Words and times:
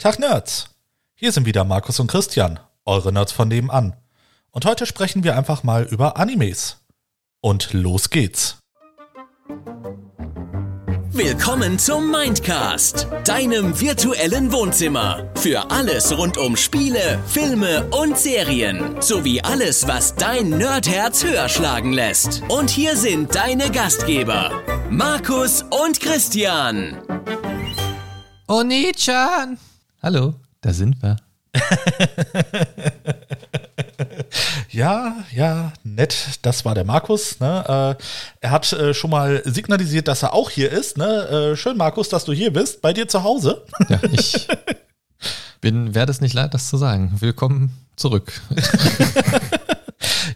Tag 0.00 0.20
Nerds! 0.20 0.68
Hier 1.16 1.32
sind 1.32 1.44
wieder 1.44 1.64
Markus 1.64 1.98
und 1.98 2.06
Christian, 2.06 2.60
eure 2.84 3.12
Nerds 3.12 3.32
von 3.32 3.48
nebenan. 3.48 3.96
Und 4.52 4.64
heute 4.64 4.86
sprechen 4.86 5.24
wir 5.24 5.36
einfach 5.36 5.64
mal 5.64 5.82
über 5.82 6.16
Animes. 6.16 6.76
Und 7.40 7.72
los 7.72 8.08
geht's! 8.08 8.58
Willkommen 11.10 11.80
zum 11.80 12.12
Mindcast, 12.12 13.08
deinem 13.24 13.80
virtuellen 13.80 14.52
Wohnzimmer. 14.52 15.32
Für 15.34 15.68
alles 15.72 16.16
rund 16.16 16.38
um 16.38 16.56
Spiele, 16.56 17.18
Filme 17.26 17.90
und 17.90 18.16
Serien. 18.16 19.02
Sowie 19.02 19.40
alles, 19.40 19.88
was 19.88 20.14
dein 20.14 20.50
Nerdherz 20.50 21.24
höher 21.24 21.48
schlagen 21.48 21.92
lässt. 21.92 22.44
Und 22.46 22.70
hier 22.70 22.96
sind 22.96 23.34
deine 23.34 23.68
Gastgeber, 23.72 24.62
Markus 24.90 25.64
und 25.64 25.98
Christian. 25.98 27.02
Oni-chan! 28.46 29.58
Hallo, 30.00 30.34
da 30.60 30.72
sind 30.72 31.02
wir. 31.02 31.16
Ja, 34.70 35.24
ja, 35.34 35.72
nett. 35.82 36.38
Das 36.42 36.64
war 36.64 36.74
der 36.74 36.84
Markus. 36.84 37.40
Ne? 37.40 37.96
Äh, 37.98 38.02
er 38.40 38.50
hat 38.50 38.72
äh, 38.72 38.94
schon 38.94 39.10
mal 39.10 39.42
signalisiert, 39.44 40.06
dass 40.06 40.22
er 40.22 40.34
auch 40.34 40.50
hier 40.50 40.70
ist. 40.70 40.98
Ne? 40.98 41.52
Äh, 41.52 41.56
schön, 41.56 41.76
Markus, 41.76 42.10
dass 42.10 42.24
du 42.24 42.32
hier 42.32 42.52
bist, 42.52 42.82
bei 42.82 42.92
dir 42.92 43.08
zu 43.08 43.24
Hause. 43.24 43.64
Ja, 43.88 43.98
ich 44.12 44.46
bin, 45.60 45.94
werde 45.94 46.12
es 46.12 46.20
nicht 46.20 46.34
leid, 46.34 46.54
das 46.54 46.68
zu 46.68 46.76
sagen. 46.76 47.16
Willkommen 47.18 47.72
zurück. 47.96 48.40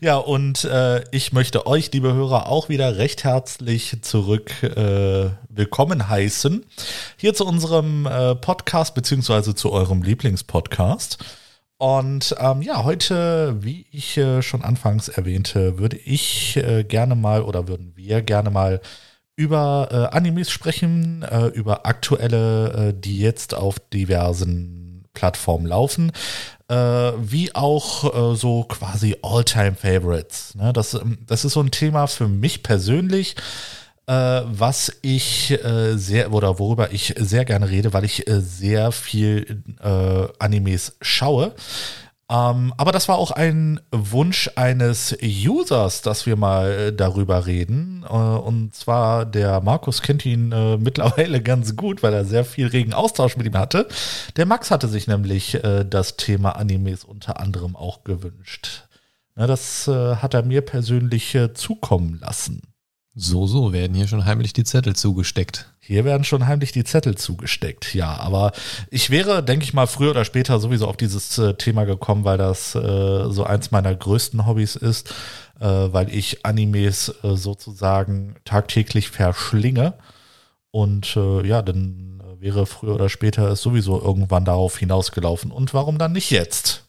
Ja, 0.05 0.16
und 0.16 0.65
äh, 0.65 1.05
ich 1.12 1.33
möchte 1.33 1.65
euch, 1.65 1.92
liebe 1.92 2.12
Hörer, 2.12 2.48
auch 2.48 2.69
wieder 2.69 2.97
recht 2.97 3.23
herzlich 3.23 3.98
zurück 4.02 4.51
äh, 4.65 5.30
willkommen 5.48 6.09
heißen. 6.09 6.66
Hier 7.16 7.34
zu 7.34 7.47
unserem 7.47 8.07
äh, 8.07 8.34
Podcast, 8.34 8.96
beziehungsweise 8.96 9.55
zu 9.55 9.70
eurem 9.70 10.02
Lieblingspodcast. 10.02 11.24
Und 11.79 12.34
ähm, 12.41 12.62
ja, 12.62 12.83
heute, 12.83 13.63
wie 13.63 13.87
ich 13.93 14.18
äh, 14.18 14.43
schon 14.43 14.63
anfangs 14.65 15.07
erwähnte, 15.07 15.79
würde 15.79 15.99
ich 15.99 16.57
äh, 16.57 16.82
gerne 16.82 17.15
mal 17.15 17.43
oder 17.43 17.69
würden 17.69 17.93
wir 17.95 18.23
gerne 18.23 18.51
mal 18.51 18.80
über 19.37 19.87
äh, 19.93 20.16
Animes 20.16 20.51
sprechen, 20.51 21.24
über 21.54 21.87
aktuelle, 21.87 22.93
die 22.93 23.21
jetzt 23.21 23.54
auf 23.54 23.79
diversen 23.79 25.04
Plattformen 25.15 25.66
laufen, 25.66 26.10
äh, 26.73 27.12
wie 27.18 27.54
auch 27.54 28.32
äh, 28.32 28.34
so 28.34 28.65
quasi 28.65 29.16
All-Time-Favorites. 29.23 30.54
Ne? 30.54 30.73
Das, 30.73 30.95
ähm, 30.95 31.18
das 31.26 31.45
ist 31.45 31.52
so 31.52 31.60
ein 31.60 31.70
Thema 31.70 32.06
für 32.06 32.29
mich 32.29 32.62
persönlich, 32.62 33.37
äh, 34.06 34.12
was 34.12 34.90
ich 35.02 35.51
äh, 35.51 35.98
sehr 35.98 36.32
oder 36.32 36.59
worüber 36.59 36.90
ich 36.90 37.14
sehr 37.18 37.45
gerne 37.45 37.68
rede, 37.68 37.92
weil 37.92 38.04
ich 38.04 38.26
äh, 38.26 38.40
sehr 38.40 38.90
viel 38.90 39.62
äh, 39.82 40.29
Animes 40.38 40.96
schaue. 41.02 41.54
Ähm, 42.30 42.73
aber 42.76 42.92
das 42.92 43.09
war 43.09 43.18
auch 43.18 43.30
ein 43.30 43.80
Wunsch 43.90 44.51
eines 44.56 45.16
Users, 45.23 46.02
dass 46.02 46.24
wir 46.24 46.37
mal 46.37 46.70
äh, 46.70 46.92
darüber 46.92 47.46
reden. 47.46 48.04
Äh, 48.09 48.12
und 48.12 48.74
zwar 48.74 49.26
der 49.26 49.60
Markus 49.60 50.02
kennt 50.02 50.24
ihn 50.24 50.52
äh, 50.52 50.76
mittlerweile 50.79 51.42
ganz 51.42 51.76
gut, 51.76 52.02
weil 52.02 52.14
er 52.14 52.24
sehr 52.24 52.45
viel 52.45 52.68
regen 52.68 52.95
Austausch 52.95 53.37
mit 53.37 53.46
ihm 53.46 53.59
hatte. 53.59 53.87
Der 54.37 54.46
Max 54.46 54.70
hatte 54.70 54.88
sich 54.88 55.06
nämlich 55.06 55.62
äh, 55.62 55.84
das 55.84 56.16
Thema 56.16 56.56
Animes 56.56 57.04
unter 57.04 57.40
anderem 57.40 57.76
auch 57.76 58.04
gewünscht. 58.04 58.88
Na, 59.34 59.46
das 59.46 59.88
äh, 59.88 60.16
hat 60.16 60.34
er 60.34 60.42
mir 60.42 60.62
persönlich 60.62 61.34
äh, 61.34 61.54
zukommen 61.54 62.18
lassen. 62.20 62.71
So, 63.15 63.46
so 63.46 63.74
werden 63.74 63.95
hier 63.95 64.09
schon 64.09 64.25
heimlich 64.25 64.55
die 64.55 64.65
Zettel 64.65 64.97
zugesteckt. 64.97 65.71
Hier 65.81 66.06
werden 66.06 66.25
schon 66.25 66.47
heimlich 66.47 66.72
die 66.72 66.84
Zettel 66.84 67.15
zugesteckt, 67.15 67.94
ja. 67.94 68.19
Aber 68.19 68.53
ich 68.91 69.10
wäre, 69.10 69.43
denke 69.43 69.65
ich 69.65 69.75
mal, 69.75 69.87
früher 69.87 70.12
oder 70.12 70.25
später 70.25 70.59
sowieso 70.59 70.88
auf 70.88 70.97
dieses 70.97 71.37
äh, 71.37 71.53
Thema 71.54 71.84
gekommen, 71.84 72.25
weil 72.25 72.38
das 72.38 72.75
äh, 72.75 73.31
so 73.31 73.44
eins 73.44 73.71
meiner 73.71 73.94
größten 73.94 74.47
Hobbys 74.47 74.77
ist, 74.77 75.10
äh, 75.60 75.66
weil 75.66 76.09
ich 76.09 76.47
Animes 76.47 77.14
äh, 77.22 77.36
sozusagen 77.36 78.36
tagtäglich 78.47 79.10
verschlinge. 79.10 79.92
Und 80.70 81.15
äh, 81.16 81.47
ja, 81.47 81.60
dann 81.60 82.22
wäre 82.38 82.65
früher 82.65 82.94
oder 82.94 83.10
später 83.10 83.50
es 83.50 83.60
sowieso 83.60 84.00
irgendwann 84.00 84.47
darauf 84.47 84.78
hinausgelaufen. 84.78 85.50
Und 85.50 85.75
warum 85.75 85.98
dann 85.98 86.12
nicht 86.12 86.31
jetzt? 86.31 86.81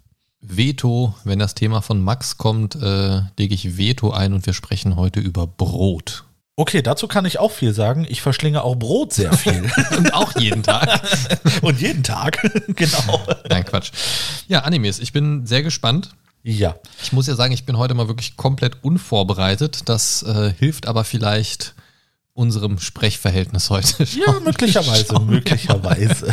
Veto, 0.43 1.15
wenn 1.23 1.39
das 1.39 1.55
Thema 1.55 1.81
von 1.81 2.01
Max 2.01 2.37
kommt, 2.37 2.75
äh, 2.75 3.21
lege 3.37 3.55
ich 3.55 3.77
Veto 3.77 4.11
ein 4.11 4.33
und 4.33 4.45
wir 4.45 4.53
sprechen 4.53 4.95
heute 4.95 5.19
über 5.19 5.47
Brot. 5.47 6.25
Okay, 6.55 6.83
dazu 6.83 7.07
kann 7.07 7.25
ich 7.25 7.39
auch 7.39 7.51
viel 7.51 7.73
sagen. 7.73 8.05
Ich 8.07 8.21
verschlinge 8.21 8.63
auch 8.63 8.75
Brot 8.75 9.11
sehr 9.11 9.33
viel. 9.33 9.71
Und 9.97 10.13
auch 10.13 10.39
jeden 10.39 10.61
Tag. 10.61 11.01
Und 11.63 11.81
jeden 11.81 12.03
Tag, 12.03 12.37
genau. 12.75 13.25
Nein, 13.49 13.65
Quatsch. 13.65 13.91
Ja, 14.47 14.59
Animes, 14.59 14.99
ich 14.99 15.13
bin 15.13 15.47
sehr 15.47 15.63
gespannt. 15.63 16.11
Ja, 16.43 16.75
Ich 17.01 17.11
muss 17.11 17.25
ja 17.25 17.33
sagen, 17.35 17.53
ich 17.53 17.65
bin 17.65 17.77
heute 17.77 17.95
mal 17.95 18.07
wirklich 18.07 18.37
komplett 18.37 18.83
unvorbereitet. 18.83 19.89
Das 19.89 20.21
äh, 20.23 20.53
hilft 20.59 20.87
aber 20.87 21.05
vielleicht 21.05 21.73
unserem 22.33 22.77
Sprechverhältnis 22.79 23.71
heute. 23.71 24.03
ja, 24.03 24.39
möglicherweise, 24.39 25.19
möglicherweise. 25.21 26.27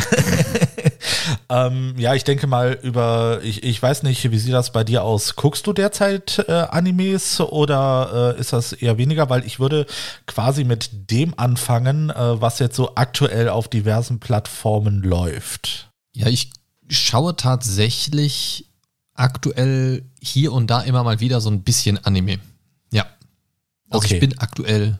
Ähm, 1.51 1.95
ja, 1.97 2.15
ich 2.15 2.23
denke 2.23 2.47
mal 2.47 2.79
über, 2.81 3.41
ich, 3.43 3.63
ich 3.63 3.81
weiß 3.83 4.03
nicht, 4.03 4.31
wie 4.31 4.37
sieht 4.39 4.53
das 4.53 4.71
bei 4.71 4.85
dir 4.85 5.03
aus? 5.03 5.35
Guckst 5.35 5.67
du 5.67 5.73
derzeit 5.73 6.45
äh, 6.47 6.51
Animes 6.53 7.41
oder 7.41 8.35
äh, 8.37 8.39
ist 8.39 8.53
das 8.53 8.71
eher 8.71 8.97
weniger? 8.97 9.29
Weil 9.29 9.45
ich 9.45 9.59
würde 9.59 9.85
quasi 10.27 10.63
mit 10.63 11.11
dem 11.11 11.37
anfangen, 11.37 12.09
äh, 12.09 12.39
was 12.39 12.59
jetzt 12.59 12.77
so 12.77 12.95
aktuell 12.95 13.49
auf 13.49 13.67
diversen 13.67 14.21
Plattformen 14.21 15.01
läuft. 15.03 15.91
Ja, 16.13 16.27
ich 16.27 16.51
schaue 16.87 17.35
tatsächlich 17.35 18.67
aktuell 19.13 20.03
hier 20.21 20.53
und 20.53 20.67
da 20.67 20.81
immer 20.81 21.03
mal 21.03 21.19
wieder 21.19 21.41
so 21.41 21.49
ein 21.49 21.63
bisschen 21.63 22.03
Anime. 22.05 22.39
Ja. 22.93 23.05
Also 23.89 24.05
Okay. 24.05 24.13
ich 24.13 24.19
bin 24.21 24.37
aktuell 24.39 24.99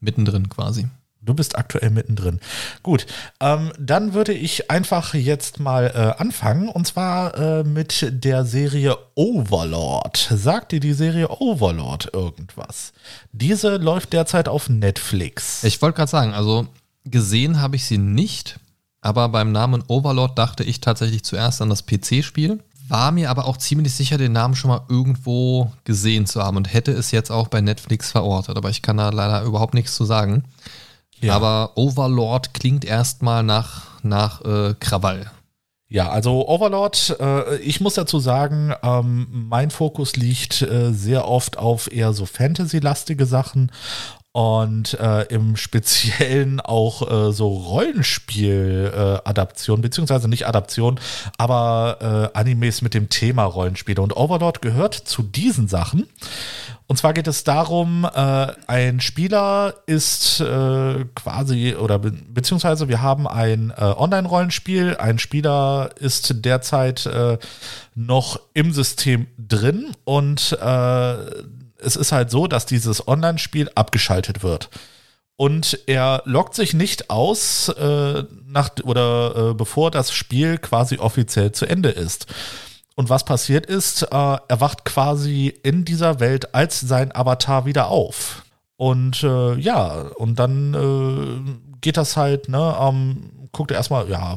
mittendrin 0.00 0.48
quasi. 0.48 0.88
Du 1.24 1.34
bist 1.34 1.56
aktuell 1.56 1.90
mittendrin. 1.90 2.40
Gut, 2.82 3.06
ähm, 3.38 3.72
dann 3.78 4.12
würde 4.12 4.32
ich 4.32 4.72
einfach 4.72 5.14
jetzt 5.14 5.60
mal 5.60 5.86
äh, 5.94 6.20
anfangen 6.20 6.68
und 6.68 6.84
zwar 6.84 7.38
äh, 7.38 7.62
mit 7.64 8.08
der 8.24 8.44
Serie 8.44 8.96
Overlord. 9.14 10.16
Sagt 10.34 10.72
dir 10.72 10.80
die 10.80 10.94
Serie 10.94 11.28
Overlord 11.30 12.10
irgendwas? 12.12 12.92
Diese 13.30 13.76
läuft 13.76 14.12
derzeit 14.12 14.48
auf 14.48 14.68
Netflix. 14.68 15.62
Ich 15.62 15.80
wollte 15.80 15.98
gerade 15.98 16.10
sagen, 16.10 16.34
also 16.34 16.66
gesehen 17.04 17.60
habe 17.60 17.76
ich 17.76 17.84
sie 17.84 17.98
nicht, 17.98 18.58
aber 19.00 19.28
beim 19.28 19.52
Namen 19.52 19.84
Overlord 19.86 20.36
dachte 20.36 20.64
ich 20.64 20.80
tatsächlich 20.80 21.22
zuerst 21.22 21.62
an 21.62 21.70
das 21.70 21.86
PC-Spiel. 21.86 22.58
War 22.88 23.12
mir 23.12 23.30
aber 23.30 23.46
auch 23.46 23.58
ziemlich 23.58 23.94
sicher, 23.94 24.18
den 24.18 24.32
Namen 24.32 24.56
schon 24.56 24.70
mal 24.70 24.82
irgendwo 24.88 25.72
gesehen 25.84 26.26
zu 26.26 26.42
haben 26.42 26.56
und 26.56 26.72
hätte 26.72 26.90
es 26.90 27.12
jetzt 27.12 27.30
auch 27.30 27.46
bei 27.46 27.60
Netflix 27.60 28.10
verortet. 28.10 28.56
Aber 28.56 28.70
ich 28.70 28.82
kann 28.82 28.96
da 28.96 29.10
leider 29.10 29.42
überhaupt 29.44 29.74
nichts 29.74 29.94
zu 29.94 30.04
sagen. 30.04 30.44
Ja. 31.22 31.34
Aber 31.34 31.72
Overlord 31.76 32.52
klingt 32.52 32.84
erstmal 32.84 33.42
nach, 33.42 34.02
nach 34.02 34.44
äh, 34.44 34.74
Krawall. 34.78 35.30
Ja, 35.88 36.08
also 36.08 36.48
Overlord, 36.48 37.16
äh, 37.20 37.56
ich 37.56 37.80
muss 37.80 37.94
dazu 37.94 38.18
sagen, 38.18 38.74
ähm, 38.82 39.26
mein 39.30 39.70
Fokus 39.70 40.16
liegt 40.16 40.62
äh, 40.62 40.92
sehr 40.92 41.28
oft 41.28 41.58
auf 41.58 41.92
eher 41.92 42.14
so 42.14 42.24
Fantasy-lastige 42.24 43.26
Sachen 43.26 43.70
und 44.32 44.94
äh, 44.94 45.24
im 45.24 45.56
Speziellen 45.56 46.60
auch 46.60 47.28
äh, 47.28 47.32
so 47.32 47.48
Rollenspiel-Adaption, 47.48 49.82
beziehungsweise 49.82 50.28
nicht 50.28 50.46
Adaption, 50.46 50.98
aber 51.36 52.30
äh, 52.34 52.38
Animes 52.38 52.80
mit 52.80 52.94
dem 52.94 53.10
Thema 53.10 53.44
Rollenspiele. 53.44 54.00
Und 54.00 54.16
Overlord 54.16 54.62
gehört 54.62 54.94
zu 54.94 55.22
diesen 55.22 55.68
Sachen. 55.68 56.08
Und 56.92 56.98
zwar 56.98 57.14
geht 57.14 57.26
es 57.26 57.42
darum, 57.42 58.04
äh, 58.04 58.48
ein 58.66 59.00
Spieler 59.00 59.76
ist 59.86 60.40
äh, 60.40 61.06
quasi, 61.14 61.74
oder 61.74 61.98
be 61.98 62.12
beziehungsweise 62.12 62.86
wir 62.86 63.00
haben 63.00 63.26
ein 63.26 63.72
äh, 63.74 63.82
Online-Rollenspiel, 63.82 64.98
ein 64.98 65.18
Spieler 65.18 65.88
ist 65.98 66.44
derzeit 66.44 67.06
äh, 67.06 67.38
noch 67.94 68.38
im 68.52 68.74
System 68.74 69.26
drin 69.38 69.92
und 70.04 70.52
äh, 70.60 71.14
es 71.78 71.96
ist 71.96 72.12
halt 72.12 72.30
so, 72.30 72.46
dass 72.46 72.66
dieses 72.66 73.08
Online-Spiel 73.08 73.70
abgeschaltet 73.74 74.42
wird. 74.42 74.68
Und 75.36 75.78
er 75.86 76.20
loggt 76.26 76.54
sich 76.54 76.74
nicht 76.74 77.08
aus, 77.08 77.70
äh, 77.70 78.24
nach, 78.46 78.68
oder 78.82 79.54
bevor 79.54 79.90
das 79.90 80.12
Spiel 80.12 80.58
quasi 80.58 80.98
offiziell 80.98 81.52
zu 81.52 81.64
Ende 81.64 81.88
ist. 81.88 82.26
Und 82.94 83.08
was 83.08 83.24
passiert 83.24 83.66
ist, 83.66 84.02
äh, 84.02 84.06
er 84.10 84.60
wacht 84.60 84.84
quasi 84.84 85.48
in 85.62 85.84
dieser 85.84 86.20
Welt 86.20 86.54
als 86.54 86.80
sein 86.80 87.14
Avatar 87.14 87.64
wieder 87.64 87.88
auf. 87.88 88.44
Und 88.76 89.22
äh, 89.22 89.54
ja, 89.56 89.92
und 90.16 90.38
dann 90.38 90.74
äh, 90.74 91.78
geht 91.80 91.96
das 91.96 92.16
halt, 92.16 92.48
ne, 92.48 92.76
ähm, 92.80 93.48
guckt 93.52 93.70
er 93.70 93.76
erstmal, 93.78 94.10
ja, 94.10 94.36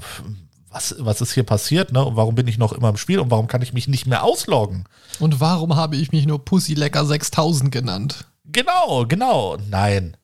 was, 0.69 0.95
was 0.99 1.21
ist 1.21 1.33
hier 1.33 1.43
passiert, 1.43 1.93
ne? 1.93 2.03
Und 2.03 2.17
warum 2.17 2.35
bin 2.35 2.47
ich 2.47 2.57
noch 2.57 2.73
immer 2.73 2.89
im 2.89 2.97
Spiel 2.97 3.19
und 3.19 3.31
warum 3.31 3.47
kann 3.47 3.61
ich 3.61 3.71
mich 3.71 3.87
nicht 3.87 4.07
mehr 4.07 4.23
ausloggen? 4.23 4.83
Und 5.19 5.39
warum 5.39 5.75
habe 5.75 5.95
ich 5.95 6.11
mich 6.11 6.25
nur 6.25 6.43
Pussy 6.43 6.73
Lecker 6.73 7.05
6000 7.05 7.71
genannt? 7.71 8.25
Genau, 8.43 9.05
genau. 9.07 9.57
Nein, 9.69 10.17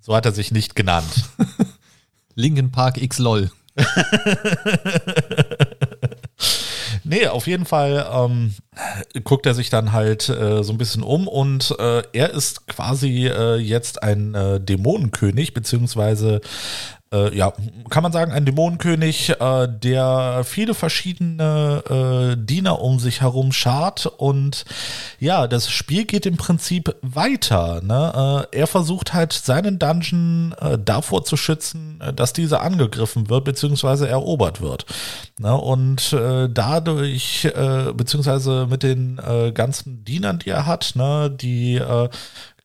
so 0.00 0.16
hat 0.16 0.24
er 0.24 0.32
sich 0.32 0.50
nicht 0.50 0.74
genannt. 0.74 1.28
Linkin 2.34 2.72
Park 2.72 3.00
X 3.02 3.18
LOL. 3.18 3.50
nee, 7.08 7.26
auf 7.26 7.46
jeden 7.46 7.64
Fall 7.64 8.06
ähm, 8.12 8.54
guckt 9.24 9.46
er 9.46 9.54
sich 9.54 9.70
dann 9.70 9.92
halt 9.92 10.28
äh, 10.28 10.62
so 10.62 10.72
ein 10.72 10.78
bisschen 10.78 11.02
um 11.02 11.26
und 11.26 11.74
äh, 11.78 12.02
er 12.12 12.30
ist 12.30 12.66
quasi 12.66 13.26
äh, 13.26 13.56
jetzt 13.56 14.02
ein 14.02 14.34
äh, 14.34 14.60
Dämonenkönig, 14.60 15.54
beziehungsweise 15.54 16.40
äh, 17.12 17.34
ja, 17.36 17.52
kann 17.88 18.02
man 18.02 18.12
sagen, 18.12 18.32
ein 18.32 18.44
Dämonenkönig, 18.44 19.30
äh, 19.40 19.68
der 19.68 20.42
viele 20.44 20.74
verschiedene 20.74 21.82
äh, 21.88 22.36
Diener 22.36 22.80
um 22.80 22.98
sich 22.98 23.22
herum 23.22 23.52
schart 23.52 24.06
und 24.06 24.64
ja, 25.18 25.46
das 25.46 25.70
Spiel 25.70 26.04
geht 26.04 26.26
im 26.26 26.36
Prinzip 26.36 26.94
weiter. 27.02 27.80
Ne? 27.82 28.46
Äh, 28.52 28.58
er 28.58 28.66
versucht 28.66 29.14
halt 29.14 29.32
seinen 29.32 29.78
Dungeon 29.78 30.54
äh, 30.60 30.78
davor 30.78 31.24
zu 31.24 31.36
schützen, 31.36 32.00
äh, 32.00 32.12
dass 32.12 32.32
dieser 32.32 32.60
angegriffen 32.60 33.30
wird 33.30 33.44
beziehungsweise 33.44 34.08
erobert 34.08 34.60
wird. 34.60 34.84
Ne? 35.38 35.54
Und 35.56 36.12
dadurch, 36.12 37.48
beziehungsweise 37.94 38.66
mit 38.68 38.82
den 38.82 39.20
ganzen 39.54 40.04
Dienern, 40.04 40.38
die 40.38 40.50
er 40.50 40.66
hat, 40.66 40.92
ne, 40.94 41.30
die 41.30 41.80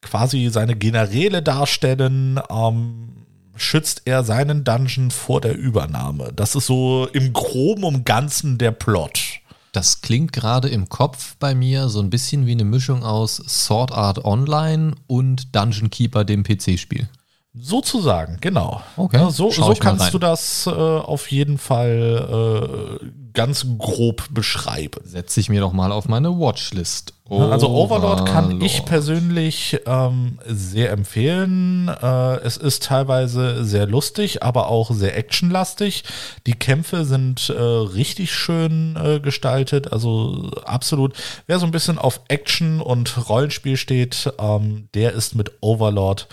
quasi 0.01 0.49
seine 0.49 0.75
Generäle 0.75 1.41
darstellen, 1.41 2.39
ähm, 2.49 3.22
schützt 3.55 4.03
er 4.05 4.23
seinen 4.23 4.63
Dungeon 4.63 5.11
vor 5.11 5.41
der 5.41 5.57
Übernahme. 5.57 6.31
Das 6.35 6.55
ist 6.55 6.67
so 6.67 7.07
im 7.13 7.33
Groben 7.33 7.83
und 7.83 8.05
Ganzen 8.05 8.57
der 8.57 8.71
Plot. 8.71 9.39
Das 9.71 10.01
klingt 10.01 10.33
gerade 10.33 10.69
im 10.69 10.87
Kopf 10.87 11.35
bei 11.39 11.55
mir 11.55 11.89
so 11.89 11.99
ein 11.99 12.11
bisschen 12.11 12.45
wie 12.45 12.51
eine 12.51 12.63
Mischung 12.63 13.03
aus 13.03 13.37
Sword 13.37 13.91
Art 13.91 14.23
Online 14.23 14.93
und 15.07 15.55
Dungeon 15.55 15.89
Keeper, 15.89 16.25
dem 16.25 16.43
PC-Spiel. 16.43 17.07
Sozusagen, 17.55 18.37
genau. 18.41 18.81
Okay, 18.97 19.17
Ja, 19.17 19.29
so 19.29 19.51
so 19.51 19.73
kannst 19.79 20.11
du 20.11 20.17
das 20.17 20.65
äh, 20.65 20.71
auf 20.71 21.29
jeden 21.31 21.59
Fall 21.59 22.99
äh, 23.01 23.05
ganz 23.33 23.65
grob 23.77 24.23
beschreiben. 24.31 25.01
Setze 25.05 25.39
ich 25.39 25.49
mir 25.49 25.61
doch 25.61 25.71
mal 25.71 25.91
auf 25.91 26.07
meine 26.07 26.31
Watchlist. 26.39 27.13
Also 27.29 27.69
Overlord 27.69 28.25
kann 28.27 28.59
ich 28.61 28.73
Overlord. 28.73 28.85
persönlich 28.85 29.79
ähm, 29.85 30.39
sehr 30.45 30.91
empfehlen. 30.91 31.87
Äh, 31.89 32.35
es 32.37 32.57
ist 32.57 32.83
teilweise 32.83 33.63
sehr 33.63 33.85
lustig, 33.87 34.43
aber 34.43 34.67
auch 34.67 34.91
sehr 34.91 35.17
actionlastig. 35.17 36.03
Die 36.45 36.53
Kämpfe 36.53 37.05
sind 37.05 37.49
äh, 37.49 37.61
richtig 37.61 38.33
schön 38.33 38.95
äh, 39.01 39.19
gestaltet. 39.19 39.93
Also 39.93 40.51
absolut. 40.65 41.13
Wer 41.47 41.59
so 41.59 41.65
ein 41.65 41.71
bisschen 41.71 41.97
auf 41.97 42.21
Action 42.27 42.81
und 42.81 43.29
Rollenspiel 43.29 43.77
steht, 43.77 44.31
ähm, 44.39 44.89
der 44.93 45.13
ist 45.13 45.33
mit 45.35 45.51
Overlord 45.61 46.27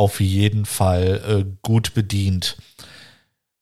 auf 0.00 0.20
jeden 0.20 0.64
Fall 0.64 1.20
äh, 1.28 1.44
gut 1.60 1.92
bedient. 1.92 2.56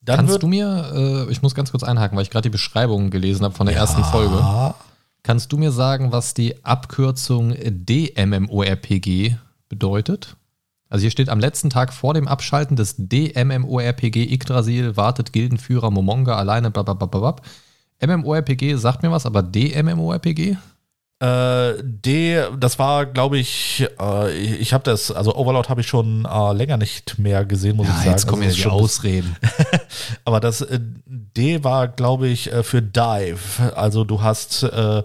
Dann 0.00 0.18
Kannst 0.18 0.40
du 0.40 0.46
mir, 0.46 1.26
äh, 1.26 1.32
ich 1.32 1.42
muss 1.42 1.56
ganz 1.56 1.72
kurz 1.72 1.82
einhaken, 1.82 2.16
weil 2.16 2.22
ich 2.22 2.30
gerade 2.30 2.44
die 2.44 2.52
Beschreibung 2.52 3.10
gelesen 3.10 3.44
habe 3.44 3.56
von 3.56 3.66
der 3.66 3.74
ersten 3.74 4.04
Folge. 4.04 4.36
Ja, 4.36 4.76
Kannst 5.24 5.50
du 5.52 5.58
mir 5.58 5.72
sagen, 5.72 6.12
was 6.12 6.34
die 6.34 6.64
Abkürzung 6.64 7.56
DMMORPG 7.58 9.34
bedeutet? 9.68 10.36
Also 10.88 11.02
hier 11.02 11.10
steht 11.10 11.28
am 11.28 11.40
letzten 11.40 11.70
Tag 11.70 11.92
vor 11.92 12.14
dem 12.14 12.28
Abschalten 12.28 12.76
des 12.76 12.94
DMMORPG 12.96 14.32
Yggdrasil 14.32 14.96
wartet 14.96 15.32
Gildenführer 15.32 15.90
Momonga 15.90 16.36
alleine 16.36 16.70
blablabla. 16.70 17.34
MMORPG 18.00 18.76
sagt 18.76 19.02
mir 19.02 19.10
was, 19.10 19.26
aber 19.26 19.42
DMMORPG? 19.42 20.56
Äh, 21.20 21.82
D, 21.82 22.40
das 22.60 22.78
war, 22.78 23.04
glaube 23.06 23.38
ich, 23.38 23.84
äh, 24.00 24.32
ich 24.32 24.72
habe 24.72 24.84
das, 24.84 25.10
also 25.10 25.34
Overlord 25.34 25.68
habe 25.68 25.80
ich 25.80 25.88
schon 25.88 26.24
äh, 26.24 26.52
länger 26.52 26.76
nicht 26.76 27.18
mehr 27.18 27.44
gesehen, 27.44 27.76
muss 27.76 27.88
ich 27.88 27.94
sagen. 27.94 28.10
jetzt 28.10 28.26
kommen 28.28 28.42
Also 28.44 28.52
ja 28.54 28.56
die 28.56 28.62
schon- 28.62 28.72
Ausreden. 28.72 29.36
Aber 30.24 30.38
das 30.38 30.60
äh, 30.60 30.78
D 31.06 31.64
war, 31.64 31.88
glaube 31.88 32.28
ich, 32.28 32.52
äh, 32.52 32.62
für 32.62 32.82
Dive. 32.82 33.74
Also 33.74 34.04
du 34.04 34.22
hast, 34.22 34.62
äh, 34.62 35.02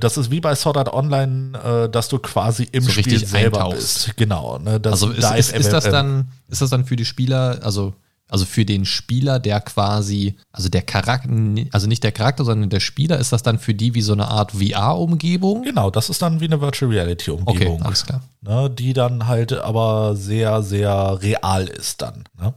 das 0.00 0.16
ist 0.16 0.32
wie 0.32 0.40
bei 0.40 0.54
Sword 0.56 0.76
Art 0.78 0.92
Online, 0.92 1.88
dass 1.90 2.08
du 2.08 2.18
quasi 2.18 2.68
im 2.72 2.82
So 2.82 2.90
Spiel 2.90 3.24
selber 3.24 3.58
eintauchst. 3.64 4.06
bist. 4.06 4.16
Genau. 4.16 4.58
Ne, 4.58 4.78
das 4.80 4.94
Also 4.94 5.10
ist, 5.12 5.22
Dive 5.22 5.38
ist, 5.38 5.52
ist, 5.56 5.72
das 5.72 5.84
dann, 5.84 6.28
ist 6.48 6.60
das 6.60 6.68
dann 6.70 6.84
für 6.84 6.96
die 6.96 7.04
Spieler, 7.06 7.60
also, 7.62 7.94
also 8.34 8.46
für 8.46 8.64
den 8.64 8.84
Spieler, 8.84 9.38
der 9.38 9.60
quasi, 9.60 10.34
also 10.50 10.68
der 10.68 10.82
Charakter, 10.82 11.30
also 11.70 11.86
nicht 11.86 12.02
der 12.02 12.10
Charakter, 12.10 12.44
sondern 12.44 12.68
der 12.68 12.80
Spieler, 12.80 13.16
ist 13.20 13.32
das 13.32 13.44
dann 13.44 13.60
für 13.60 13.74
die 13.74 13.94
wie 13.94 14.02
so 14.02 14.12
eine 14.12 14.26
Art 14.26 14.50
VR-Umgebung? 14.50 15.62
Genau, 15.62 15.88
das 15.88 16.10
ist 16.10 16.20
dann 16.20 16.40
wie 16.40 16.46
eine 16.46 16.60
Virtual 16.60 16.90
Reality 16.90 17.30
Okay, 17.30 17.78
alles 17.84 18.04
klar. 18.04 18.22
ne, 18.40 18.68
die 18.68 18.92
dann 18.92 19.28
halt 19.28 19.52
aber 19.52 20.16
sehr, 20.16 20.64
sehr 20.64 21.22
real 21.22 21.68
ist 21.68 22.02
dann. 22.02 22.24
Ne? 22.36 22.54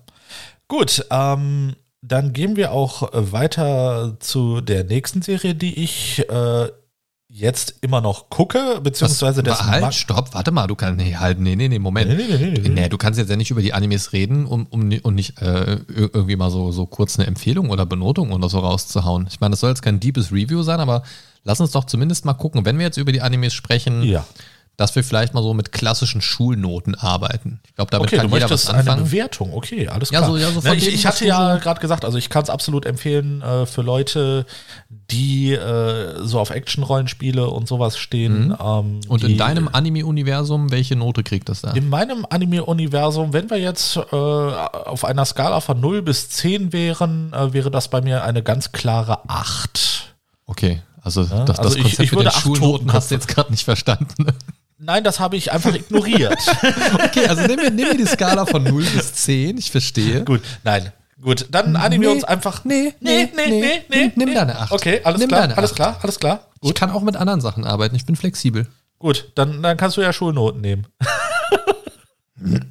Gut, 0.68 1.06
ähm, 1.12 1.75
dann 2.01 2.33
gehen 2.33 2.56
wir 2.56 2.71
auch 2.71 3.09
weiter 3.13 4.18
zu 4.19 4.62
der 4.62 4.83
nächsten 4.83 5.21
Serie, 5.21 5.53
die 5.53 5.83
ich 5.83 6.27
äh, 6.27 6.69
jetzt 7.39 7.75
immer 7.81 8.01
noch 8.01 8.29
gucke, 8.29 8.79
beziehungsweise 8.81 9.43
das 9.43 9.59
halt, 9.67 9.93
stopp, 9.93 10.33
warte 10.33 10.51
mal, 10.51 10.65
du 10.65 10.75
kannst, 10.75 10.97
nee, 10.99 11.15
halt, 11.15 11.39
nee, 11.39 11.55
nee, 11.55 11.67
nee, 11.67 11.77
Moment. 11.77 12.09
Nee, 12.09 12.15
nee, 12.27 12.37
nee, 12.37 12.59
nee, 12.59 12.69
nee. 12.69 12.89
Du 12.89 12.97
kannst 12.97 13.19
jetzt 13.19 13.29
ja 13.29 13.35
nicht 13.35 13.51
über 13.51 13.61
die 13.61 13.73
Animes 13.73 14.11
reden, 14.11 14.45
um, 14.47 14.65
um 14.71 14.91
und 15.03 15.13
nicht 15.15 15.39
äh, 15.41 15.75
ir- 15.75 16.09
irgendwie 16.13 16.35
mal 16.35 16.49
so, 16.49 16.71
so 16.71 16.85
kurz 16.87 17.19
eine 17.19 17.27
Empfehlung 17.27 17.69
oder 17.69 17.85
Benotung 17.85 18.31
oder 18.31 18.49
so 18.49 18.59
rauszuhauen. 18.59 19.27
Ich 19.29 19.39
meine, 19.39 19.51
das 19.51 19.59
soll 19.59 19.69
jetzt 19.69 19.83
kein 19.83 19.99
deepes 19.99 20.31
Review 20.31 20.63
sein, 20.63 20.79
aber 20.79 21.03
lass 21.43 21.59
uns 21.61 21.71
doch 21.71 21.85
zumindest 21.85 22.25
mal 22.25 22.33
gucken, 22.33 22.65
wenn 22.65 22.77
wir 22.79 22.85
jetzt 22.85 22.97
über 22.97 23.11
die 23.11 23.21
Animes 23.21 23.53
sprechen, 23.53 24.01
Ja. 24.03 24.25
Dass 24.77 24.95
wir 24.95 25.03
vielleicht 25.03 25.33
mal 25.33 25.41
so 25.41 25.53
mit 25.56 25.71
klassischen 25.71 26.21
Schulnoten 26.21 26.94
arbeiten. 26.95 27.59
Ich 27.68 27.74
glaube, 27.75 27.89
damit 27.91 28.07
Okay, 28.07 28.18
du 28.18 28.21
kann 28.21 28.31
jeder 28.31 28.44
was 28.45 28.51
möchtest 28.51 28.69
eine 28.69 28.79
anfangen. 28.79 29.03
Bewertung. 29.06 29.53
Okay, 29.53 29.88
alles 29.88 30.12
Ja, 30.12 30.19
klar. 30.19 30.31
so- 30.31 30.38
ja, 30.38 30.51
so 30.51 30.62
Ne, 30.62 30.75
ich, 30.75 30.88
ich 30.88 31.06
hatte 31.07 31.24
du 31.24 31.27
ja 31.29 31.56
gerade 31.57 31.81
gesagt, 31.81 32.06
also 32.06 32.18
ich 32.19 32.29
kann 32.29 32.44
es 32.44 32.50
absolut 32.51 32.85
empfehlen 32.85 33.41
äh, 33.41 33.65
für 33.65 33.81
Leute, 33.81 34.45
die 35.09 35.53
äh, 35.53 36.24
so 36.24 36.39
auf 36.39 36.51
Action-Rollenspiele 36.51 37.47
und 37.50 37.68
sowas 37.68 37.97
stehen. 37.97 38.51
Ähm, 38.59 38.77
Mhm. 38.77 39.00
Und 39.07 39.24
die, 39.24 39.31
in 39.31 39.38
deinem 39.38 39.68
Anime-Universum, 39.71 40.71
welche 40.71 40.95
Note 40.95 41.23
kriegt 41.23 41.50
das 41.50 41.62
da? 41.62 41.71
In 41.71 41.89
meinem 41.89 42.25
Anime-Universum, 42.30 43.33
wenn 43.33 43.50
wir 43.50 43.57
jetzt 43.59 43.97
äh, 43.97 44.01
auf 44.15 45.06
einer 45.06 45.25
Skala 45.25 45.59
von 45.59 45.80
0 45.80 46.01
bis 46.03 46.30
10 46.30 46.71
wären, 46.73 47.33
äh, 47.33 47.51
wäre 47.53 47.71
das 47.71 47.88
bei 47.88 48.01
mir 48.01 48.23
eine 48.23 48.44
ganz 48.44 48.71
klare 48.71 49.27
8. 49.27 50.13
Okay, 50.45 50.81
also 51.01 51.23
das, 51.23 51.45
das 51.45 51.59
also 51.59 51.77
ich- 51.77 51.81
Konzept 51.83 52.03
ich 52.03 52.12
mit 52.12 52.19
würde 52.19 52.30
den 52.30 52.39
Schulnoten 52.39 52.94
hast 52.94 53.09
du 53.12 53.15
jetzt 53.15 53.27
gerade 53.27 53.50
nicht 53.51 53.63
verstanden. 53.65 54.27
Nein, 54.79 55.03
das 55.03 55.19
habe 55.19 55.35
ich 55.38 55.51
einfach 55.51 55.74
ignoriert. 55.74 56.38
Okay, 57.03 57.27
also 57.27 57.41
nimm 57.47 57.56
mir, 57.57 57.71
nimm 57.71 57.88
mir 57.89 57.97
die 57.97 58.06
Skala 58.06 58.45
von 58.45 58.63
0 58.63 58.83
bis 58.83 59.13
10, 59.13 59.57
ich 59.57 59.71
verstehe. 59.71 60.24
Gut, 60.24 60.41
nein. 60.63 60.91
Gut, 61.21 61.47
dann 61.50 61.75
anime 61.75 62.01
wir 62.03 62.09
Nee, 62.09 62.15
uns 62.15 62.24
einfach. 62.24 62.63
nee, 62.63 62.94
nee, 63.00 63.27
nee, 63.35 63.81
nimm- 63.89 64.12
nimm 64.15 64.33
deine 64.35 64.59
acht. 64.59 64.71
Okay, 64.71 65.01
alles 65.03 65.19
Nimm 65.19 65.29
klar, 65.29 65.41
deine 65.41 65.57
alles 65.57 65.73
klar, 65.73 65.97
alles 66.04 66.19
klar. 66.19 66.45
Ich 66.56 66.61
Gut, 66.61 66.75
kann 66.75 66.92
auch 66.92 67.01
mit 67.01 67.16
anderen 67.16 67.42
Sachen 67.42 67.66
arbeiten, 67.66 67.95
ich 67.95 68.06
bin 68.06 68.16
flexibel. 68.16 68.68
gut, 68.99 69.31
dann, 69.35 69.63
dann 69.63 69.78
kannst 69.78 69.97
du 69.97 70.01
ja 70.01 70.13
Schulnoten 70.13 70.61
nehmen. 70.61 70.85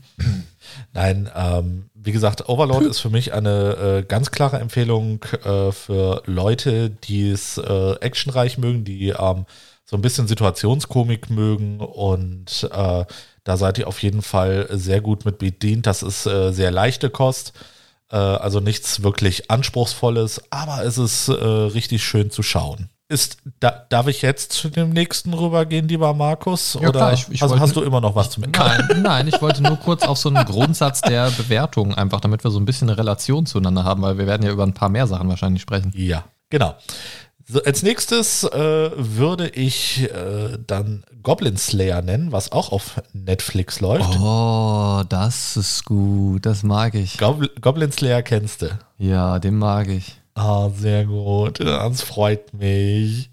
Nein, 0.92 1.28
ähm, 1.34 1.90
wie 1.94 2.12
gesagt, 2.12 2.48
Overlord 2.48 2.84
ist 2.84 3.00
für 3.00 3.10
mich 3.10 3.32
eine 3.34 3.98
äh, 3.98 4.02
ganz 4.06 4.30
klare 4.30 4.58
Empfehlung 4.60 5.22
äh, 5.44 5.72
für 5.72 6.22
Leute, 6.26 6.88
die 6.90 7.30
es 7.30 7.58
äh, 7.58 7.92
actionreich 8.00 8.56
mögen, 8.58 8.84
die 8.84 9.08
ähm, 9.08 9.44
so 9.88 9.96
ein 9.96 10.02
bisschen 10.02 10.26
Situationskomik 10.28 11.30
mögen 11.30 11.80
und 11.80 12.68
äh, 12.72 13.04
da 13.44 13.56
seid 13.56 13.78
ihr 13.78 13.86
auf 13.86 14.02
jeden 14.02 14.20
Fall 14.22 14.66
sehr 14.72 15.00
gut 15.00 15.24
mit 15.24 15.38
bedient. 15.38 15.86
Das 15.86 16.02
ist 16.02 16.26
äh, 16.26 16.52
sehr 16.52 16.72
leichte 16.72 17.08
Kost, 17.08 17.52
äh, 18.10 18.16
also 18.16 18.58
nichts 18.60 19.02
wirklich 19.04 19.48
Anspruchsvolles, 19.50 20.42
aber 20.50 20.84
es 20.84 20.98
ist 20.98 21.28
äh, 21.28 21.32
richtig 21.34 22.04
schön 22.04 22.30
zu 22.30 22.42
schauen. 22.42 22.90
Ist, 23.08 23.36
da, 23.60 23.86
darf 23.88 24.08
ich 24.08 24.22
jetzt 24.22 24.50
zu 24.52 24.68
dem 24.68 24.90
nächsten 24.90 25.32
rübergehen, 25.32 25.86
lieber 25.86 26.12
Markus? 26.12 26.74
Ja, 26.74 26.88
Oder 26.88 26.90
klar, 26.90 27.12
ich- 27.12 27.28
ich 27.30 27.40
also 27.40 27.52
wollte- 27.54 27.62
hast 27.62 27.76
du 27.76 27.82
immer 27.82 28.00
noch 28.00 28.16
was 28.16 28.30
zu 28.30 28.40
mitnehmen? 28.40 28.84
Nein, 28.88 29.02
nein, 29.02 29.28
ich 29.28 29.40
wollte 29.40 29.62
nur 29.62 29.76
kurz 29.76 30.02
auf 30.02 30.18
so 30.18 30.28
einen 30.28 30.44
Grundsatz 30.44 31.02
der 31.02 31.30
Bewertung, 31.30 31.94
einfach 31.94 32.18
damit 32.20 32.42
wir 32.42 32.50
so 32.50 32.58
ein 32.58 32.64
bisschen 32.64 32.88
eine 32.90 32.98
Relation 32.98 33.46
zueinander 33.46 33.84
haben, 33.84 34.02
weil 34.02 34.18
wir 34.18 34.26
werden 34.26 34.42
ja 34.44 34.50
über 34.50 34.64
ein 34.64 34.74
paar 34.74 34.88
mehr 34.88 35.06
Sachen 35.06 35.28
wahrscheinlich 35.28 35.62
sprechen. 35.62 35.92
Ja, 35.94 36.24
genau. 36.50 36.74
So, 37.48 37.62
als 37.62 37.84
nächstes 37.84 38.42
äh, 38.42 38.90
würde 38.96 39.48
ich 39.48 40.02
äh, 40.02 40.58
dann 40.66 41.04
Goblin 41.22 41.56
Slayer 41.56 42.02
nennen, 42.02 42.32
was 42.32 42.50
auch 42.50 42.72
auf 42.72 43.00
Netflix 43.12 43.78
läuft. 43.78 44.18
Oh, 44.18 45.04
das 45.08 45.56
ist 45.56 45.84
gut, 45.84 46.44
das 46.44 46.64
mag 46.64 46.96
ich. 46.96 47.18
Gobl 47.18 47.48
Goblin 47.60 47.92
Slayer 47.92 48.22
kennst 48.22 48.62
du. 48.62 48.76
Ja, 48.98 49.38
den 49.38 49.58
mag 49.58 49.86
ich. 49.88 50.20
Ah, 50.34 50.70
sehr 50.70 51.04
gut. 51.04 51.60
Das 51.60 52.02
freut 52.02 52.52
mich. 52.52 53.30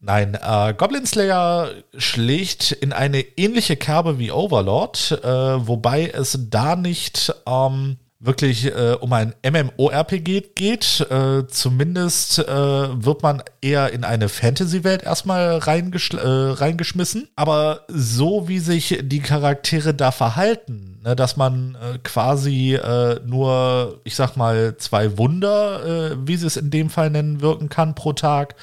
Nein, 0.00 0.36
äh, 0.40 0.74
Goblin 0.76 1.06
Slayer 1.06 1.70
schlägt 1.96 2.72
in 2.72 2.92
eine 2.92 3.20
ähnliche 3.20 3.76
Kerbe 3.76 4.18
wie 4.18 4.32
Overlord, 4.32 5.20
äh, 5.22 5.66
wobei 5.66 6.08
es 6.08 6.36
da 6.50 6.74
nicht 6.74 7.32
ähm, 7.46 7.96
wirklich 8.18 8.66
äh, 8.66 8.96
um 9.00 9.12
ein 9.12 9.34
MMORPG 9.44 10.52
geht. 10.54 11.06
Äh, 11.10 11.46
zumindest 11.48 12.38
äh, 12.38 12.46
wird 12.46 13.22
man 13.22 13.42
eher 13.60 13.92
in 13.92 14.04
eine 14.04 14.28
Fantasy-Welt 14.28 15.02
erstmal 15.02 15.58
reingesch 15.58 16.10
äh, 16.14 16.18
reingeschmissen. 16.18 17.28
Aber 17.36 17.84
so 17.88 18.48
wie 18.48 18.58
sich 18.58 19.00
die 19.02 19.20
Charaktere 19.20 19.94
da 19.94 20.10
verhalten, 20.12 21.00
ne, 21.04 21.14
dass 21.14 21.36
man 21.36 21.76
äh, 21.76 21.98
quasi 21.98 22.74
äh, 22.74 23.20
nur, 23.26 24.00
ich 24.04 24.16
sag 24.16 24.36
mal, 24.36 24.76
zwei 24.78 25.18
Wunder, 25.18 26.16
wie 26.26 26.36
sie 26.36 26.46
es 26.46 26.56
in 26.56 26.70
dem 26.70 26.90
Fall 26.90 27.10
nennen, 27.10 27.40
wirken 27.40 27.68
kann 27.68 27.94
pro 27.94 28.12
Tag. 28.12 28.54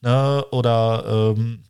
Ne, 0.00 0.44
oder 0.50 1.34
ähm, 1.36 1.64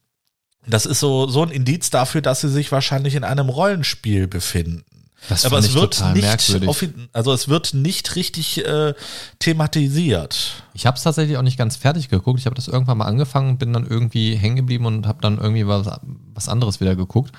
das 0.67 0.87
ist 0.87 1.01
so, 1.01 1.27
so 1.27 1.43
ein 1.43 1.51
Indiz 1.51 1.91
dafür, 1.91 2.21
dass 2.21 2.41
sie 2.41 2.49
sich 2.49 2.71
wahrscheinlich 2.71 3.15
in 3.15 3.25
einem 3.25 3.49
Rollenspiel 3.49 4.29
befinden. 4.29 4.85
Das 5.29 5.45
Aber 5.45 5.59
es 5.59 5.73
wird 5.75 6.03
nicht, 6.15 7.09
also 7.13 7.33
es 7.33 7.49
wird 7.49 7.75
nicht 7.75 8.17
richtig 8.17 8.65
äh, 8.65 8.95
thematisiert. 9.39 10.65
Ich 10.75 10.87
habe 10.87 10.97
es 10.97 11.03
tatsächlich 11.05 11.37
auch 11.37 11.43
nicht 11.43 11.59
ganz 11.59 11.77
fertig 11.77 12.09
geguckt. 12.09 12.41
Ich 12.41 12.47
habe 12.47 12.57
das 12.57 12.69
irgendwann 12.69 12.99
mal 12.99 13.07
angefangen 13.07 13.59
bin 13.59 13.73
dann 13.73 13.87
irgendwie 13.87 14.35
hängen 14.35 14.57
geblieben 14.57 14.87
und 14.87 15.07
habe 15.07 15.21
dann 15.21 15.39
irgendwie 15.39 15.67
was, 15.67 15.89
was 16.35 16.49
anderes 16.49 16.81
wieder 16.81 16.97
geguckt. 16.97 17.33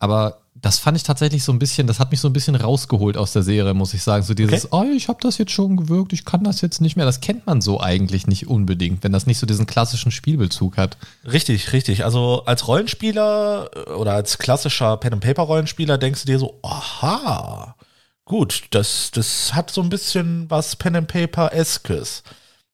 Aber 0.00 0.40
das 0.54 0.78
fand 0.78 0.96
ich 0.96 1.04
tatsächlich 1.04 1.44
so 1.44 1.52
ein 1.52 1.58
bisschen, 1.58 1.86
das 1.86 2.00
hat 2.00 2.10
mich 2.10 2.20
so 2.20 2.28
ein 2.28 2.32
bisschen 2.32 2.54
rausgeholt 2.54 3.16
aus 3.16 3.32
der 3.32 3.42
Serie, 3.42 3.72
muss 3.74 3.94
ich 3.94 4.02
sagen. 4.02 4.24
So 4.24 4.34
dieses, 4.34 4.72
oh, 4.72 4.84
ich 4.94 5.08
habe 5.08 5.18
das 5.22 5.38
jetzt 5.38 5.52
schon 5.52 5.76
gewirkt, 5.76 6.12
ich 6.12 6.24
kann 6.24 6.42
das 6.42 6.60
jetzt 6.60 6.80
nicht 6.80 6.96
mehr. 6.96 7.06
Das 7.06 7.20
kennt 7.20 7.46
man 7.46 7.60
so 7.60 7.80
eigentlich 7.80 8.26
nicht 8.26 8.48
unbedingt, 8.48 9.04
wenn 9.04 9.12
das 9.12 9.26
nicht 9.26 9.38
so 9.38 9.46
diesen 9.46 9.66
klassischen 9.66 10.10
Spielbezug 10.10 10.76
hat. 10.76 10.96
Richtig, 11.24 11.72
richtig. 11.72 12.04
Also 12.04 12.42
als 12.46 12.66
Rollenspieler 12.66 13.70
äh, 13.74 13.90
oder 13.92 14.14
als 14.14 14.38
klassischer 14.38 14.96
Pen-and-Paper-Rollenspieler 14.96 15.98
denkst 15.98 16.24
du 16.24 16.26
dir 16.26 16.38
so, 16.38 16.58
aha, 16.62 17.76
gut, 18.24 18.64
das, 18.70 19.10
das 19.12 19.54
hat 19.54 19.70
so 19.70 19.82
ein 19.82 19.88
bisschen 19.90 20.50
was 20.50 20.76
Pen-and-Paper-eskes. 20.76 22.22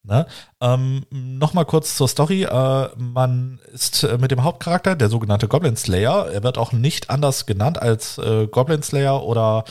Ne? 0.06 0.26
Ähm, 0.60 1.04
Nochmal 1.10 1.64
kurz 1.64 1.96
zur 1.96 2.08
Story. 2.08 2.44
Äh, 2.44 2.88
man 2.96 3.58
ist 3.72 4.04
äh, 4.04 4.18
mit 4.18 4.30
dem 4.30 4.44
Hauptcharakter, 4.44 4.94
der 4.94 5.08
sogenannte 5.08 5.48
Goblin 5.48 5.76
Slayer, 5.76 6.30
er 6.32 6.42
wird 6.42 6.58
auch 6.58 6.72
nicht 6.72 7.10
anders 7.10 7.46
genannt 7.46 7.82
als 7.82 8.18
äh, 8.18 8.46
Goblin 8.46 8.82
Slayer 8.82 9.25
oder 9.25 9.64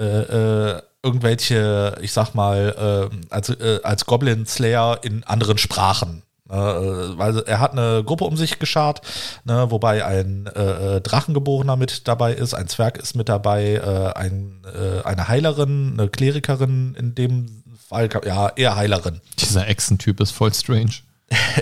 äh, 0.00 0.04
äh, 0.04 0.82
irgendwelche, 1.02 1.96
ich 2.00 2.12
sag 2.12 2.34
mal, 2.34 3.10
äh, 3.12 3.32
als, 3.32 3.50
als 3.84 4.06
Goblin 4.06 4.46
Slayer 4.46 4.98
in 5.02 5.24
anderen 5.24 5.58
Sprachen. 5.58 6.22
Weil 6.48 7.40
er 7.40 7.58
hat 7.58 7.72
eine 7.72 8.04
Gruppe 8.04 8.24
um 8.24 8.36
sich 8.36 8.60
geschart, 8.60 9.00
ne, 9.44 9.66
wobei 9.72 10.04
ein 10.04 10.46
äh, 10.46 11.00
Drachengeborener 11.00 11.74
mit 11.74 12.06
dabei 12.06 12.34
ist, 12.34 12.54
ein 12.54 12.68
Zwerg 12.68 12.98
ist 12.98 13.16
mit 13.16 13.28
dabei, 13.28 13.74
äh, 13.74 14.16
ein, 14.16 14.62
äh, 14.64 15.02
eine 15.02 15.26
Heilerin, 15.26 15.96
eine 15.98 16.08
Klerikerin 16.08 16.94
in 16.96 17.16
dem 17.16 17.64
Fall, 17.88 18.08
ja, 18.24 18.48
eher 18.48 18.76
Heilerin. 18.76 19.20
Dieser 19.38 19.68
Echsentyp 19.68 20.20
ist 20.20 20.32
voll 20.32 20.52
strange. 20.52 20.92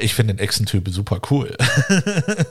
Ich 0.00 0.14
finde 0.14 0.34
den 0.34 0.40
Echsentyp 0.40 0.88
super 0.90 1.20
cool. 1.30 1.56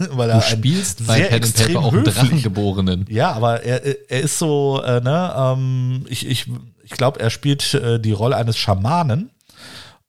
weil 0.10 0.30
Du 0.30 0.36
er 0.36 0.42
spielst 0.42 1.06
bei 1.06 1.18
sehr 1.18 1.27
Pen 1.27 1.44
and 1.44 1.56
Paper 1.56 1.80
auch 1.80 1.94
einen 1.94 2.03
Drachengeborenen. 2.06 3.06
Ja, 3.10 3.32
aber 3.34 3.63
er, 3.63 4.10
er 4.10 4.22
ist 4.22 4.39
so, 4.39 4.82
äh, 4.84 5.00
ne, 5.00 5.34
ähm, 5.38 6.06
ich, 6.10 6.27
ich, 6.27 6.48
ich 6.84 6.92
glaube, 6.92 7.20
er 7.20 7.30
spielt 7.30 7.74
äh, 7.75 8.00
die 8.00 8.13
Rolle 8.13 8.36
eines 8.36 8.58
Schamanen. 8.58 9.30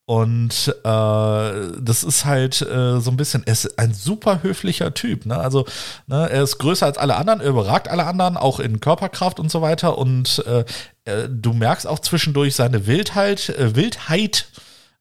Und 0.07 0.69
äh, 0.69 1.73
das 1.81 2.05
ist 2.05 2.27
halt 2.27 2.61
äh, 2.61 3.01
so 3.01 3.11
ein 3.11 3.17
bisschen, 3.17 3.43
er 3.47 3.55
ist 3.55 3.79
ein 3.79 3.95
super 3.95 4.43
höflicher 4.43 4.93
Typ. 4.93 5.25
Ne? 5.25 5.39
Also 5.39 5.65
ne, 6.07 6.29
er 6.29 6.43
ist 6.43 6.59
größer 6.59 6.85
als 6.85 6.99
alle 6.99 7.17
anderen, 7.17 7.41
er 7.41 7.49
überragt 7.49 7.89
alle 7.89 8.05
anderen, 8.05 8.37
auch 8.37 8.61
in 8.61 8.81
Körperkraft 8.81 9.41
und 9.41 9.51
so 9.51 9.63
weiter. 9.63 9.97
Und 9.97 10.45
äh, 10.47 10.65
äh, 11.05 11.29
du 11.29 11.53
merkst 11.53 11.87
auch 11.87 11.99
zwischendurch 11.99 12.55
seine 12.55 12.87
Wildheit, 12.87 13.51
äh, 13.51 13.75
Wildheit, 13.77 14.49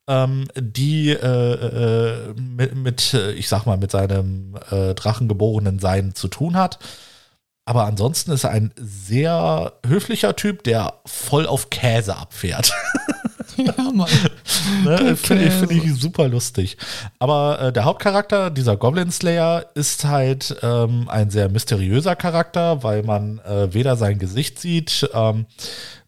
ähm, 0.08 0.48
die 0.56 1.12
äh, 1.12 1.16
äh, 1.18 2.34
mit, 2.36 2.76
mit, 2.76 3.14
äh, 3.14 3.32
ich 3.32 3.48
sag 3.48 3.66
mal, 3.66 3.78
mit 3.78 3.92
seinem 3.92 4.56
drachengeborenen 4.70 5.80
Sein 5.80 6.14
zu 6.16 6.28
tun 6.28 6.56
hat. 6.56 6.80
Aber 7.66 7.86
ansonsten 7.86 8.32
ist 8.32 8.44
er 8.44 8.50
ein 8.50 8.74
sehr 8.76 9.74
höflicher 9.86 10.36
Typ, 10.36 10.64
der 10.64 11.00
voll 11.06 11.48
auf 11.48 11.70
Käse 11.70 12.18
abfährt. 12.18 12.74
Ja, 13.58 13.92
Mann. 13.94 14.10
Ne, 14.84 15.16
Finde 15.16 15.46
ich, 15.46 15.54
find 15.54 15.72
ich 15.72 15.96
super 16.00 16.28
lustig. 16.28 16.78
Aber 17.20 17.60
äh, 17.60 17.74
der 17.74 17.86
Hauptcharakter, 17.86 18.50
dieser 18.50 18.78
Goblin 18.78 19.12
Slayer, 19.12 19.66
ist 19.76 20.06
halt 20.06 20.56
ähm, 20.62 21.08
ein 21.10 21.30
sehr 21.30 21.50
mysteriöser 21.50 22.16
Charakter, 22.16 22.84
weil 22.84 23.04
man 23.04 23.40
äh, 23.40 23.74
weder 23.74 23.96
sein 23.96 24.20
Gesicht 24.20 24.60
sieht, 24.60 25.10
ähm, 25.14 25.46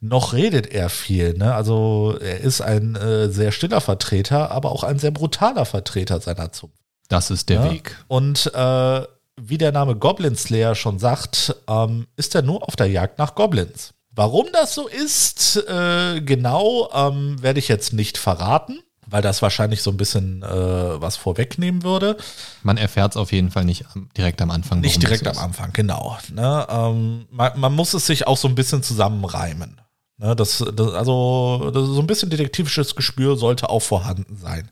noch 0.02 0.34
redet 0.34 0.68
er 0.68 0.90
viel. 0.90 1.34
Ne? 1.34 1.54
Also 1.54 2.18
er 2.22 2.40
ist 2.42 2.62
ein 2.62 2.96
äh, 2.96 3.30
sehr 3.30 3.52
stiller 3.52 3.82
Vertreter, 3.82 4.52
aber 4.52 4.72
auch 4.72 4.84
ein 4.84 5.00
sehr 5.00 5.12
brutaler 5.12 5.66
Vertreter 5.66 6.20
seiner 6.20 6.52
Zunft. 6.52 6.76
Das 7.10 7.30
ist 7.32 7.50
der 7.50 7.62
Ja. 7.66 7.72
Weg. 7.72 7.96
Und 8.08 8.52
äh, 8.54 9.02
wie 9.42 9.58
der 9.58 9.72
Name 9.72 9.96
Goblin 9.96 10.36
Slayer 10.36 10.76
schon 10.76 10.98
sagt, 11.00 11.56
ähm, 11.68 12.08
ist 12.16 12.36
er 12.36 12.42
nur 12.42 12.64
auf 12.68 12.76
der 12.76 12.88
Jagd 12.88 13.20
nach 13.20 13.36
Goblins. 13.36 13.95
Warum 14.16 14.48
das 14.54 14.74
so 14.74 14.88
ist, 14.88 15.58
äh, 15.68 16.22
genau, 16.22 16.90
ähm, 16.94 17.42
werde 17.42 17.60
ich 17.60 17.68
jetzt 17.68 17.92
nicht 17.92 18.18
verraten, 18.18 18.80
weil 19.06 19.22
das 19.22 19.42
wahrscheinlich 19.42 19.82
so 19.82 19.92
ein 19.92 19.98
bisschen 19.98 20.42
äh, 20.42 20.48
was 20.48 21.18
vorwegnehmen 21.18 21.84
würde. 21.84 22.16
Man 22.64 22.78
erfährt 22.78 23.12
es 23.12 23.18
auf 23.18 23.34
jeden 23.34 23.52
Fall 23.52 23.66
nicht 23.66 23.86
direkt 24.16 24.42
am 24.42 24.52
Anfang. 24.52 24.80
Nicht 24.80 25.02
direkt 25.02 25.28
am 25.28 25.38
Anfang, 25.38 25.74
genau. 25.74 26.18
Ne? 26.34 26.66
Ähm, 26.70 27.26
man, 27.30 27.60
man 27.60 27.76
muss 27.76 27.94
es 27.94 28.06
sich 28.06 28.26
auch 28.26 28.38
so 28.38 28.48
ein 28.48 28.56
bisschen 28.56 28.84
zusammenreimen. 28.84 29.82
Ne? 30.18 30.34
Das, 30.34 30.64
das, 30.74 30.94
also 30.94 31.72
das, 31.74 31.86
so 31.86 32.00
ein 32.00 32.08
bisschen 32.08 32.30
detektivisches 32.30 32.96
Gespür 32.96 33.36
sollte 33.36 33.70
auch 33.70 33.82
vorhanden 33.82 34.38
sein. 34.38 34.70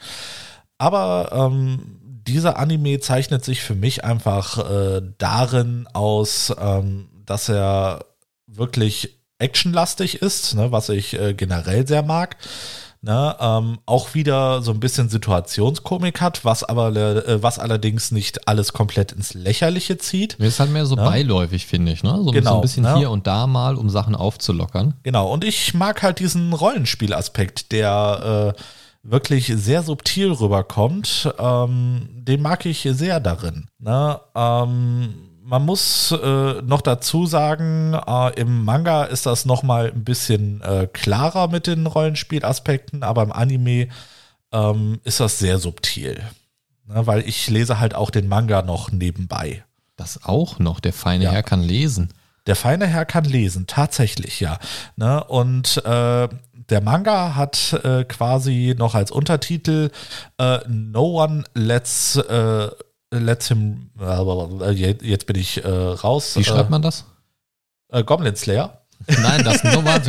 Aber 0.78 1.32
ähm, 1.34 2.00
dieser 2.26 2.58
Anime 2.58 3.00
zeichnet 3.02 3.44
sich 3.44 3.62
für 3.62 3.76
mich 3.76 4.06
einfach 4.06 4.70
äh, 4.70 5.02
darin 5.18 5.88
aus, 5.92 6.54
ähm, 6.58 7.10
dass 7.26 7.50
er 7.50 8.06
wirklich 8.48 9.23
actionlastig 9.44 10.22
ist, 10.22 10.56
ne, 10.56 10.72
was 10.72 10.90
ich 10.90 11.14
äh, 11.20 11.34
generell 11.34 11.88
sehr 11.88 12.02
mag. 12.04 12.38
Ne, 13.06 13.36
ähm, 13.42 13.80
auch 13.86 14.14
wieder 14.14 14.62
so 14.62 14.72
ein 14.72 14.80
bisschen 14.80 15.10
Situationskomik 15.10 16.22
hat, 16.22 16.46
was 16.46 16.64
aber 16.64 16.96
äh, 16.96 17.44
was 17.44 17.60
allerdings 17.60 18.12
nicht 18.12 18.48
alles 18.48 18.72
komplett 18.72 19.12
ins 19.12 19.34
Lächerliche 19.34 19.98
zieht. 19.98 20.40
Mir 20.40 20.48
ist 20.48 20.62
halt 20.62 20.72
mehr 20.72 20.86
so 20.86 20.96
Ja. 20.96 21.04
beiläufig, 21.04 21.66
finde 21.66 21.92
ich. 21.92 22.02
Ne? 22.04 22.18
So 22.24 22.32
Genau, 22.32 22.56
ein 22.56 22.62
bisschen 22.62 22.84
ne? 22.84 22.96
hier 22.98 23.12
und 23.12 23.28
da 23.28 23.46
mal, 23.46 23.76
um 23.76 23.90
Sachen 23.90 24.16
aufzulockern. 24.16 24.94
Genau, 25.04 25.30
und 25.34 25.44
ich 25.44 25.74
mag 25.74 26.02
halt 26.02 26.20
diesen 26.20 26.54
Rollenspielaspekt, 26.54 27.74
der 27.74 28.54
äh, 28.56 28.62
wirklich 29.06 29.48
sehr 29.54 29.84
subtil 29.84 30.32
rüberkommt. 30.32 31.30
Ähm, 31.38 32.08
den 32.14 32.42
mag 32.42 32.66
ich 32.66 32.88
sehr 32.90 33.20
darin. 33.20 33.68
Ne? 33.80 34.18
Ähm, 34.34 35.14
man 35.44 35.66
muss 35.66 36.12
äh, 36.12 36.62
noch 36.62 36.82
dazu 36.82 37.26
sagen, 37.26 37.94
äh, 37.94 38.40
im 38.40 38.64
Manga 38.64 39.04
ist 39.04 39.26
das 39.26 39.46
noch 39.46 39.64
mal 39.64 39.92
ein 39.92 40.04
bisschen 40.04 40.62
äh, 40.62 40.88
klarer 40.92 41.50
mit 41.50 41.68
den 41.68 41.86
Rollenspielaspekten, 41.86 43.04
aber 43.04 43.24
im 43.24 43.32
Anime 43.32 43.90
ähm, 44.52 45.00
ist 45.04 45.20
das 45.20 45.40
sehr 45.40 45.60
subtil. 45.60 46.22
Ne? 46.88 47.06
Weil 47.06 47.28
ich 47.28 47.50
lese 47.50 47.80
halt 47.80 47.94
auch 47.96 48.10
den 48.10 48.28
Manga 48.28 48.62
noch 48.62 48.92
nebenbei. 48.92 49.64
Das 49.96 50.24
auch 50.24 50.60
noch. 50.60 50.80
Der 50.80 50.94
feine 50.94 51.26
Ja. 51.26 51.32
Herr 51.32 51.44
kann 51.44 51.62
lesen. 51.62 52.14
Der 52.46 52.56
feine 52.56 52.88
Herr 52.88 53.06
kann 53.06 53.26
lesen, 53.26 53.68
tatsächlich, 53.68 54.40
ja. 54.40 54.60
Ne? 54.96 55.24
Und 55.24 55.78
äh, 55.86 56.28
der 56.70 56.82
Manga 56.82 57.36
hat 57.36 57.74
äh, 57.84 58.04
quasi 58.06 58.76
noch 58.78 58.96
als 58.96 59.12
Untertitel 59.12 59.92
äh, 60.38 60.60
No 60.68 61.24
one 61.24 61.44
lets, 61.54 62.18
äh, 63.14 63.20
lets 63.20 63.48
him. 63.48 63.90
Äh, 64.00 64.72
jetzt 64.72 65.04
jetzt 65.04 65.26
bin 65.26 65.38
ich 65.38 65.64
äh, 65.64 65.68
raus. 65.68 66.36
Wie 66.36 66.44
schreibt 66.44 66.70
man 66.70 66.82
das? 66.82 67.06
Äh, 67.90 68.04
Goblin 68.04 68.36
Slayer. 68.36 68.82
Nein, 69.08 69.44
das 69.44 69.64
Nummer 69.76 70.00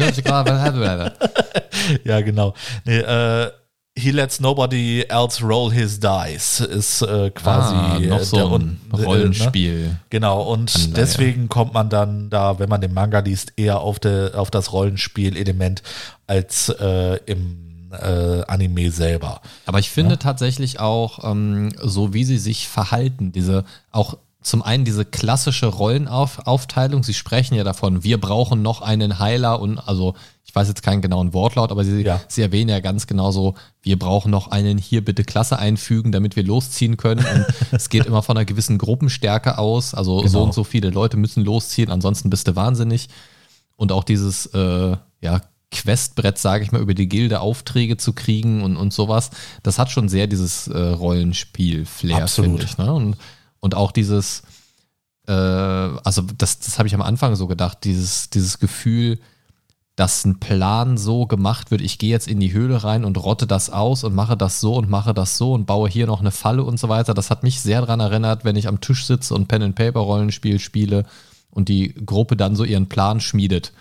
ja, 2.05 2.21
genau. 2.21 2.55
Nee, 2.85 2.99
äh, 2.99 3.51
He 3.97 4.11
lets 4.11 4.41
nobody 4.41 5.05
else 5.09 5.41
roll 5.41 5.71
his 5.71 6.01
dice 6.01 6.59
ist 6.59 7.03
äh, 7.03 7.31
quasi 7.31 7.77
ah, 7.77 7.99
noch 8.01 8.21
äh, 8.21 8.25
so 8.25 8.37
der 8.37 8.47
ein 8.47 8.81
äh, 8.93 8.97
ne? 8.97 9.05
Rollenspiel. 9.05 9.97
Genau, 10.11 10.43
und 10.43 10.75
Anleihe. 10.75 10.95
deswegen 10.95 11.49
kommt 11.49 11.75
man 11.75 11.91
dann 11.91 12.29
da, 12.29 12.59
wenn 12.59 12.69
man 12.69 12.81
den 12.81 12.93
Manga 12.93 13.21
liest, 13.21 13.53
eher 13.57 13.81
auf, 13.81 14.01
de, 14.01 14.35
auf 14.35 14.51
das 14.51 14.73
Rollenspiel-Element 14.73 15.85
als 16.27 16.71
äh, 16.71 17.21
im 17.27 17.74
äh, 17.95 18.45
Anime 18.51 18.91
selber. 18.91 19.41
Aber 19.67 19.79
ich 19.79 19.91
finde 19.91 20.19
tatsächlich 20.19 20.81
auch, 20.81 21.25
ähm, 21.25 21.71
so 21.83 22.13
wie 22.15 22.25
sie 22.25 22.39
sich 22.39 22.69
verhalten, 22.69 23.33
diese 23.33 23.65
auch 23.91 24.17
zum 24.43 24.63
einen 24.63 24.85
diese 24.85 25.07
klassische 25.07 25.67
Rollenaufteilung, 25.67 27.03
sie 27.03 27.15
sprechen 27.15 27.55
ja 27.55 27.65
davon, 27.65 28.05
wir 28.05 28.21
brauchen 28.21 28.61
noch 28.61 28.83
einen 28.83 29.19
Heiler 29.19 29.59
und 29.61 29.79
also 29.79 30.15
ich 30.45 30.55
weiß 30.55 30.69
jetzt 30.69 30.83
keinen 30.83 31.01
genauen 31.01 31.33
Wortlaut, 31.33 31.71
aber 31.73 31.83
sie, 31.83 32.03
Ja. 32.03 32.21
sie 32.29 32.43
erwähnen 32.43 32.69
ja 32.69 32.81
ganz 32.81 33.07
genau 33.07 33.31
so, 33.33 33.55
wir 33.83 33.99
brauchen 33.99 34.31
noch 34.31 34.49
einen 34.49 34.77
hier 34.79 35.03
bitte 35.05 35.25
Klasse 35.25 35.59
einfügen, 35.59 36.13
damit 36.13 36.37
wir 36.37 36.45
losziehen 36.45 36.97
können. 36.99 37.25
Und 37.25 37.47
es 37.73 37.89
geht 37.89 38.05
immer 38.07 38.23
von 38.23 38.37
einer 38.37 38.45
gewissen 38.45 38.77
Gruppenstärke 38.79 39.57
aus. 39.59 39.95
Also 39.95 40.19
so 40.21 40.25
Genau. 40.25 40.43
und 40.45 40.55
so 40.55 40.63
viele 40.63 40.91
Leute 40.91 41.17
müssen 41.17 41.43
losziehen, 41.45 41.91
ansonsten 41.91 42.29
bist 42.31 42.47
du 42.47 42.55
wahnsinnig. 42.55 43.09
Und 43.77 43.91
auch 43.91 44.05
dieses, 44.05 44.47
äh, 44.47 44.97
ja, 45.23 45.41
Questbrett, 45.75 46.39
sage 46.39 46.65
ich 46.65 46.73
mal, 46.73 46.81
über 46.81 46.95
die 46.95 47.09
Gilde 47.09 47.41
Aufträge 47.41 47.97
zu 47.97 48.13
kriegen 48.13 48.63
und, 48.63 48.77
und 48.77 48.93
sowas. 48.93 49.31
Das 49.63 49.79
hat 49.79 49.91
schon 49.91 50.09
sehr 50.09 50.27
dieses 50.27 50.69
äh, 50.69 50.79
Rollenspiel-Flair, 50.79 52.29
finde 52.29 52.65
ich. 52.65 52.79
Ne? 52.79 52.93
Und, 52.93 53.17
und 53.61 53.75
auch 53.75 53.93
dieses, 53.93 54.43
äh, 55.27 55.33
also 55.33 56.23
das, 56.39 56.61
das 56.61 56.79
habe 56.79 56.87
ich 56.87 56.95
am 56.95 57.03
Anfang 57.03 57.35
so 57.37 57.47
gedacht, 57.47 57.79
dieses, 57.85 58.31
dieses 58.31 58.59
Gefühl, 58.59 59.19
dass 59.97 60.25
ein 60.25 60.41
Plan 60.41 60.97
so 60.97 61.27
gemacht 61.27 61.71
wird, 61.71 61.81
ich 61.81 61.99
gehe 61.99 62.11
jetzt 62.11 62.27
in 62.27 62.41
die 62.41 62.53
Höhle 62.53 62.83
rein 62.83 63.05
und 63.05 63.17
rotte 63.17 63.47
das 63.47 63.71
aus 63.71 64.03
und 64.03 64.15
mache 64.15 64.37
das 64.37 64.61
so 64.61 64.75
und 64.75 64.91
mache 64.91 65.15
das 65.15 65.39
so 65.39 65.53
und 65.53 65.67
baue 65.67 65.89
hier 65.89 66.07
noch 66.07 66.21
eine 66.21 66.33
Falle 66.33 66.65
und 66.65 66.81
so 66.81 66.89
weiter. 66.89 67.15
Das 67.15 67.31
hat 67.31 67.45
mich 67.45 67.61
sehr 67.61 67.81
daran 67.81 68.01
erinnert, 68.01 68.45
wenn 68.45 68.57
ich 68.57 68.67
am 68.67 68.81
Tisch 68.81 69.07
sitze 69.07 69.35
und 69.35 69.47
Pen-and-Paper-Rollenspiel 69.47 70.59
spiele 70.59 71.07
und 71.51 71.69
die 71.69 71.95
Gruppe 71.95 72.37
dann 72.37 72.57
so 72.57 72.65
ihren 72.65 72.89
Plan 72.89 73.21
schmiedet, 73.21 73.73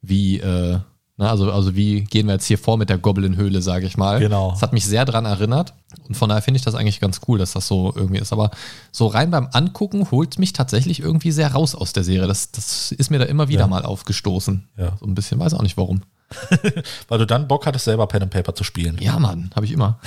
wie 0.00 0.38
äh, 0.38 0.78
Ne, 1.18 1.28
also, 1.28 1.50
also 1.50 1.74
wie 1.74 2.04
gehen 2.04 2.28
wir 2.28 2.34
jetzt 2.34 2.46
hier 2.46 2.58
vor 2.58 2.78
mit 2.78 2.90
der 2.90 2.98
Goblin-Höhle, 2.98 3.60
sage 3.60 3.86
ich 3.86 3.96
mal. 3.96 4.20
Genau. 4.20 4.52
Das 4.52 4.62
hat 4.62 4.72
mich 4.72 4.86
sehr 4.86 5.04
daran 5.04 5.24
erinnert. 5.24 5.74
Und 6.06 6.16
von 6.16 6.28
daher 6.28 6.42
finde 6.42 6.58
ich 6.58 6.64
das 6.64 6.76
eigentlich 6.76 7.00
ganz 7.00 7.20
cool, 7.26 7.40
dass 7.40 7.52
das 7.52 7.66
so 7.66 7.92
irgendwie 7.96 8.20
ist. 8.20 8.32
Aber 8.32 8.52
so 8.92 9.08
rein 9.08 9.32
beim 9.32 9.48
Angucken 9.52 10.12
holt 10.12 10.38
mich 10.38 10.52
tatsächlich 10.52 11.00
irgendwie 11.00 11.32
sehr 11.32 11.52
raus 11.52 11.74
aus 11.74 11.92
der 11.92 12.04
Serie. 12.04 12.28
Das, 12.28 12.52
das 12.52 12.92
ist 12.92 13.10
mir 13.10 13.18
da 13.18 13.24
immer 13.24 13.48
wieder 13.48 13.62
ja. 13.62 13.66
mal 13.66 13.84
aufgestoßen. 13.84 14.68
Ja. 14.76 14.96
So 15.00 15.06
ein 15.06 15.16
bisschen, 15.16 15.40
weiß 15.40 15.54
auch 15.54 15.62
nicht 15.62 15.76
warum. 15.76 16.02
Weil 17.08 17.18
du 17.18 17.26
dann 17.26 17.48
Bock 17.48 17.66
hattest, 17.66 17.86
selber 17.86 18.06
Pen 18.06 18.22
and 18.22 18.32
Paper 18.32 18.54
zu 18.54 18.62
spielen. 18.62 18.96
Ja, 19.00 19.18
Mann, 19.18 19.50
habe 19.56 19.66
ich 19.66 19.72
immer. 19.72 19.98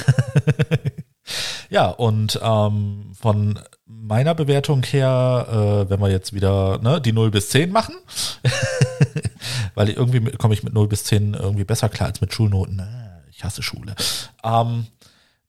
ja, 1.70 1.90
und 1.90 2.40
ähm, 2.42 3.12
von 3.20 3.60
meiner 3.86 4.34
Bewertung 4.34 4.84
her, 4.84 5.48
äh, 5.50 5.90
wenn 5.90 6.00
wir 6.00 6.10
jetzt 6.10 6.32
wieder 6.32 6.80
ne, 6.82 7.02
die 7.02 7.12
0 7.12 7.32
bis 7.32 7.50
10 7.50 7.72
machen, 7.72 7.96
weil 9.76 9.90
irgendwie 9.90 10.32
komme 10.38 10.54
ich 10.54 10.64
mit 10.64 10.74
0 10.74 10.88
bis 10.88 11.04
10 11.06 11.34
irgendwie 11.34 11.64
besser 11.64 11.90
klar 11.90 12.10
als 12.10 12.22
mit 12.22 12.34
Schulnoten. 12.34 12.82
Ich 13.32 13.44
hasse 13.44 13.64
Schule. 13.64 13.96
Ähm, 14.44 14.88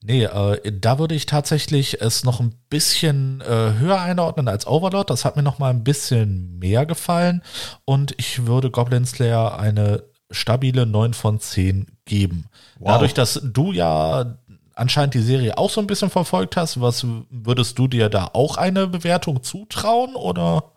nee, 0.01 0.23
äh, 0.23 0.71
da 0.71 0.99
würde 0.99 1.15
ich 1.15 1.25
tatsächlich 1.25 2.01
es 2.01 2.23
noch 2.23 2.39
ein 2.39 2.55
bisschen 2.69 3.41
äh, 3.41 3.73
höher 3.77 4.01
einordnen 4.01 4.47
als 4.47 4.65
Overlord. 4.65 5.09
Das 5.09 5.25
hat 5.25 5.35
mir 5.35 5.43
noch 5.43 5.59
mal 5.59 5.69
ein 5.69 5.83
bisschen 5.83 6.57
mehr 6.59 6.85
gefallen. 6.85 7.41
Und 7.85 8.15
ich 8.17 8.45
würde 8.45 8.71
Goblin 8.71 9.05
Slayer 9.05 9.59
eine 9.59 10.03
stabile 10.31 10.85
9 10.85 11.13
von 11.13 11.39
10 11.39 11.87
geben. 12.05 12.45
Wow. 12.79 12.93
Dadurch, 12.93 13.13
dass 13.13 13.39
du 13.43 13.71
ja 13.71 14.37
anscheinend 14.75 15.13
die 15.13 15.21
Serie 15.21 15.57
auch 15.57 15.69
so 15.69 15.81
ein 15.81 15.87
bisschen 15.87 16.09
verfolgt 16.09 16.57
hast, 16.57 16.81
was 16.81 17.05
würdest 17.29 17.77
du 17.77 17.87
dir 17.87 18.09
da 18.09 18.31
auch 18.33 18.57
eine 18.57 18.87
Bewertung 18.87 19.43
zutrauen 19.43 20.15
oder? 20.15 20.71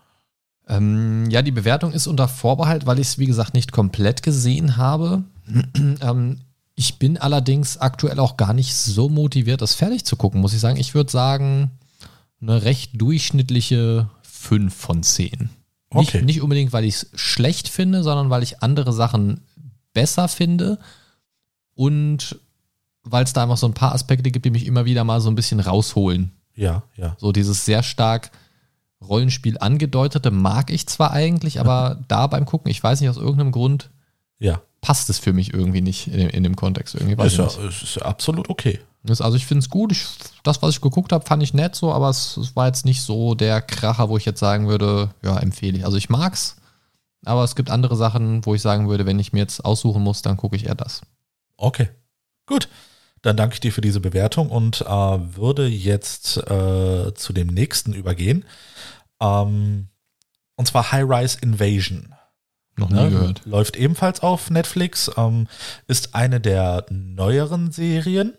Ähm, 0.68 1.30
ja, 1.30 1.42
die 1.42 1.52
Bewertung 1.52 1.92
ist 1.92 2.06
unter 2.06 2.28
Vorbehalt, 2.28 2.86
weil 2.86 2.98
ich 2.98 3.08
es, 3.08 3.18
wie 3.18 3.26
gesagt, 3.26 3.54
nicht 3.54 3.72
komplett 3.72 4.22
gesehen 4.22 4.76
habe. 4.76 5.22
ähm, 6.00 6.40
ich 6.74 6.98
bin 6.98 7.16
allerdings 7.16 7.78
aktuell 7.78 8.18
auch 8.18 8.36
gar 8.36 8.52
nicht 8.52 8.74
so 8.74 9.08
motiviert, 9.08 9.62
das 9.62 9.74
fertig 9.74 10.04
zu 10.04 10.16
gucken, 10.16 10.40
muss 10.40 10.52
ich 10.52 10.60
sagen. 10.60 10.76
Ich 10.76 10.94
würde 10.94 11.10
sagen, 11.10 11.70
eine 12.40 12.64
recht 12.64 13.00
durchschnittliche 13.00 14.10
5 14.22 14.74
von 14.74 15.02
10. 15.02 15.50
Okay. 15.88 16.00
Nicht, 16.00 16.24
nicht 16.24 16.42
unbedingt, 16.42 16.72
weil 16.72 16.84
ich 16.84 16.96
es 16.96 17.10
schlecht 17.14 17.68
finde, 17.68 18.02
sondern 18.02 18.28
weil 18.28 18.42
ich 18.42 18.62
andere 18.62 18.92
Sachen 18.92 19.40
besser 19.94 20.28
finde 20.28 20.78
und 21.74 22.38
weil 23.02 23.24
es 23.24 23.32
da 23.32 23.44
einfach 23.44 23.56
so 23.56 23.66
ein 23.66 23.74
paar 23.74 23.94
Aspekte 23.94 24.30
gibt, 24.30 24.44
die 24.44 24.50
mich 24.50 24.66
immer 24.66 24.84
wieder 24.84 25.04
mal 25.04 25.20
so 25.20 25.30
ein 25.30 25.36
bisschen 25.36 25.60
rausholen. 25.60 26.32
Ja, 26.54 26.82
ja. 26.96 27.16
So 27.18 27.32
dieses 27.32 27.64
sehr 27.64 27.82
stark 27.82 28.30
Rollenspiel 29.06 29.58
angedeutete 29.58 30.30
mag 30.30 30.70
ich 30.70 30.86
zwar 30.86 31.12
eigentlich, 31.12 31.60
aber 31.60 32.00
da 32.08 32.26
beim 32.26 32.44
Gucken, 32.44 32.70
ich 32.70 32.82
weiß 32.82 33.00
nicht, 33.00 33.10
aus 33.10 33.16
irgendeinem 33.16 33.52
Grund 33.52 33.90
ja. 34.38 34.60
passt 34.80 35.10
es 35.10 35.18
für 35.18 35.32
mich 35.32 35.52
irgendwie 35.54 35.80
nicht 35.80 36.08
in, 36.08 36.28
in 36.28 36.42
dem 36.42 36.56
Kontext. 36.56 36.94
Irgendwie 36.94 37.16
weiß 37.18 37.32
ist, 37.32 37.38
ja, 37.38 37.68
ist 37.68 38.02
absolut 38.02 38.48
okay. 38.50 38.80
also 39.08 39.34
ich 39.34 39.46
finde 39.46 39.60
es 39.60 39.70
gut. 39.70 39.92
Ich, 39.92 40.06
das, 40.42 40.62
was 40.62 40.74
ich 40.74 40.80
geguckt 40.80 41.12
habe, 41.12 41.24
fand 41.24 41.42
ich 41.42 41.54
nett 41.54 41.74
so, 41.74 41.92
aber 41.92 42.10
es, 42.10 42.36
es, 42.36 42.56
war 42.56 42.66
jetzt 42.66 42.84
nicht 42.84 43.02
so 43.02 43.34
der 43.34 43.62
Kracher, 43.62 44.08
wo 44.08 44.16
ich 44.16 44.24
jetzt 44.24 44.40
sagen 44.40 44.68
würde, 44.68 45.10
ja, 45.22 45.38
empfehle 45.38 45.78
ich. 45.78 45.84
Also 45.84 45.96
ich 45.96 46.08
mag's, 46.08 46.56
aber 47.24 47.44
es 47.44 47.56
gibt 47.56 47.70
andere 47.70 47.96
Sachen, 47.96 48.44
wo 48.46 48.54
ich 48.54 48.62
sagen 48.62 48.88
würde, 48.88 49.06
wenn 49.06 49.18
ich 49.18 49.32
mir 49.32 49.40
jetzt 49.40 49.64
aussuchen 49.64 50.02
muss, 50.02 50.22
dann 50.22 50.36
gucke 50.36 50.56
ich 50.56 50.66
eher 50.66 50.74
das. 50.74 51.02
Okay, 51.56 51.88
gut. 52.46 52.68
Dann 53.22 53.36
danke 53.36 53.54
ich 53.54 53.60
dir 53.60 53.72
für 53.72 53.80
diese 53.80 53.98
Bewertung 53.98 54.50
und 54.50 54.82
äh, 54.82 54.86
würde 54.86 55.66
jetzt 55.66 56.36
äh, 56.36 57.12
zu 57.14 57.32
dem 57.32 57.48
nächsten 57.48 57.92
übergehen. 57.92 58.44
Ähm, 59.20 59.88
und 60.56 60.66
zwar 60.66 60.92
High 60.92 61.04
Rise 61.08 61.38
Invasion. 61.40 62.14
Noch 62.76 62.90
nie 62.90 63.00
ne? 63.00 63.10
gehört. 63.10 63.44
Läuft 63.44 63.76
ebenfalls 63.76 64.20
auf 64.20 64.50
Netflix, 64.50 65.10
ähm, 65.16 65.48
ist 65.86 66.14
eine 66.14 66.40
der 66.40 66.86
neueren 66.90 67.72
Serien. 67.72 68.34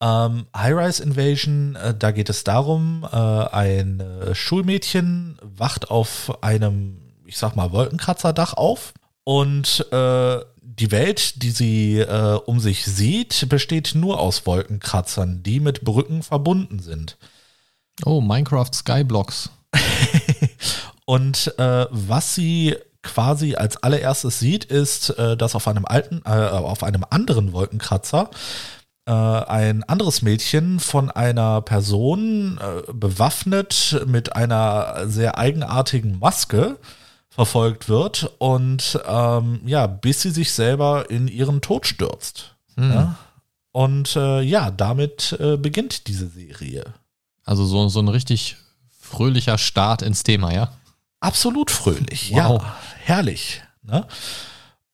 Ähm, 0.00 0.46
High 0.54 0.74
Rise 0.74 1.02
Invasion, 1.02 1.76
äh, 1.76 1.94
da 1.96 2.10
geht 2.10 2.28
es 2.28 2.44
darum, 2.44 3.06
äh, 3.10 3.16
ein 3.16 4.00
äh, 4.00 4.34
Schulmädchen 4.34 5.38
wacht 5.42 5.90
auf 5.90 6.42
einem, 6.42 6.98
ich 7.24 7.38
sag 7.38 7.56
mal, 7.56 7.72
Wolkenkratzerdach 7.72 8.54
auf 8.54 8.92
und 9.24 9.86
äh, 9.92 10.40
die 10.60 10.90
Welt, 10.90 11.42
die 11.42 11.50
sie 11.50 11.98
äh, 11.98 12.38
um 12.46 12.58
sich 12.58 12.84
sieht, 12.84 13.48
besteht 13.48 13.94
nur 13.94 14.18
aus 14.18 14.46
Wolkenkratzern, 14.46 15.42
die 15.42 15.60
mit 15.60 15.82
Brücken 15.82 16.22
verbunden 16.22 16.80
sind. 16.80 17.16
Oh, 18.04 18.20
Minecraft 18.20 18.72
Skyblocks. 18.72 19.50
und 21.04 21.54
äh, 21.58 21.86
was 21.90 22.34
sie 22.34 22.76
quasi 23.02 23.56
als 23.56 23.76
allererstes 23.82 24.38
sieht, 24.38 24.64
ist, 24.64 25.10
äh, 25.18 25.36
dass 25.36 25.54
auf 25.54 25.66
einem 25.68 25.84
alten, 25.84 26.22
äh, 26.24 26.30
auf 26.30 26.82
einem 26.82 27.04
anderen 27.10 27.52
Wolkenkratzer 27.52 28.30
äh, 29.06 29.10
ein 29.12 29.82
anderes 29.84 30.22
Mädchen 30.22 30.78
von 30.78 31.10
einer 31.10 31.60
Person 31.62 32.58
äh, 32.58 32.92
bewaffnet 32.92 34.00
mit 34.06 34.36
einer 34.36 35.08
sehr 35.08 35.38
eigenartigen 35.38 36.18
Maske 36.18 36.78
verfolgt 37.28 37.88
wird 37.88 38.30
und 38.38 39.00
ähm, 39.06 39.60
ja, 39.64 39.86
bis 39.86 40.22
sie 40.22 40.30
sich 40.30 40.52
selber 40.52 41.10
in 41.10 41.28
ihren 41.28 41.60
Tod 41.62 41.86
stürzt. 41.86 42.56
Mhm. 42.76 42.92
Ja? 42.92 43.16
Und 43.72 44.16
äh, 44.16 44.42
ja, 44.42 44.70
damit 44.70 45.36
äh, 45.40 45.56
beginnt 45.56 46.06
diese 46.06 46.28
Serie. 46.28 46.84
Also 47.44 47.64
so, 47.64 47.88
so 47.88 48.00
ein 48.00 48.08
richtig 48.08 48.56
fröhlicher 49.12 49.58
Start 49.58 50.00
ins 50.00 50.22
Thema, 50.22 50.52
ja? 50.54 50.72
Absolut 51.20 51.70
fröhlich, 51.70 52.32
wow. 52.32 52.62
ja, 52.62 52.76
herrlich. 53.04 53.62
Ne? 53.82 54.06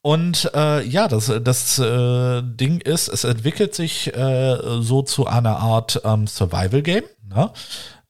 Und 0.02 0.50
äh, 0.54 0.84
ja, 0.84 1.06
das, 1.06 1.32
das 1.42 1.78
äh, 1.78 2.42
Ding 2.42 2.80
ist, 2.80 3.08
es 3.08 3.24
entwickelt 3.24 3.74
sich 3.74 4.14
äh, 4.14 4.58
so 4.80 5.02
zu 5.02 5.26
einer 5.26 5.58
Art 5.58 6.00
ähm, 6.04 6.26
Survival-Game. 6.26 7.04
Ne? 7.28 7.50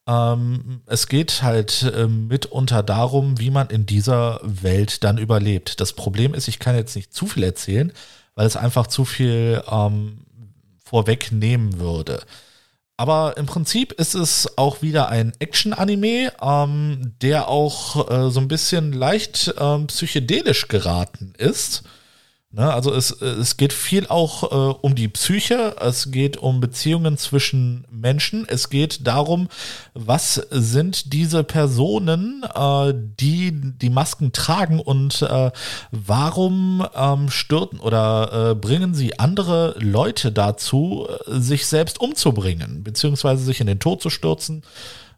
Ähm, 0.07 0.81
es 0.87 1.07
geht 1.07 1.43
halt 1.43 1.83
äh, 1.83 2.07
mitunter 2.07 2.81
darum, 2.81 3.39
wie 3.39 3.51
man 3.51 3.69
in 3.69 3.85
dieser 3.85 4.39
Welt 4.43 5.03
dann 5.03 5.19
überlebt. 5.19 5.79
Das 5.79 5.93
Problem 5.93 6.33
ist, 6.33 6.47
ich 6.47 6.57
kann 6.57 6.75
jetzt 6.75 6.95
nicht 6.95 7.13
zu 7.13 7.27
viel 7.27 7.43
erzählen, 7.43 7.93
weil 8.33 8.47
es 8.47 8.57
einfach 8.57 8.87
zu 8.87 9.05
viel 9.05 9.61
ähm, 9.69 10.25
vorwegnehmen 10.83 11.79
würde. 11.79 12.21
Aber 12.99 13.37
im 13.37 13.45
Prinzip 13.45 13.93
ist 13.93 14.13
es 14.13 14.57
auch 14.57 14.81
wieder 14.81 15.07
ein 15.07 15.31
Action-Anime, 15.39 16.33
ähm, 16.41 17.13
der 17.21 17.47
auch 17.47 18.11
äh, 18.11 18.29
so 18.29 18.41
ein 18.41 18.49
bisschen 18.49 18.91
leicht 18.91 19.55
ähm, 19.57 19.87
psychedelisch 19.87 20.67
geraten 20.67 21.31
ist. 21.37 21.83
Ne, 22.51 22.73
also 22.73 22.91
es, 22.91 23.11
es 23.11 23.57
geht 23.57 23.73
viel 23.73 24.07
auch 24.07 24.51
äh, 24.51 24.75
um 24.81 24.95
die 24.95 25.07
Psyche, 25.07 25.75
es 25.79 26.09
geht 26.09 26.37
um 26.37 26.59
Beziehungen 26.59 27.15
zwischen 27.15 27.85
Menschen, 27.91 28.47
es 28.49 28.69
geht 28.69 29.05
darum, 29.05 29.49
was 29.93 30.33
sind 30.49 31.13
diese 31.13 31.43
Personen, 31.43 32.43
äh, 32.55 32.91
die 33.19 33.51
die 33.53 33.91
Masken 33.91 34.31
tragen 34.31 34.79
und 34.79 35.21
äh, 35.21 35.51
warum 35.91 36.83
ähm, 36.95 37.29
stürten 37.29 37.79
oder 37.79 38.49
äh, 38.49 38.55
bringen 38.55 38.95
sie 38.95 39.19
andere 39.19 39.75
Leute 39.77 40.31
dazu, 40.31 41.07
sich 41.27 41.67
selbst 41.67 42.01
umzubringen, 42.01 42.83
beziehungsweise 42.83 43.43
sich 43.43 43.61
in 43.61 43.67
den 43.67 43.79
Tod 43.79 44.01
zu 44.01 44.09
stürzen. 44.09 44.63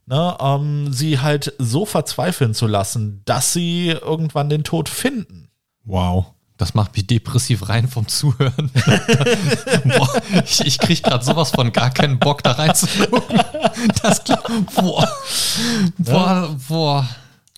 Ne, 0.06 0.36
ähm, 0.42 0.92
sie 0.92 1.20
halt 1.20 1.54
so 1.60 1.86
verzweifeln 1.86 2.54
zu 2.54 2.68
lassen, 2.68 3.22
dass 3.24 3.54
sie 3.54 3.88
irgendwann 3.88 4.50
den 4.50 4.66
Tod 4.66 4.90
finden. 4.90 5.50
Wow. 5.86 6.34
Das 6.62 6.76
macht 6.76 6.96
mich 6.96 7.08
depressiv 7.08 7.70
rein 7.70 7.88
vom 7.88 8.08
Zuhören. 8.08 8.70
boah, 9.84 10.22
ich, 10.46 10.62
ich 10.62 10.78
kriege 10.78 11.02
gerade 11.02 11.26
sowas 11.26 11.50
von 11.50 11.74
gar 11.74 11.90
keinen 11.90 12.20
Bock 12.20 12.44
da 12.44 12.52
reinzugucken. 12.52 13.42
Das 14.04 14.24
boah, 14.76 15.12
boah, 15.98 16.56
boah. 16.68 17.10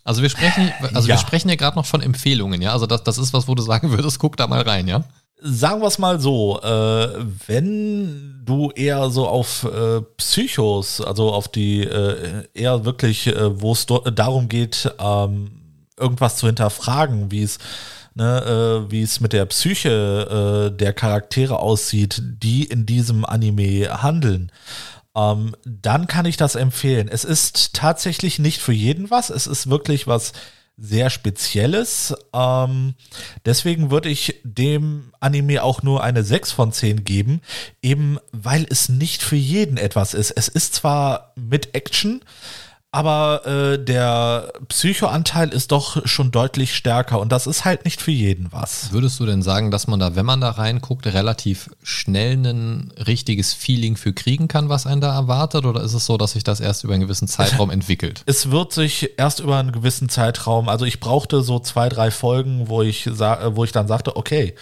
Also 0.05 0.21
wir 0.21 0.29
sprechen, 0.29 0.71
also 0.93 1.09
ja. 1.09 1.15
wir 1.15 1.17
sprechen 1.17 1.49
ja 1.49 1.55
gerade 1.55 1.75
noch 1.75 1.85
von 1.85 1.99
Empfehlungen, 2.01 2.61
ja. 2.61 2.71
Also 2.71 2.85
das, 2.85 3.03
das 3.03 3.17
ist 3.17 3.33
was, 3.33 3.45
wo 3.49 3.55
du 3.55 3.61
sagen 3.61 3.91
würdest, 3.91 4.19
guck 4.19 4.37
da 4.37 4.47
mal 4.47 4.61
rein, 4.61 4.87
ja. 4.87 5.03
Sagen 5.41 5.81
wir 5.81 5.87
es 5.87 5.99
mal 5.99 6.21
so, 6.21 6.61
äh, 6.61 7.25
wenn 7.47 8.41
du 8.45 8.71
eher 8.71 9.09
so 9.09 9.27
auf 9.27 9.65
äh, 9.65 9.99
Psychos, 10.15 11.01
also 11.01 11.33
auf 11.33 11.49
die 11.49 11.81
äh, 11.81 12.45
eher 12.53 12.85
wirklich, 12.85 13.27
äh, 13.27 13.59
wo 13.59 13.73
es 13.73 13.85
darum 13.85 14.47
geht, 14.47 14.89
ähm, 14.97 15.59
irgendwas 15.99 16.37
zu 16.37 16.47
hinterfragen, 16.47 17.31
wie 17.31 17.43
es 17.43 17.59
ne, 18.15 18.85
äh, 18.87 18.91
wie 18.91 19.01
es 19.01 19.19
mit 19.19 19.33
der 19.33 19.45
Psyche 19.45 20.71
äh, 20.71 20.77
der 20.77 20.93
Charaktere 20.93 21.59
aussieht, 21.59 22.21
die 22.23 22.63
in 22.63 22.85
diesem 22.85 23.25
Anime 23.25 24.01
handeln, 24.01 24.51
ähm, 25.15 25.55
dann 25.65 26.07
kann 26.07 26.25
ich 26.25 26.37
das 26.37 26.55
empfehlen. 26.55 27.07
Es 27.07 27.23
ist 27.23 27.73
tatsächlich 27.73 28.39
nicht 28.39 28.61
für 28.61 28.73
jeden 28.73 29.09
was. 29.11 29.29
Es 29.29 29.47
ist 29.47 29.69
wirklich 29.69 30.07
was 30.07 30.33
sehr 30.77 31.09
Spezielles. 31.09 32.15
Ähm, 32.33 32.95
deswegen 33.45 33.91
würde 33.91 34.09
ich 34.09 34.41
dem 34.43 35.13
Anime 35.19 35.63
auch 35.63 35.83
nur 35.83 36.03
eine 36.03 36.23
6 36.23 36.51
von 36.51 36.71
10 36.71 37.03
geben, 37.03 37.41
eben 37.81 38.17
weil 38.31 38.65
es 38.69 38.89
nicht 38.89 39.21
für 39.21 39.35
jeden 39.35 39.77
etwas 39.77 40.13
ist. 40.13 40.31
Es 40.31 40.47
ist 40.47 40.73
zwar 40.73 41.33
mit 41.35 41.75
Action, 41.75 42.21
aber 42.93 43.45
äh, 43.47 43.83
der 43.83 44.53
Psychoanteil 44.67 45.49
ist 45.49 45.71
doch 45.71 46.05
schon 46.05 46.29
deutlich 46.29 46.75
stärker 46.75 47.19
und 47.19 47.31
das 47.31 47.47
ist 47.47 47.65
halt 47.65 47.85
nicht 47.85 48.03
für 48.03 48.11
jeden 48.11 48.51
was. 48.51 48.91
Würdest 48.91 49.19
du 49.19 49.25
denn 49.25 49.41
sagen, 49.41 49.71
dass 49.71 49.87
man 49.87 49.99
da, 49.99 50.15
wenn 50.15 50.27
man 50.27 50.41
da 50.41 50.51
reinguckt, 50.51 51.07
relativ 51.07 51.71
schnell 51.81 52.33
ein 52.33 52.93
richtiges 53.07 53.55
Feeling 53.55 53.97
für 53.97 54.13
kriegen 54.13 54.47
kann, 54.47 54.69
was 54.69 54.85
einen 54.85 55.01
da 55.01 55.11
erwartet? 55.11 55.65
Oder 55.65 55.81
ist 55.81 55.95
es 55.95 56.05
so, 56.05 56.17
dass 56.17 56.33
sich 56.33 56.43
das 56.43 56.59
erst 56.59 56.83
über 56.83 56.93
einen 56.93 57.01
gewissen 57.01 57.27
Zeitraum 57.27 57.69
entwickelt? 57.71 58.21
Es 58.27 58.51
wird 58.51 58.73
sich 58.73 59.17
erst 59.17 59.39
über 59.39 59.57
einen 59.57 59.71
gewissen 59.71 60.07
Zeitraum, 60.07 60.69
also 60.69 60.85
ich 60.85 60.99
brauchte 60.99 61.41
so 61.41 61.57
zwei, 61.57 61.89
drei 61.89 62.11
Folgen, 62.11 62.69
wo 62.69 62.83
ich, 62.83 63.07
wo 63.07 63.63
ich 63.63 63.71
dann 63.71 63.87
sagte, 63.87 64.15
okay, 64.17 64.53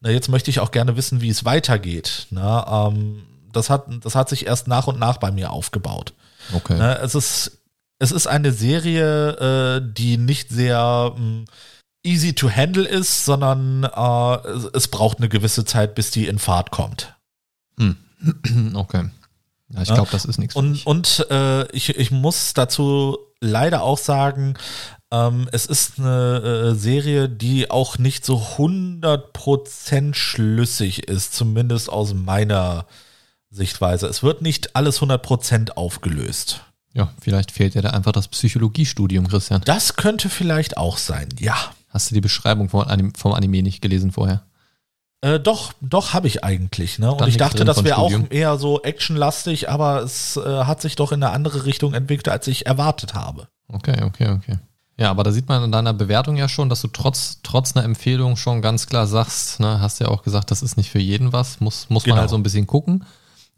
na, 0.00 0.10
jetzt 0.10 0.28
möchte 0.28 0.48
ich 0.48 0.60
auch 0.60 0.70
gerne 0.70 0.96
wissen, 0.96 1.22
wie 1.22 1.28
es 1.28 1.44
weitergeht. 1.44 2.28
Na, 2.30 2.86
ähm, 2.86 3.24
das, 3.52 3.68
hat, 3.68 3.86
das 4.04 4.14
hat 4.14 4.28
sich 4.28 4.46
erst 4.46 4.68
nach 4.68 4.86
und 4.86 5.00
nach 5.00 5.16
bei 5.16 5.32
mir 5.32 5.50
aufgebaut. 5.50 6.12
Okay. 6.54 6.76
Na, 6.78 6.94
es 6.94 7.16
ist 7.16 7.59
es 8.00 8.10
ist 8.10 8.26
eine 8.26 8.52
Serie, 8.52 9.76
äh, 9.76 9.92
die 9.92 10.16
nicht 10.16 10.48
sehr 10.48 11.14
mh, 11.16 11.20
mm, 11.20 11.44
easy 12.02 12.34
to 12.34 12.50
handle 12.50 12.88
ist, 12.88 13.26
sondern 13.26 13.84
äh, 13.84 14.48
es 14.74 14.88
braucht 14.88 15.18
eine 15.18 15.28
gewisse 15.28 15.64
Zeit, 15.64 15.94
bis 15.94 16.10
die 16.10 16.26
in 16.26 16.38
Fahrt 16.38 16.70
kommt. 16.70 17.14
Hm. 17.78 17.96
Okay. 18.74 19.10
Ja, 19.72 19.82
ich 19.82 19.94
glaube, 19.94 20.10
das 20.10 20.24
ist 20.24 20.38
nichts. 20.38 20.56
Und, 20.56 20.84
und 20.84 21.26
äh, 21.30 21.70
ich, 21.70 21.90
ich 21.90 22.10
muss 22.10 22.54
dazu 22.54 23.18
leider 23.40 23.82
auch 23.82 23.98
sagen, 23.98 24.54
ähm, 25.12 25.48
es 25.52 25.66
ist 25.66 25.98
eine 25.98 26.72
äh, 26.72 26.74
Serie, 26.74 27.28
die 27.28 27.70
auch 27.70 27.96
nicht 27.98 28.24
so 28.24 28.38
100% 28.38 30.14
schlüssig 30.14 31.08
ist, 31.08 31.34
zumindest 31.34 31.88
aus 31.88 32.14
meiner 32.14 32.86
Sichtweise. 33.50 34.08
Es 34.08 34.24
wird 34.24 34.42
nicht 34.42 34.74
alles 34.74 35.00
100% 35.00 35.72
aufgelöst. 35.72 36.64
Ja, 36.92 37.12
vielleicht 37.20 37.52
fehlt 37.52 37.74
dir 37.74 37.82
da 37.82 37.90
einfach 37.90 38.12
das 38.12 38.28
Psychologiestudium, 38.28 39.28
Christian. 39.28 39.62
Das 39.64 39.96
könnte 39.96 40.28
vielleicht 40.28 40.76
auch 40.76 40.98
sein, 40.98 41.28
ja. 41.38 41.56
Hast 41.88 42.10
du 42.10 42.14
die 42.14 42.20
Beschreibung 42.20 42.68
vom 42.68 42.80
Anime, 42.80 43.12
vom 43.16 43.32
Anime 43.32 43.62
nicht 43.62 43.80
gelesen 43.80 44.12
vorher? 44.12 44.42
Äh, 45.22 45.38
doch, 45.38 45.72
doch 45.80 46.14
habe 46.14 46.26
ich 46.28 46.44
eigentlich. 46.44 46.98
Ne? 46.98 47.12
Und 47.12 47.28
ich 47.28 47.36
dachte, 47.36 47.64
das 47.64 47.84
wäre 47.84 47.98
auch 47.98 48.12
eher 48.30 48.56
so 48.58 48.82
actionlastig, 48.82 49.68
aber 49.68 50.02
es 50.02 50.36
äh, 50.36 50.64
hat 50.64 50.80
sich 50.80 50.96
doch 50.96 51.12
in 51.12 51.22
eine 51.22 51.32
andere 51.32 51.66
Richtung 51.66 51.94
entwickelt, 51.94 52.28
als 52.28 52.46
ich 52.46 52.66
erwartet 52.66 53.14
habe. 53.14 53.48
Okay, 53.68 54.02
okay, 54.02 54.28
okay. 54.28 54.58
Ja, 54.96 55.10
aber 55.10 55.22
da 55.22 55.32
sieht 55.32 55.48
man 55.48 55.64
in 55.64 55.72
deiner 55.72 55.94
Bewertung 55.94 56.36
ja 56.36 56.48
schon, 56.48 56.68
dass 56.68 56.82
du 56.82 56.88
trotz, 56.88 57.40
trotz 57.42 57.74
einer 57.74 57.84
Empfehlung 57.84 58.36
schon 58.36 58.60
ganz 58.60 58.86
klar 58.86 59.06
sagst, 59.06 59.60
ne, 59.60 59.80
hast 59.80 59.98
ja 60.00 60.08
auch 60.08 60.22
gesagt, 60.22 60.50
das 60.50 60.62
ist 60.62 60.76
nicht 60.76 60.90
für 60.90 60.98
jeden 60.98 61.32
was, 61.32 61.60
muss, 61.60 61.88
muss 61.88 62.04
genau. 62.04 62.16
man 62.16 62.20
halt 62.20 62.30
so 62.30 62.36
ein 62.36 62.42
bisschen 62.42 62.66
gucken. 62.66 63.04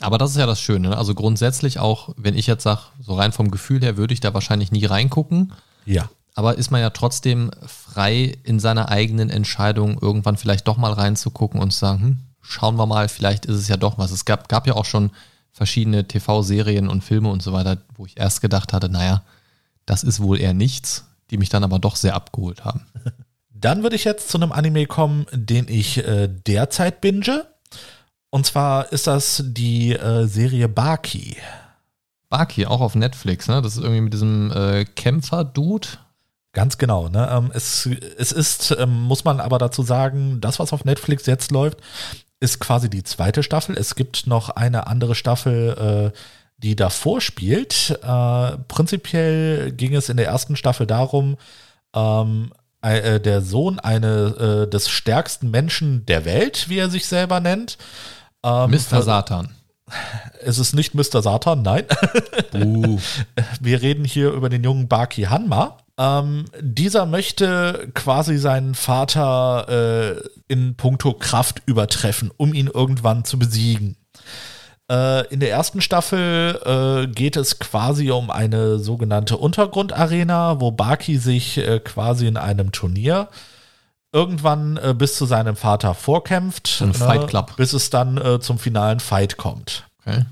Aber 0.00 0.18
das 0.18 0.32
ist 0.32 0.36
ja 0.36 0.46
das 0.46 0.60
Schöne. 0.60 0.90
Ne? 0.90 0.96
Also 0.96 1.14
grundsätzlich 1.14 1.78
auch, 1.78 2.10
wenn 2.16 2.36
ich 2.36 2.46
jetzt 2.46 2.64
sage, 2.64 2.80
so 3.00 3.14
rein 3.14 3.32
vom 3.32 3.50
Gefühl 3.50 3.82
her, 3.82 3.96
würde 3.96 4.14
ich 4.14 4.20
da 4.20 4.34
wahrscheinlich 4.34 4.72
nie 4.72 4.84
reingucken. 4.84 5.52
Ja. 5.84 6.10
Aber 6.34 6.56
ist 6.58 6.70
man 6.70 6.80
ja 6.80 6.90
trotzdem 6.90 7.50
frei 7.66 8.38
in 8.42 8.58
seiner 8.58 8.88
eigenen 8.88 9.30
Entscheidung, 9.30 9.98
irgendwann 10.00 10.36
vielleicht 10.36 10.66
doch 10.66 10.76
mal 10.76 10.92
reinzugucken 10.92 11.60
und 11.60 11.72
zu 11.72 11.78
sagen, 11.78 12.00
hm, 12.00 12.18
schauen 12.40 12.76
wir 12.76 12.86
mal, 12.86 13.08
vielleicht 13.08 13.46
ist 13.46 13.56
es 13.56 13.68
ja 13.68 13.76
doch 13.76 13.98
was. 13.98 14.10
Es 14.10 14.24
gab, 14.24 14.48
gab 14.48 14.66
ja 14.66 14.74
auch 14.74 14.84
schon 14.84 15.10
verschiedene 15.52 16.08
TV-Serien 16.08 16.88
und 16.88 17.04
Filme 17.04 17.28
und 17.28 17.42
so 17.42 17.52
weiter, 17.52 17.78
wo 17.94 18.06
ich 18.06 18.18
erst 18.18 18.40
gedacht 18.40 18.72
hatte, 18.72 18.88
naja, 18.88 19.22
das 19.86 20.02
ist 20.02 20.20
wohl 20.20 20.40
eher 20.40 20.54
nichts, 20.54 21.04
die 21.30 21.38
mich 21.38 21.50
dann 21.50 21.64
aber 21.64 21.78
doch 21.78 21.96
sehr 21.96 22.14
abgeholt 22.14 22.64
haben. 22.64 22.86
Dann 23.54 23.84
würde 23.84 23.94
ich 23.94 24.02
jetzt 24.02 24.28
zu 24.28 24.38
einem 24.38 24.50
Anime 24.50 24.86
kommen, 24.86 25.24
den 25.32 25.68
ich 25.68 25.98
äh, 25.98 26.26
derzeit 26.28 27.00
binge. 27.00 27.46
Und 28.34 28.46
zwar 28.46 28.90
ist 28.92 29.06
das 29.06 29.44
die 29.46 29.92
äh, 29.92 30.26
Serie 30.26 30.66
Baki. 30.66 31.36
Baki, 32.30 32.64
auch 32.64 32.80
auf 32.80 32.94
Netflix, 32.94 33.46
ne? 33.46 33.60
Das 33.60 33.76
ist 33.76 33.82
irgendwie 33.82 34.00
mit 34.00 34.14
diesem 34.14 34.50
äh, 34.50 34.86
Kämpfer-Dude. 34.86 35.88
Ganz 36.54 36.78
genau. 36.78 37.08
Ne? 37.08 37.28
Ähm, 37.30 37.50
es, 37.52 37.84
es 37.84 38.32
ist, 38.32 38.74
ähm, 38.78 39.02
muss 39.02 39.24
man 39.24 39.38
aber 39.38 39.58
dazu 39.58 39.82
sagen, 39.82 40.40
das, 40.40 40.58
was 40.58 40.72
auf 40.72 40.86
Netflix 40.86 41.26
jetzt 41.26 41.50
läuft, 41.50 41.80
ist 42.40 42.58
quasi 42.58 42.88
die 42.88 43.02
zweite 43.02 43.42
Staffel. 43.42 43.76
Es 43.76 43.96
gibt 43.96 44.26
noch 44.26 44.48
eine 44.48 44.86
andere 44.86 45.14
Staffel, 45.14 46.12
äh, 46.14 46.18
die 46.56 46.74
davor 46.74 47.20
spielt. 47.20 47.98
Äh, 48.02 48.56
prinzipiell 48.66 49.72
ging 49.72 49.94
es 49.94 50.08
in 50.08 50.16
der 50.16 50.28
ersten 50.28 50.56
Staffel 50.56 50.86
darum, 50.86 51.36
ähm, 51.94 52.50
äh, 52.80 53.20
der 53.20 53.42
Sohn 53.42 53.78
eine, 53.78 54.64
äh, 54.64 54.70
des 54.70 54.88
stärksten 54.88 55.50
Menschen 55.50 56.06
der 56.06 56.24
Welt, 56.24 56.70
wie 56.70 56.78
er 56.78 56.88
sich 56.88 57.06
selber 57.06 57.40
nennt, 57.40 57.76
ähm, 58.44 58.70
Mr. 58.70 59.02
Satan. 59.02 59.54
Es 60.40 60.58
ist 60.58 60.74
nicht 60.74 60.94
Mr. 60.94 61.22
Satan, 61.22 61.62
nein. 61.62 61.84
Uh. 62.54 62.98
Wir 63.60 63.80
reden 63.80 64.04
hier 64.04 64.30
über 64.30 64.50
den 64.50 64.62
jungen 64.62 64.86
Baki 64.86 65.22
Hanma. 65.22 65.78
Ähm, 65.98 66.44
dieser 66.60 67.06
möchte 67.06 67.88
quasi 67.94 68.36
seinen 68.36 68.74
Vater 68.74 70.18
äh, 70.18 70.28
in 70.48 70.76
puncto 70.76 71.14
Kraft 71.14 71.62
übertreffen, 71.64 72.30
um 72.36 72.52
ihn 72.52 72.66
irgendwann 72.66 73.24
zu 73.24 73.38
besiegen. 73.38 73.96
Äh, 74.90 75.26
in 75.28 75.40
der 75.40 75.50
ersten 75.50 75.80
Staffel 75.80 76.60
äh, 76.64 77.06
geht 77.10 77.36
es 77.36 77.58
quasi 77.58 78.10
um 78.10 78.30
eine 78.30 78.78
sogenannte 78.78 79.38
Untergrundarena, 79.38 80.60
wo 80.60 80.72
Baki 80.72 81.16
sich 81.16 81.56
äh, 81.56 81.80
quasi 81.80 82.26
in 82.26 82.36
einem 82.36 82.72
Turnier 82.72 83.28
äh, 83.30 83.51
irgendwann 84.12 84.76
äh, 84.76 84.94
bis 84.96 85.16
zu 85.16 85.24
seinem 85.24 85.56
Vater 85.56 85.94
vorkämpft. 85.94 86.80
Ein 86.82 86.94
Fight 86.94 87.28
Club. 87.28 87.56
Bis 87.56 87.72
es 87.72 87.90
dann 87.90 88.18
äh, 88.18 88.40
zum 88.40 88.58
finalen 88.58 89.00
Fight 89.00 89.36
kommt. 89.36 89.84
Okay. 90.00 90.24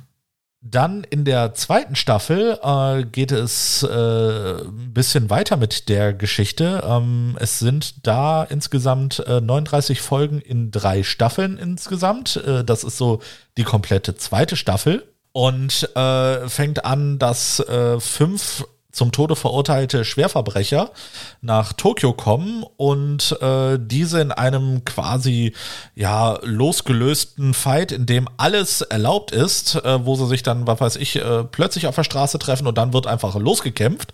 Dann 0.62 1.04
in 1.04 1.24
der 1.24 1.54
zweiten 1.54 1.96
Staffel 1.96 2.58
äh, 2.62 3.04
geht 3.04 3.32
es 3.32 3.82
äh, 3.82 4.60
ein 4.60 4.92
bisschen 4.92 5.30
weiter 5.30 5.56
mit 5.56 5.88
der 5.88 6.12
Geschichte. 6.12 6.82
Ähm, 6.86 7.38
es 7.40 7.58
sind 7.58 8.06
da 8.06 8.44
insgesamt 8.44 9.20
äh, 9.20 9.40
39 9.40 10.02
Folgen 10.02 10.38
in 10.38 10.70
drei 10.70 11.02
Staffeln 11.02 11.56
insgesamt. 11.56 12.36
Äh, 12.36 12.62
das 12.62 12.84
ist 12.84 12.98
so 12.98 13.22
die 13.56 13.64
komplette 13.64 14.16
zweite 14.16 14.56
Staffel. 14.56 15.06
Und 15.32 15.88
äh, 15.96 16.48
fängt 16.48 16.84
an, 16.84 17.20
dass 17.20 17.64
fünf 18.00 18.64
zum 18.92 19.12
Tode 19.12 19.36
verurteilte 19.36 20.04
Schwerverbrecher 20.04 20.90
nach 21.40 21.72
Tokio 21.72 22.12
kommen 22.12 22.64
und 22.76 23.40
äh, 23.40 23.78
diese 23.80 24.20
in 24.20 24.32
einem 24.32 24.84
quasi 24.84 25.54
ja 25.94 26.38
losgelösten 26.42 27.54
Fight, 27.54 27.92
in 27.92 28.06
dem 28.06 28.28
alles 28.36 28.80
erlaubt 28.80 29.30
ist, 29.30 29.76
äh, 29.76 30.04
wo 30.04 30.16
sie 30.16 30.26
sich 30.26 30.42
dann, 30.42 30.66
was 30.66 30.80
weiß 30.80 30.96
ich, 30.96 31.16
äh, 31.16 31.44
plötzlich 31.44 31.86
auf 31.86 31.94
der 31.94 32.04
Straße 32.04 32.38
treffen 32.38 32.66
und 32.66 32.78
dann 32.78 32.92
wird 32.92 33.06
einfach 33.06 33.36
losgekämpft, 33.36 34.12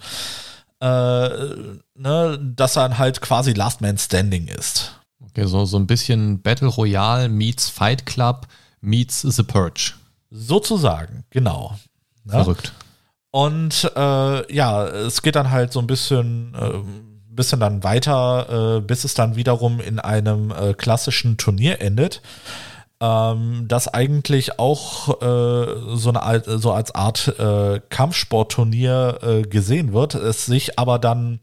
äh, 0.81 0.87
ne, 0.87 2.39
dass 2.57 2.75
dann 2.75 2.99
halt 2.99 3.21
quasi 3.21 3.53
Last 3.53 3.81
Man 3.81 3.99
Standing 3.99 4.49
ist. 4.49 4.93
Okay, 5.31 5.47
so, 5.47 5.65
so 5.65 5.79
ein 5.79 5.87
bisschen 5.87 6.43
Battle 6.43 6.69
Royale 6.69 7.29
meets 7.29 7.69
Fight 7.69 8.07
Club 8.07 8.47
meets 8.81 9.23
The 9.23 9.43
Purge. 9.43 9.95
Sozusagen, 10.31 11.25
genau. 11.31 11.79
Verrückt. 12.27 12.73
Und 13.37 13.93
äh, 13.95 14.55
ja, 14.55 14.87
es 14.87 15.21
geht 15.21 15.37
dann 15.37 15.51
halt 15.51 15.71
so 15.71 15.81
ein 15.81 15.87
bisschen, 15.87 16.55
äh, 16.59 16.79
bisschen 17.35 17.61
dann 17.61 17.85
weiter, 17.85 18.79
äh, 18.79 18.81
bis 18.81 19.05
es 19.05 19.13
dann 19.13 19.37
wiederum 19.37 19.79
in 19.79 19.99
einem 19.99 20.51
äh, 20.51 20.73
klassischen 20.73 21.37
Turnier 21.37 21.83
endet. 21.83 22.23
Ähm, 22.99 23.67
das 23.69 23.89
eigentlich 23.89 24.59
auch 24.59 25.21
äh, 25.21 25.97
so, 25.97 26.15
eine 26.15 26.43
so 26.47 26.73
als 26.73 26.95
Art 26.95 27.39
äh, 27.39 27.83
Kampfsportturnier 27.91 29.45
gesehen 29.51 29.93
wird, 29.93 30.15
es 30.15 30.47
sich 30.47 30.79
aber 30.79 30.99
dann 30.99 31.41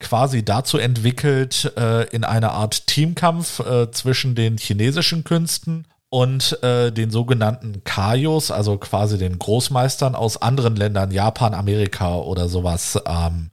quasi 0.00 0.42
dazu 0.42 0.78
entwickelt, 0.78 1.70
in 2.12 2.24
eine 2.24 2.52
Art 2.52 2.86
Teamkampf 2.86 3.62
zwischen 3.92 4.34
den 4.34 4.56
chinesischen 4.56 5.24
Künsten 5.24 5.86
und 6.08 6.62
äh, 6.62 6.92
den 6.92 7.10
sogenannten 7.10 7.82
Kaios, 7.84 8.50
also 8.50 8.78
quasi 8.78 9.18
den 9.18 9.38
Großmeistern 9.38 10.14
aus 10.14 10.40
anderen 10.40 10.76
Ländern, 10.76 11.10
Japan, 11.10 11.52
Amerika 11.54 12.16
oder 12.16 12.48
sowas, 12.48 12.98
ähm, 13.06 13.50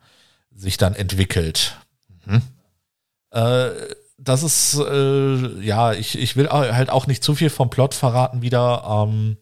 sich 0.55 0.77
dann 0.77 0.95
entwickelt. 0.95 1.77
Mhm. 2.25 2.41
Äh, 3.31 3.69
das 4.17 4.43
ist, 4.43 4.75
äh, 4.79 5.59
ja, 5.61 5.93
ich, 5.93 6.17
ich 6.17 6.35
will 6.35 6.47
halt 6.49 6.89
auch 6.89 7.07
nicht 7.07 7.23
zu 7.23 7.35
viel 7.35 7.49
vom 7.49 7.69
Plot 7.69 7.93
verraten 7.93 8.41
wieder. 8.41 8.83
Ähm, 9.07 9.37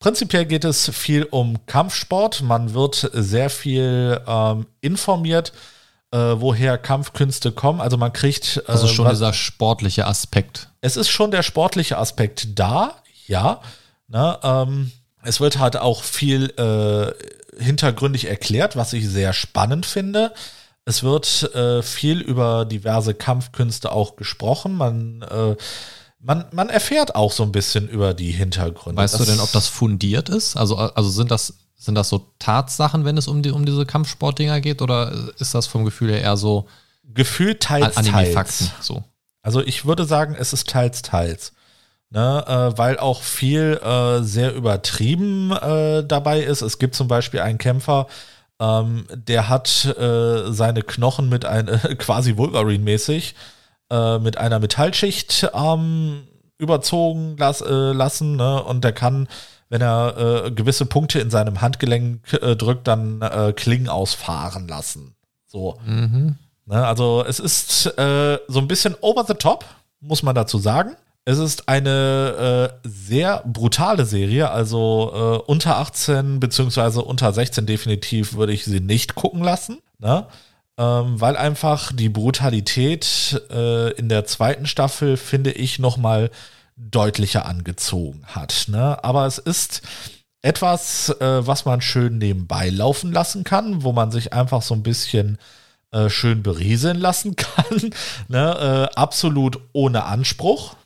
prinzipiell 0.00 0.46
geht 0.46 0.64
es 0.64 0.88
viel 0.90 1.24
um 1.24 1.64
Kampfsport. 1.66 2.42
Man 2.42 2.74
wird 2.74 3.08
sehr 3.12 3.50
viel 3.50 4.20
ähm, 4.26 4.66
informiert 4.80 5.52
äh, 6.12 6.18
woher 6.18 6.78
Kampfkünste 6.78 7.50
kommen. 7.52 7.80
Also 7.80 7.96
man 7.96 8.12
kriegt. 8.12 8.58
Äh, 8.66 8.70
Also 8.72 8.86
schon 8.88 9.04
was- 9.06 9.14
dieser 9.18 9.32
sportliche 9.32 10.06
Aspekt. 10.06 10.70
Es 10.86 10.96
ist 10.96 11.08
schon 11.08 11.32
der 11.32 11.42
sportliche 11.42 11.98
Aspekt 11.98 12.58
da, 12.58 12.96
ja. 13.26 13.60
Ne, 14.08 14.38
ähm, 14.42 14.92
es 15.22 15.40
wird 15.40 15.58
halt 15.58 15.76
auch 15.76 16.04
viel 16.04 16.50
äh, 16.56 17.60
hintergründig 17.60 18.26
erklärt, 18.28 18.76
was 18.76 18.92
ich 18.92 19.08
sehr 19.08 19.32
spannend 19.32 19.84
finde. 19.84 20.32
Es 20.84 21.02
wird 21.02 21.42
äh, 21.54 21.82
viel 21.82 22.20
über 22.20 22.64
diverse 22.64 23.14
Kampfkünste 23.14 23.90
auch 23.90 24.14
gesprochen. 24.14 24.76
Man, 24.76 25.22
äh, 25.22 25.56
man, 26.20 26.44
man 26.52 26.68
erfährt 26.68 27.16
auch 27.16 27.32
so 27.32 27.42
ein 27.42 27.50
bisschen 27.50 27.88
über 27.88 28.14
die 28.14 28.30
Hintergründe. 28.30 29.02
Weißt 29.02 29.18
du 29.18 29.24
denn, 29.24 29.40
ob 29.40 29.50
das 29.50 29.66
fundiert 29.66 30.28
ist? 30.28 30.56
Also, 30.56 30.76
also 30.76 31.10
sind 31.10 31.32
das, 31.32 31.54
sind 31.74 31.96
das 31.96 32.08
so 32.08 32.30
Tatsachen, 32.38 33.04
wenn 33.04 33.16
es 33.16 33.26
um, 33.26 33.42
die, 33.42 33.50
um 33.50 33.66
diese 33.66 33.84
Kampfsportdinger 33.84 34.60
geht? 34.60 34.80
Oder 34.80 35.12
ist 35.40 35.52
das 35.52 35.66
vom 35.66 35.84
Gefühl 35.84 36.10
her 36.12 36.20
eher 36.20 36.36
so 36.36 36.68
gefühlt 37.02 37.60
teils, 37.60 37.96
teils. 37.96 37.96
Anime-Fakten? 37.96 38.70
So. 38.80 39.02
Also 39.46 39.62
ich 39.62 39.86
würde 39.86 40.06
sagen, 40.06 40.34
es 40.36 40.52
ist 40.52 40.68
teils, 40.68 41.02
teils. 41.02 41.52
Ne, 42.10 42.44
äh, 42.46 42.78
weil 42.78 42.98
auch 42.98 43.22
viel 43.22 43.80
äh, 43.82 44.22
sehr 44.22 44.54
übertrieben 44.54 45.52
äh, 45.52 46.04
dabei 46.04 46.40
ist. 46.40 46.62
Es 46.62 46.78
gibt 46.78 46.96
zum 46.96 47.06
Beispiel 47.08 47.40
einen 47.40 47.58
Kämpfer, 47.58 48.06
ähm, 48.60 49.06
der 49.12 49.48
hat 49.48 49.84
äh, 49.84 50.52
seine 50.52 50.82
Knochen 50.82 51.28
mit 51.28 51.44
einer, 51.44 51.78
quasi 51.98 52.36
Wolverine-mäßig, 52.36 53.34
äh, 53.90 54.18
mit 54.18 54.36
einer 54.36 54.58
Metallschicht 54.58 55.48
ähm, 55.54 56.26
überzogen 56.58 57.36
las, 57.38 57.60
äh, 57.60 57.92
lassen. 57.92 58.36
Ne? 58.36 58.62
Und 58.64 58.82
der 58.82 58.92
kann, 58.92 59.28
wenn 59.68 59.80
er 59.80 60.50
gewisse 60.52 60.86
Punkte 60.86 61.20
in 61.20 61.30
seinem 61.30 61.60
Handgelenk 61.60 62.22
drückt, 62.58 62.86
dann 62.86 63.52
Klingen 63.56 63.88
ausfahren 63.88 64.68
lassen. 64.68 65.16
So. 65.46 65.76
Mhm. 65.84 66.36
Ne, 66.66 66.84
also 66.84 67.24
es 67.26 67.38
ist 67.38 67.86
äh, 67.96 68.38
so 68.48 68.58
ein 68.58 68.68
bisschen 68.68 68.96
over 69.00 69.24
the 69.26 69.34
top, 69.34 69.64
muss 70.00 70.22
man 70.22 70.34
dazu 70.34 70.58
sagen. 70.58 70.96
Es 71.24 71.38
ist 71.38 71.68
eine 71.68 72.70
äh, 72.84 72.88
sehr 72.88 73.42
brutale 73.44 74.04
Serie, 74.04 74.50
also 74.50 75.10
äh, 75.12 75.50
unter 75.50 75.78
18 75.78 76.38
beziehungsweise 76.38 77.02
unter 77.02 77.32
16 77.32 77.66
definitiv 77.66 78.34
würde 78.34 78.52
ich 78.52 78.64
sie 78.64 78.80
nicht 78.80 79.16
gucken 79.16 79.42
lassen, 79.42 79.78
ne? 79.98 80.26
ähm, 80.78 81.20
weil 81.20 81.36
einfach 81.36 81.92
die 81.92 82.08
Brutalität 82.08 83.42
äh, 83.50 83.90
in 83.92 84.08
der 84.08 84.24
zweiten 84.26 84.66
Staffel, 84.66 85.16
finde 85.16 85.50
ich, 85.52 85.78
nochmal 85.78 86.30
deutlicher 86.76 87.46
angezogen 87.46 88.22
hat. 88.26 88.66
Ne? 88.68 89.02
Aber 89.02 89.26
es 89.26 89.38
ist 89.38 89.82
etwas, 90.42 91.08
äh, 91.20 91.46
was 91.46 91.64
man 91.64 91.80
schön 91.80 92.18
nebenbei 92.18 92.68
laufen 92.68 93.12
lassen 93.12 93.42
kann, 93.42 93.82
wo 93.82 93.92
man 93.92 94.10
sich 94.10 94.32
einfach 94.32 94.62
so 94.62 94.74
ein 94.74 94.82
bisschen 94.82 95.38
äh, 95.96 96.10
schön 96.10 96.42
berieseln 96.42 96.98
lassen 96.98 97.36
kann. 97.36 97.92
ne? 98.28 98.88
äh, 98.92 98.96
absolut 98.96 99.60
ohne 99.72 100.04
Anspruch. 100.04 100.76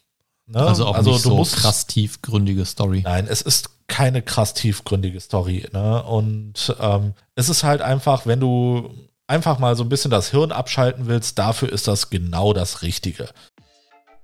Ne? 0.46 0.60
Also 0.60 0.86
auch 0.86 0.96
nicht 0.96 1.06
du 1.06 1.16
so 1.16 1.36
musst, 1.36 1.56
krass 1.56 1.86
tiefgründige 1.86 2.64
Story. 2.64 3.02
Nein, 3.04 3.26
es 3.28 3.42
ist 3.42 3.70
keine 3.86 4.22
krass 4.22 4.54
tiefgründige 4.54 5.20
Story. 5.20 5.66
Ne? 5.72 6.02
Und 6.02 6.74
ähm, 6.80 7.14
es 7.34 7.48
ist 7.48 7.62
halt 7.62 7.82
einfach, 7.82 8.26
wenn 8.26 8.40
du 8.40 8.90
einfach 9.26 9.58
mal 9.58 9.76
so 9.76 9.84
ein 9.84 9.88
bisschen 9.88 10.10
das 10.10 10.30
Hirn 10.30 10.52
abschalten 10.52 11.06
willst, 11.06 11.38
dafür 11.38 11.72
ist 11.72 11.86
das 11.88 12.10
genau 12.10 12.52
das 12.52 12.82
Richtige. 12.82 13.28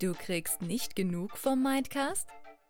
Du 0.00 0.14
kriegst 0.14 0.62
nicht 0.62 0.96
genug 0.96 1.38
vom 1.38 1.62
Mindcast? 1.62 2.26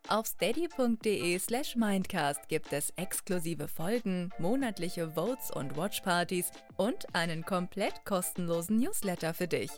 Auf 0.09 0.27
steady.de 0.27 1.37
slash 1.41 1.75
Mindcast 1.75 2.49
gibt 2.49 2.73
es 2.73 2.91
exklusive 2.91 3.67
Folgen, 3.67 4.31
monatliche 4.39 5.11
Votes 5.11 5.51
und 5.51 5.77
Watchpartys 5.77 6.53
und 6.77 7.13
einen 7.13 7.45
komplett 7.45 8.05
kostenlosen 8.05 8.79
Newsletter 8.79 9.35
für 9.35 9.49
dich. 9.49 9.71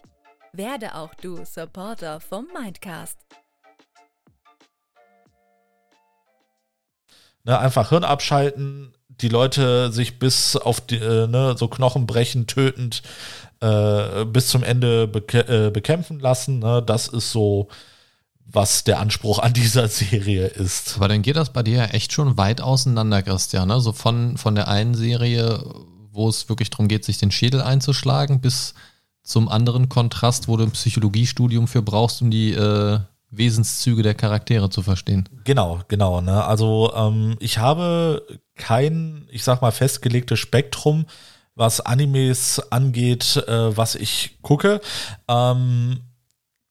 Werde 0.53 0.97
auch 0.97 1.15
du 1.15 1.45
Supporter 1.47 2.21
vom 2.21 2.47
Mindcast. 2.53 3.17
Ne, 7.45 7.59
einfach 7.59 7.89
Hirn 7.89 8.05
abschalten, 8.05 8.93
die 9.09 9.31
Leute 9.31 9.91
sich 9.91 10.19
bis 10.19 10.57
auf 10.57 10.83
die, 10.83 10.97
äh, 10.97 11.27
ne, 11.27 11.55
so 11.57 11.69
Knochen 11.69 12.07
brechen, 12.07 12.47
tötend 12.47 13.03
äh, 13.61 14.27
bis 14.27 14.49
zum 14.49 14.63
Ende 14.63 15.09
beke 15.09 15.41
äh, 15.49 15.71
bekämpfen 15.71 16.21
lassen. 16.21 16.59
Ne? 16.59 16.83
Das 16.85 17.09
ist 17.09 17.33
so, 17.33 17.69
was 18.51 18.83
der 18.83 18.99
Anspruch 18.99 19.39
an 19.39 19.53
dieser 19.53 19.89
Serie 19.89 20.47
ist. 20.47 20.97
Aber 20.97 21.09
dann 21.09 21.23
geht 21.23 21.37
das 21.37 21.53
bei 21.53 21.63
dir 21.63 21.77
ja 21.77 21.85
echt 21.87 22.13
schon 22.13 22.37
weit 22.39 22.61
auseinander, 22.61 23.23
Christian. 23.23 23.69
Ne? 23.69 23.81
So 23.81 23.93
von, 23.93 24.37
von 24.39 24.55
der 24.55 24.69
einen 24.69 24.95
Serie, 24.95 25.63
wo 26.11 26.29
es 26.29 26.49
wirklich 26.49 26.71
darum 26.71 26.89
geht, 26.89 27.05
sich 27.05 27.19
den 27.19 27.31
Schädel 27.31 27.61
einzuschlagen, 27.61 28.41
bis 28.41 28.75
zum 29.23 29.49
anderen 29.49 29.91
Kontrast, 29.91 30.49
wo 30.49 30.57
du 30.57 30.65
ein 30.65 30.71
Psychologiestudium 30.71 31.69
für 31.69 31.83
brauchst, 31.83 32.23
um 32.23 32.31
die 32.31 32.53
äh, 32.53 32.99
Wesenszüge 33.31 34.03
der 34.03 34.15
Charaktere 34.15 34.71
zu 34.71 34.83
verstehen. 34.83 35.29
Genau, 35.45 35.81
genau. 35.89 36.23
Ne? 36.23 36.43
Also 36.43 36.91
ähm, 36.97 37.37
ich 37.41 37.59
habe 37.59 38.27
kein, 38.57 39.29
ich 39.31 39.45
sag 39.45 39.61
mal, 39.61 39.71
festgelegtes 39.71 40.39
Spektrum, 40.39 41.05
was 41.55 41.81
Animes 41.81 42.61
angeht, 42.71 43.37
äh, 43.47 43.77
was 43.77 43.95
ich 43.95 44.39
gucke. 44.41 44.81
Ähm, 45.29 46.01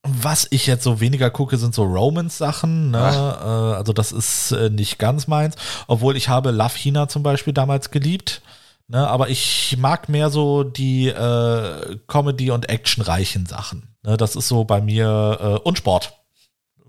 was 0.09 0.47
ich 0.51 0.67
jetzt 0.67 0.83
so 0.83 0.99
weniger 0.99 1.29
gucke, 1.29 1.57
sind 1.57 1.73
so 1.75 1.83
Romance-Sachen. 1.83 2.91
Ne? 2.91 2.97
Äh, 2.97 3.77
also 3.77 3.93
das 3.93 4.11
ist 4.11 4.51
äh, 4.51 4.69
nicht 4.69 4.99
ganz 4.99 5.27
meins. 5.27 5.55
Obwohl 5.87 6.17
ich 6.17 6.29
habe 6.29 6.51
Love 6.51 6.75
Hina 6.77 7.07
zum 7.07 7.23
Beispiel 7.23 7.53
damals 7.53 7.91
geliebt. 7.91 8.41
Ne? 8.87 9.07
Aber 9.07 9.29
ich 9.29 9.75
mag 9.77 10.09
mehr 10.09 10.29
so 10.29 10.63
die 10.63 11.07
äh, 11.09 11.97
Comedy- 12.07 12.51
und 12.51 12.69
actionreichen 12.69 13.45
Sachen. 13.45 13.95
Ne? 14.03 14.17
Das 14.17 14.35
ist 14.35 14.47
so 14.47 14.63
bei 14.63 14.81
mir 14.81 15.37
äh, 15.41 15.67
und 15.67 15.77
Sport. 15.77 16.13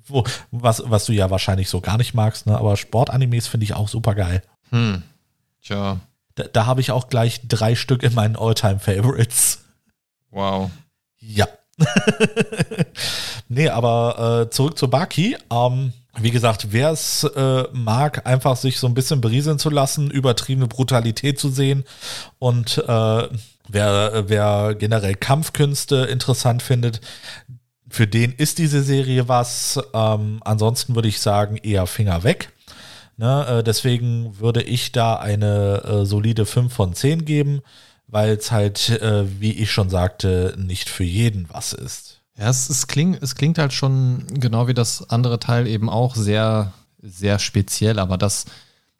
Wo, 0.06 0.24
was, 0.50 0.82
was 0.86 1.04
du 1.04 1.12
ja 1.12 1.28
wahrscheinlich 1.30 1.68
so 1.68 1.80
gar 1.82 1.98
nicht 1.98 2.14
magst, 2.14 2.46
ne? 2.46 2.56
aber 2.56 2.76
Sportanimes 2.78 3.46
finde 3.46 3.64
ich 3.64 3.74
auch 3.74 3.88
super 3.88 4.14
geil. 4.14 4.42
Hm. 4.70 5.02
Tja, 5.62 5.98
Da, 6.34 6.44
da 6.44 6.64
habe 6.66 6.80
ich 6.80 6.92
auch 6.92 7.08
gleich 7.08 7.42
drei 7.46 7.74
Stück 7.74 8.02
in 8.02 8.14
meinen 8.14 8.36
Alltime-Favorites. 8.36 9.64
wow. 10.30 10.70
Ja. 11.18 11.46
nee, 13.48 13.68
aber 13.68 14.46
äh, 14.46 14.50
zurück 14.50 14.78
zu 14.78 14.88
Baki. 14.88 15.36
Ähm, 15.50 15.92
wie 16.20 16.30
gesagt, 16.30 16.68
wer 16.70 16.90
es 16.90 17.24
äh, 17.24 17.64
mag, 17.72 18.26
einfach 18.26 18.56
sich 18.56 18.78
so 18.78 18.86
ein 18.86 18.94
bisschen 18.94 19.20
berieseln 19.20 19.58
zu 19.58 19.70
lassen, 19.70 20.10
übertriebene 20.10 20.66
Brutalität 20.66 21.38
zu 21.38 21.48
sehen 21.48 21.84
und 22.38 22.78
äh, 22.78 23.28
wer, 23.68 24.24
wer 24.28 24.74
generell 24.74 25.14
Kampfkünste 25.14 25.96
interessant 26.06 26.62
findet, 26.62 27.00
für 27.90 28.06
den 28.06 28.32
ist 28.32 28.58
diese 28.58 28.82
Serie 28.82 29.28
was. 29.28 29.80
Ähm, 29.94 30.40
ansonsten 30.44 30.94
würde 30.94 31.08
ich 31.08 31.20
sagen, 31.20 31.56
eher 31.56 31.86
Finger 31.86 32.22
weg. 32.22 32.52
Ne, 33.16 33.46
äh, 33.48 33.64
deswegen 33.64 34.38
würde 34.38 34.62
ich 34.62 34.92
da 34.92 35.16
eine 35.16 35.82
äh, 35.82 36.06
solide 36.06 36.46
5 36.46 36.72
von 36.72 36.94
10 36.94 37.24
geben, 37.24 37.62
weil 38.08 38.30
es 38.30 38.50
halt, 38.50 38.88
äh, 38.88 39.26
wie 39.40 39.52
ich 39.52 39.70
schon 39.70 39.90
sagte, 39.90 40.54
nicht 40.58 40.88
für 40.88 41.04
jeden 41.04 41.48
was 41.50 41.74
ist. 41.74 42.20
Ja, 42.36 42.48
es, 42.48 42.70
es, 42.70 42.86
klingt, 42.86 43.22
es 43.22 43.34
klingt 43.34 43.58
halt 43.58 43.72
schon 43.72 44.24
genau 44.28 44.66
wie 44.66 44.74
das 44.74 45.10
andere 45.10 45.38
Teil 45.38 45.66
eben 45.66 45.90
auch 45.90 46.16
sehr, 46.16 46.72
sehr 47.02 47.38
speziell, 47.38 47.98
aber 47.98 48.16
das, 48.16 48.46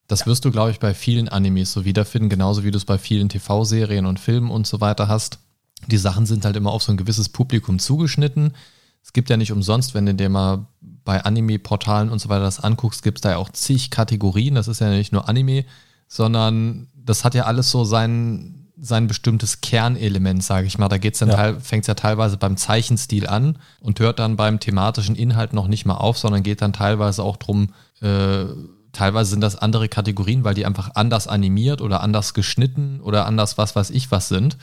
das 0.07 0.27
wirst 0.27 0.44
du, 0.44 0.51
glaube 0.51 0.71
ich, 0.71 0.79
bei 0.79 0.92
vielen 0.92 1.29
Animes 1.29 1.73
so 1.73 1.85
wiederfinden, 1.85 2.29
genauso 2.29 2.64
wie 2.64 2.71
du 2.71 2.77
es 2.77 2.85
bei 2.85 2.99
vielen 2.99 3.29
TV-Serien 3.29 4.07
und 4.07 4.21
Filmen 4.21 4.51
und 4.51 4.66
so 4.66 4.81
weiter 4.81 5.09
hast. 5.09 5.38
Die 5.87 5.99
Sachen 5.99 6.27
sind 6.27 6.44
halt 6.44 6.57
immer 6.57 6.73
auf 6.73 6.83
so 6.83 6.92
ein 6.92 6.99
gewisses 6.99 7.29
Publikum 7.29 7.79
zugeschnitten. 7.79 8.55
Es 9.03 9.12
gibt 9.12 9.31
ja 9.31 9.37
nicht 9.37 9.53
umsonst, 9.53 9.94
wenn 9.94 10.05
du 10.05 10.14
dir 10.14 10.29
mal 10.29 10.66
bei 10.81 11.25
Anime-Portalen 11.25 12.11
und 12.11 12.18
so 12.18 12.29
weiter 12.29 12.42
das 12.42 12.61
anguckst, 12.61 13.03
gibt 13.03 13.18
es 13.18 13.23
da 13.23 13.31
ja 13.31 13.37
auch 13.38 13.51
zig 13.51 13.90
Kategorien. 13.90 14.57
Das 14.57 14.68
ist 14.68 14.81
ja 14.81 14.90
nicht 14.90 15.12
nur 15.12 15.29
Anime, 15.29 15.64
sondern 16.09 16.88
das 16.94 17.25
hat 17.25 17.35
ja 17.35 17.44
alles 17.44 17.71
so 17.71 17.85
sein, 17.85 18.58
sein 18.81 19.07
bestimmtes 19.07 19.61
Kernelement, 19.61 20.43
sage 20.43 20.67
ich 20.67 20.79
mal. 20.79 20.88
Da 20.88 20.99
geht's 20.99 21.19
dann 21.19 21.31
Ja. 21.31 21.55
fängt 21.61 21.83
es 21.85 21.88
ja 21.88 21.95
teilweise 21.95 22.37
beim 22.37 22.57
Zeichenstil 22.57 23.27
an 23.27 23.59
und 23.81 23.99
hört 24.01 24.19
dann 24.19 24.37
beim 24.37 24.61
thematischen 24.61 25.17
Inhalt 25.17 25.53
noch 25.53 25.69
nicht 25.69 25.85
mal 25.85 25.97
auf, 25.97 26.19
sondern 26.19 26.43
geht 26.43 26.62
dann 26.62 26.73
teilweise 26.73 27.23
auch 27.23 27.37
drum, 27.37 27.71
äh, 28.01 28.45
teilweise 28.93 29.31
sind 29.31 29.41
das 29.41 29.57
andere 29.57 29.88
Kategorien, 29.88 30.45
weil 30.45 30.55
die 30.55 30.67
einfach 30.67 30.91
anders 30.95 31.27
animiert 31.27 31.81
oder 31.81 32.03
anders 32.03 32.35
geschnitten 32.35 33.01
oder 33.01 33.27
anders 33.27 33.59
was 33.59 33.75
weiß 33.77 33.91
ich 33.91 34.11
was 34.11 34.29
sind. 34.29 34.57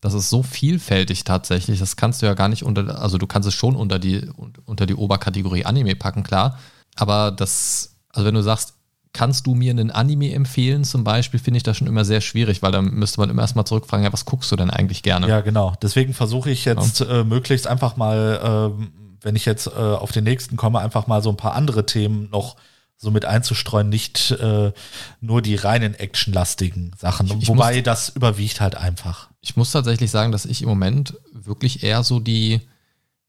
Das 0.00 0.14
ist 0.14 0.30
so 0.30 0.42
vielfältig 0.42 1.24
tatsächlich. 1.24 1.78
Das 1.78 1.96
kannst 1.96 2.22
du 2.22 2.26
ja 2.26 2.34
gar 2.34 2.48
nicht 2.48 2.62
unter, 2.64 3.00
also 3.00 3.18
du 3.18 3.26
kannst 3.26 3.46
es 3.48 3.54
schon 3.54 3.76
unter 3.76 3.98
die, 3.98 4.28
unter 4.64 4.86
die 4.86 4.94
Oberkategorie 4.94 5.64
Anime 5.66 5.94
packen, 5.94 6.22
klar. 6.22 6.58
Aber 6.96 7.30
das, 7.30 7.94
also 8.10 8.26
wenn 8.26 8.34
du 8.34 8.42
sagst, 8.42 8.74
kannst 9.12 9.46
du 9.46 9.54
mir 9.54 9.70
einen 9.72 9.90
Anime 9.90 10.32
empfehlen 10.32 10.84
zum 10.84 11.02
Beispiel, 11.04 11.40
finde 11.40 11.56
ich 11.58 11.62
das 11.64 11.76
schon 11.76 11.88
immer 11.88 12.04
sehr 12.04 12.20
schwierig, 12.20 12.62
weil 12.62 12.70
dann 12.72 12.86
müsste 12.94 13.20
man 13.20 13.28
immer 13.30 13.42
erstmal 13.42 13.66
zurückfragen, 13.66 14.04
ja, 14.04 14.12
was 14.12 14.24
guckst 14.24 14.50
du 14.52 14.56
denn 14.56 14.70
eigentlich 14.70 15.02
gerne? 15.02 15.28
Ja, 15.28 15.40
genau. 15.40 15.74
Deswegen 15.82 16.14
versuche 16.14 16.50
ich 16.50 16.64
jetzt 16.64 17.00
äh, 17.00 17.24
möglichst 17.24 17.66
einfach 17.66 17.96
mal, 17.96 18.72
ähm, 18.78 18.92
wenn 19.22 19.34
ich 19.36 19.44
jetzt 19.46 19.66
äh, 19.66 19.70
auf 19.70 20.12
den 20.12 20.24
nächsten 20.24 20.56
komme, 20.56 20.78
einfach 20.78 21.06
mal 21.08 21.22
so 21.22 21.30
ein 21.30 21.36
paar 21.36 21.54
andere 21.54 21.86
Themen 21.86 22.30
noch 22.30 22.56
so 22.96 23.10
mit 23.10 23.24
einzustreuen, 23.24 23.88
nicht 23.88 24.30
äh, 24.30 24.72
nur 25.20 25.42
die 25.42 25.54
reinen 25.56 25.94
actionlastigen 25.94 26.92
Sachen. 26.98 27.26
Ich- 27.26 27.34
ich 27.42 27.48
Wobei 27.48 27.76
muss- 27.76 27.82
das 27.84 28.08
überwiegt 28.10 28.60
halt 28.60 28.74
einfach. 28.76 29.30
Ich 29.40 29.56
muss 29.56 29.72
tatsächlich 29.72 30.10
sagen, 30.10 30.32
dass 30.32 30.44
ich 30.44 30.62
im 30.62 30.68
Moment 30.68 31.14
wirklich 31.32 31.82
eher 31.82 32.02
so 32.04 32.20
die, 32.20 32.60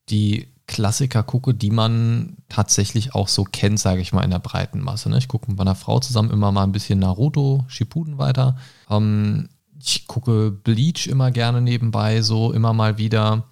die 0.10 0.48
Klassiker 0.72 1.22
gucke, 1.24 1.54
die 1.54 1.70
man 1.70 2.38
tatsächlich 2.48 3.14
auch 3.14 3.28
so 3.28 3.44
kennt, 3.44 3.78
sage 3.78 4.00
ich 4.00 4.14
mal, 4.14 4.24
in 4.24 4.32
der 4.32 4.40
breiten 4.40 4.80
Masse. 4.80 5.10
Ne? 5.10 5.18
Ich 5.18 5.28
gucke 5.28 5.50
mit 5.50 5.58
meiner 5.58 5.76
Frau 5.76 6.00
zusammen 6.00 6.32
immer 6.32 6.54
mal 6.54 6.64
ein 6.64 6.72
bisschen 6.72 7.00
Naruto, 7.00 7.66
Shippuden 7.68 8.18
weiter. 8.18 8.56
Ähm, 8.90 9.50
ich 9.84 10.08
gucke 10.08 10.50
Bleach 10.52 11.08
immer 11.08 11.30
gerne 11.32 11.60
nebenbei, 11.60 12.22
so 12.22 12.54
immer 12.54 12.72
mal 12.72 12.98
wieder. 12.98 13.44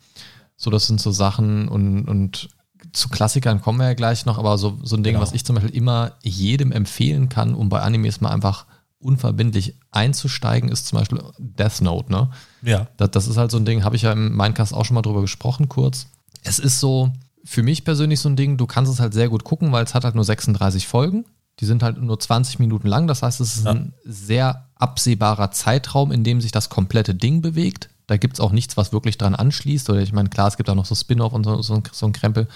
So, 0.55 0.69
das 0.69 0.87
sind 0.87 1.01
so 1.01 1.11
Sachen 1.11 1.67
und, 1.67 2.05
und 2.07 2.49
zu 2.93 3.09
Klassikern 3.09 3.61
kommen 3.61 3.79
wir 3.79 3.87
ja 3.87 3.93
gleich 3.95 4.25
noch, 4.25 4.37
aber 4.39 4.57
so, 4.57 4.79
so 4.83 4.95
ein 4.95 5.03
Ding, 5.03 5.13
Genau. 5.15 5.21
was 5.21 5.33
ich 5.33 5.43
zum 5.43 5.55
Beispiel 5.55 5.75
immer 5.75 6.13
jedem 6.23 6.71
empfehlen 6.71 7.27
kann, 7.27 7.53
um 7.53 7.67
bei 7.67 7.81
Animes 7.81 8.21
mal 8.21 8.29
einfach 8.31 8.65
unverbindlich 8.99 9.75
einzusteigen, 9.91 10.69
ist 10.69 10.87
zum 10.87 10.99
Beispiel 10.99 11.21
Death 11.37 11.81
Note, 11.81 12.11
ne? 12.11 12.29
Ja. 12.61 12.87
Das, 12.97 13.11
das 13.11 13.27
ist 13.27 13.37
halt 13.37 13.51
so 13.51 13.57
ein 13.57 13.65
Ding, 13.65 13.83
habe 13.83 13.95
ich 13.95 14.03
ja 14.03 14.11
im 14.13 14.35
Mindcast 14.35 14.73
auch 14.73 14.85
schon 14.85 14.95
mal 14.95 15.01
drüber 15.01 15.21
gesprochen, 15.21 15.67
kurz. 15.69 16.07
Es 16.43 16.59
ist 16.59 16.79
so, 16.79 17.11
für 17.43 17.63
mich 17.63 17.83
persönlich 17.83 18.19
so 18.19 18.29
ein 18.29 18.35
Ding, 18.35 18.57
du 18.57 18.65
kannst 18.65 18.91
es 18.91 18.99
halt 18.99 19.13
sehr 19.13 19.29
gut 19.29 19.43
gucken, 19.43 19.71
weil 19.71 19.83
es 19.83 19.93
hat 19.93 20.03
halt 20.05 20.15
nur 20.15 20.23
36 20.23 20.87
Folgen. 20.87 21.25
Die 21.59 21.65
sind 21.65 21.83
halt 21.83 22.01
nur 22.01 22.19
20 22.19 22.59
Minuten 22.59 22.87
lang. 22.87 23.07
Das 23.07 23.21
heißt, 23.21 23.41
es 23.41 23.57
ist 23.57 23.65
Ja. 23.65 23.71
ein 23.71 23.93
sehr 24.05 24.69
absehbarer 24.75 25.51
Zeitraum, 25.51 26.11
in 26.11 26.23
dem 26.23 26.39
sich 26.41 26.51
das 26.51 26.69
komplette 26.69 27.13
Ding 27.15 27.41
bewegt. 27.41 27.89
Da 28.07 28.17
gibt 28.17 28.35
es 28.35 28.39
auch 28.39 28.51
nichts, 28.51 28.77
was 28.77 28.93
wirklich 28.93 29.17
dran 29.17 29.35
anschließt. 29.35 29.89
Oder 29.89 29.99
ich 29.99 30.13
meine, 30.13 30.29
klar, 30.29 30.47
es 30.47 30.57
gibt 30.57 30.69
auch 30.69 30.75
noch 30.75 30.85
so 30.85 30.95
Spin-off 30.95 31.33
und 31.33 31.43
so, 31.43 31.61
so, 31.61 31.75
ein- 31.75 31.83
so 31.91 32.05
ein 32.05 32.13
Krempel. 32.13 32.47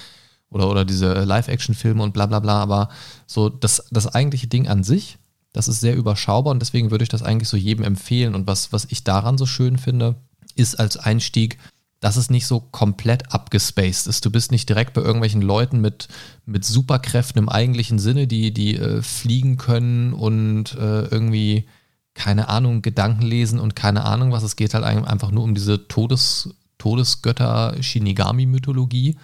Oder, 0.50 0.70
oder 0.70 0.86
diese 0.86 1.14
Live-Action-Filme 1.26 2.02
und 2.02 2.14
bla 2.14 2.28
bla 2.28 2.40
bla. 2.40 2.62
Aber 2.62 2.90
so 3.28 3.50
das, 3.50 3.84
das 3.92 4.08
eigentliche 4.08 4.48
Ding 4.48 4.68
an 4.68 4.84
sich, 4.84 5.18
das 5.52 5.68
ist 5.68 5.82
sehr 5.82 5.96
überschaubar 5.96 6.52
und 6.52 6.60
deswegen 6.62 6.90
würde 6.92 7.04
ich 7.04 7.10
das 7.10 7.24
eigentlich 7.24 7.50
so 7.50 7.58
jedem 7.58 7.84
empfehlen. 7.84 8.36
Und 8.36 8.48
was, 8.48 8.72
was 8.72 8.86
ich 8.90 9.04
daran 9.04 9.38
so 9.38 9.46
schön 9.46 9.78
finde, 9.78 10.16
ist 10.56 10.80
als 10.80 10.98
Einstieg, 10.98 11.58
dass 12.04 12.18
es 12.18 12.30
nicht 12.30 12.48
so 12.48 12.60
komplett 12.60 13.34
abgespaced 13.34 14.08
ist. 14.08 14.26
Du 14.26 14.30
bist 14.30 14.52
nicht 14.52 14.68
direkt 14.68 14.92
bei 14.94 15.00
irgendwelchen 15.02 15.42
Leuten 15.42 15.80
mit, 15.80 16.10
mit 16.46 16.66
Superkräften 16.66 17.40
im 17.42 17.48
eigentlichen 17.48 17.98
Sinne, 17.98 18.28
die, 18.28 18.54
die 18.54 18.76
äh, 18.76 19.02
fliegen 19.02 19.56
können 19.56 20.12
und 20.12 20.74
äh, 20.74 21.04
irgendwie, 21.06 21.66
keine 22.14 22.50
Ahnung, 22.50 22.82
Gedanken 22.82 23.22
lesen 23.22 23.58
und 23.58 23.78
keine 23.78 24.04
Ahnung 24.04 24.34
was. 24.34 24.44
Es 24.44 24.58
geht 24.58 24.74
halt 24.74 24.84
ein- 24.84 25.06
einfach 25.06 25.32
nur 25.32 25.46
um 25.46 25.56
diese 25.56 25.88
Todes, 25.88 26.50
Todesgötter-Shinigami-Mythologie 26.78 29.18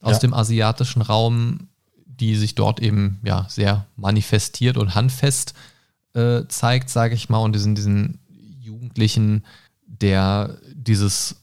aus 0.00 0.14
Ja. 0.14 0.18
dem 0.20 0.34
asiatischen 0.34 1.02
Raum, 1.02 1.68
die 2.06 2.36
sich 2.36 2.54
dort 2.54 2.80
eben 2.80 3.18
ja 3.24 3.46
sehr 3.48 3.86
manifestiert 3.96 4.76
und 4.76 4.94
handfest 4.94 5.54
äh, 6.14 6.42
zeigt, 6.48 6.90
sage 6.90 7.14
ich 7.14 7.28
mal, 7.28 7.38
und 7.38 7.54
diesen, 7.54 7.74
diesen 7.74 8.18
Jugendlichen, 8.60 9.44
der 9.86 10.58
dieses 10.74 11.36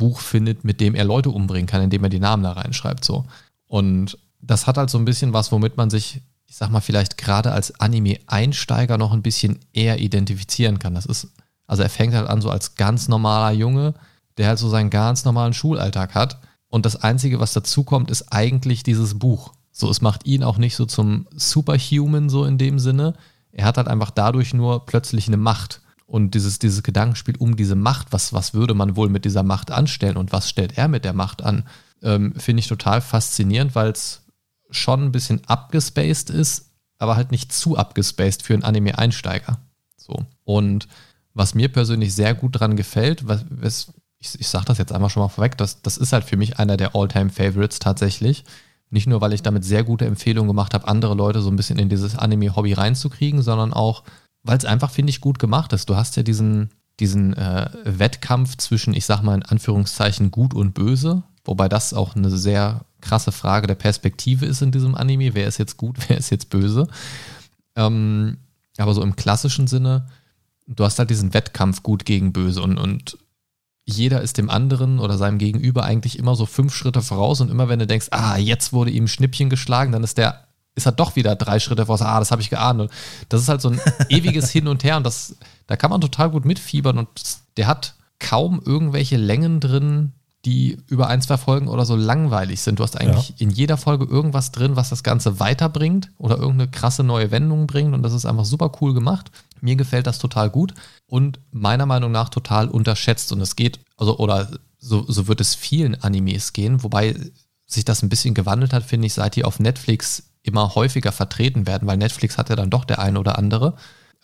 Buch 0.00 0.18
findet, 0.18 0.64
mit 0.64 0.80
dem 0.80 0.96
er 0.96 1.04
Leute 1.04 1.30
umbringen 1.30 1.68
kann, 1.68 1.82
indem 1.82 2.02
er 2.02 2.10
die 2.10 2.18
Namen 2.18 2.42
da 2.42 2.52
reinschreibt. 2.52 3.04
So. 3.04 3.26
Und 3.66 4.18
das 4.40 4.66
hat 4.66 4.78
halt 4.78 4.90
so 4.90 4.98
ein 4.98 5.04
bisschen 5.04 5.32
was, 5.32 5.52
womit 5.52 5.76
man 5.76 5.90
sich, 5.90 6.22
ich 6.46 6.56
sag 6.56 6.70
mal, 6.70 6.80
vielleicht 6.80 7.18
gerade 7.18 7.52
als 7.52 7.78
Anime-Einsteiger 7.78 8.98
noch 8.98 9.12
ein 9.12 9.22
bisschen 9.22 9.60
eher 9.72 10.00
identifizieren 10.00 10.78
kann. 10.78 10.94
Das 10.94 11.06
ist, 11.06 11.28
also 11.66 11.82
er 11.82 11.90
fängt 11.90 12.14
halt 12.14 12.28
an 12.28 12.40
so 12.40 12.50
als 12.50 12.74
ganz 12.74 13.06
normaler 13.06 13.52
Junge, 13.52 13.94
der 14.38 14.48
halt 14.48 14.58
so 14.58 14.68
seinen 14.68 14.90
ganz 14.90 15.24
normalen 15.24 15.52
Schulalltag 15.52 16.14
hat. 16.14 16.40
Und 16.68 16.86
das 16.86 16.96
Einzige, 16.96 17.40
was 17.40 17.52
dazu 17.52 17.84
kommt, 17.84 18.10
ist 18.10 18.32
eigentlich 18.32 18.82
dieses 18.82 19.18
Buch. 19.18 19.52
So, 19.70 19.90
es 19.90 20.00
macht 20.00 20.26
ihn 20.26 20.42
auch 20.42 20.56
nicht 20.58 20.76
so 20.76 20.86
zum 20.86 21.26
Superhuman, 21.36 22.28
so 22.28 22.44
in 22.44 22.58
dem 22.58 22.78
Sinne. 22.78 23.14
Er 23.52 23.66
hat 23.66 23.76
halt 23.76 23.88
einfach 23.88 24.10
dadurch 24.10 24.54
nur 24.54 24.86
plötzlich 24.86 25.28
eine 25.28 25.36
Macht. 25.36 25.80
Und 26.10 26.34
dieses, 26.34 26.58
dieses 26.58 26.82
Gedankenspiel 26.82 27.36
um 27.36 27.54
diese 27.54 27.76
Macht, 27.76 28.12
was, 28.12 28.32
was 28.32 28.52
würde 28.52 28.74
man 28.74 28.96
wohl 28.96 29.08
mit 29.08 29.24
dieser 29.24 29.44
Macht 29.44 29.70
anstellen 29.70 30.16
und 30.16 30.32
was 30.32 30.50
stellt 30.50 30.76
er 30.76 30.88
mit 30.88 31.04
der 31.04 31.12
Macht 31.12 31.40
an, 31.40 31.62
ähm, 32.02 32.34
finde 32.36 32.58
ich 32.58 32.66
total 32.66 33.00
faszinierend, 33.00 33.76
weil 33.76 33.92
es 33.92 34.22
schon 34.70 35.04
ein 35.04 35.12
bisschen 35.12 35.40
abgespaced 35.46 36.30
ist, 36.30 36.72
aber 36.98 37.14
halt 37.14 37.30
nicht 37.30 37.52
zu 37.52 37.76
abgespaced 37.76 38.42
für 38.42 38.54
einen 38.54 38.64
Anime-Einsteiger. 38.64 39.60
So. 39.96 40.26
Und 40.42 40.88
was 41.32 41.54
mir 41.54 41.68
persönlich 41.68 42.12
sehr 42.12 42.34
gut 42.34 42.58
dran 42.58 42.74
gefällt, 42.74 43.28
was, 43.28 43.44
was, 43.48 43.92
ich, 44.18 44.40
ich 44.40 44.48
sage 44.48 44.64
das 44.64 44.78
jetzt 44.78 44.92
einmal 44.92 45.10
schon 45.10 45.22
mal 45.22 45.28
vorweg, 45.28 45.56
das, 45.58 45.80
das 45.80 45.96
ist 45.96 46.12
halt 46.12 46.24
für 46.24 46.36
mich 46.36 46.58
einer 46.58 46.76
der 46.76 46.96
All-Time-Favorites 46.96 47.78
tatsächlich. 47.78 48.42
Nicht 48.90 49.06
nur, 49.06 49.20
weil 49.20 49.32
ich 49.32 49.42
damit 49.42 49.64
sehr 49.64 49.84
gute 49.84 50.06
Empfehlungen 50.06 50.48
gemacht 50.48 50.74
habe, 50.74 50.88
andere 50.88 51.14
Leute 51.14 51.40
so 51.40 51.50
ein 51.50 51.56
bisschen 51.56 51.78
in 51.78 51.88
dieses 51.88 52.16
Anime-Hobby 52.16 52.72
reinzukriegen, 52.72 53.42
sondern 53.42 53.72
auch, 53.72 54.02
weil 54.42 54.58
es 54.58 54.64
einfach, 54.64 54.90
finde 54.90 55.10
ich, 55.10 55.20
gut 55.20 55.38
gemacht 55.38 55.72
ist. 55.72 55.88
Du 55.88 55.96
hast 55.96 56.16
ja 56.16 56.22
diesen, 56.22 56.70
diesen 56.98 57.34
äh, 57.36 57.70
Wettkampf 57.84 58.56
zwischen, 58.56 58.94
ich 58.94 59.04
sag 59.04 59.22
mal 59.22 59.34
in 59.34 59.42
Anführungszeichen, 59.42 60.30
gut 60.30 60.54
und 60.54 60.74
böse, 60.74 61.22
wobei 61.44 61.68
das 61.68 61.94
auch 61.94 62.16
eine 62.16 62.30
sehr 62.30 62.84
krasse 63.00 63.32
Frage 63.32 63.66
der 63.66 63.74
Perspektive 63.74 64.46
ist 64.46 64.62
in 64.62 64.72
diesem 64.72 64.94
Anime. 64.94 65.34
Wer 65.34 65.46
ist 65.46 65.58
jetzt 65.58 65.76
gut, 65.76 65.96
wer 66.08 66.18
ist 66.18 66.30
jetzt 66.30 66.50
böse? 66.50 66.86
Ähm, 67.76 68.38
aber 68.78 68.94
so 68.94 69.02
im 69.02 69.16
klassischen 69.16 69.66
Sinne, 69.66 70.06
du 70.66 70.84
hast 70.84 70.98
halt 70.98 71.10
diesen 71.10 71.34
Wettkampf 71.34 71.82
gut 71.82 72.04
gegen 72.04 72.32
böse 72.32 72.62
und, 72.62 72.78
und 72.78 73.18
jeder 73.84 74.22
ist 74.22 74.38
dem 74.38 74.50
anderen 74.50 75.00
oder 75.00 75.18
seinem 75.18 75.38
Gegenüber 75.38 75.84
eigentlich 75.84 76.18
immer 76.18 76.36
so 76.36 76.46
fünf 76.46 76.74
Schritte 76.74 77.02
voraus 77.02 77.40
und 77.40 77.50
immer 77.50 77.68
wenn 77.68 77.78
du 77.78 77.86
denkst, 77.86 78.08
ah, 78.10 78.36
jetzt 78.36 78.72
wurde 78.72 78.90
ihm 78.90 79.08
Schnippchen 79.08 79.50
geschlagen, 79.50 79.92
dann 79.92 80.04
ist 80.04 80.18
der, 80.18 80.46
ist 80.74 80.86
er 80.86 80.92
doch 80.92 81.16
wieder 81.16 81.36
drei 81.36 81.58
Schritte 81.58 81.86
voraus, 81.86 82.02
ah, 82.02 82.18
das 82.18 82.30
habe 82.30 82.42
ich 82.42 82.50
geahnt. 82.50 82.80
Und 82.80 82.90
das 83.28 83.42
ist 83.42 83.48
halt 83.48 83.60
so 83.60 83.70
ein 83.70 83.80
ewiges 84.08 84.50
Hin 84.50 84.68
und 84.68 84.84
Her 84.84 84.96
und 84.96 85.04
das, 85.04 85.36
da 85.66 85.76
kann 85.76 85.90
man 85.90 86.00
total 86.00 86.30
gut 86.30 86.44
mitfiebern 86.44 86.98
und 86.98 87.08
der 87.56 87.66
hat 87.66 87.94
kaum 88.18 88.60
irgendwelche 88.64 89.16
Längen 89.16 89.60
drin, 89.60 90.12
die 90.44 90.78
über 90.86 91.08
ein, 91.08 91.20
zwei 91.20 91.36
Folgen 91.36 91.68
oder 91.68 91.84
so 91.84 91.96
langweilig 91.96 92.62
sind. 92.62 92.78
Du 92.78 92.82
hast 92.82 92.98
eigentlich 92.98 93.34
in 93.40 93.50
jeder 93.50 93.76
Folge 93.76 94.06
irgendwas 94.06 94.52
drin, 94.52 94.76
was 94.76 94.88
das 94.88 95.02
Ganze 95.02 95.38
weiterbringt 95.38 96.10
oder 96.16 96.38
irgendeine 96.38 96.70
krasse 96.70 97.02
neue 97.02 97.30
Wendung 97.30 97.66
bringt 97.66 97.94
und 97.94 98.02
das 98.02 98.14
ist 98.14 98.24
einfach 98.24 98.46
super 98.46 98.72
cool 98.80 98.94
gemacht. 98.94 99.30
Mir 99.60 99.76
gefällt 99.76 100.06
das 100.06 100.18
total 100.18 100.48
gut 100.48 100.72
und 101.06 101.40
meiner 101.50 101.84
Meinung 101.84 102.10
nach 102.10 102.30
total 102.30 102.68
unterschätzt 102.68 103.32
und 103.32 103.40
es 103.42 103.56
geht, 103.56 103.80
also 103.98 104.16
oder 104.18 104.48
so, 104.78 105.04
so 105.06 105.28
wird 105.28 105.42
es 105.42 105.54
vielen 105.54 106.02
Animes 106.02 106.54
gehen, 106.54 106.82
wobei 106.82 107.14
sich 107.66 107.84
das 107.84 108.02
ein 108.02 108.08
bisschen 108.08 108.32
gewandelt 108.32 108.72
hat, 108.72 108.84
finde 108.84 109.06
ich, 109.06 109.14
seit 109.14 109.36
die 109.36 109.44
auf 109.44 109.60
Netflix 109.60 110.29
immer 110.42 110.74
häufiger 110.74 111.12
vertreten 111.12 111.66
werden, 111.66 111.86
weil 111.86 111.96
Netflix 111.96 112.38
hat 112.38 112.48
ja 112.48 112.56
dann 112.56 112.70
doch 112.70 112.84
der 112.84 112.98
eine 112.98 113.18
oder 113.18 113.38
andere. 113.38 113.74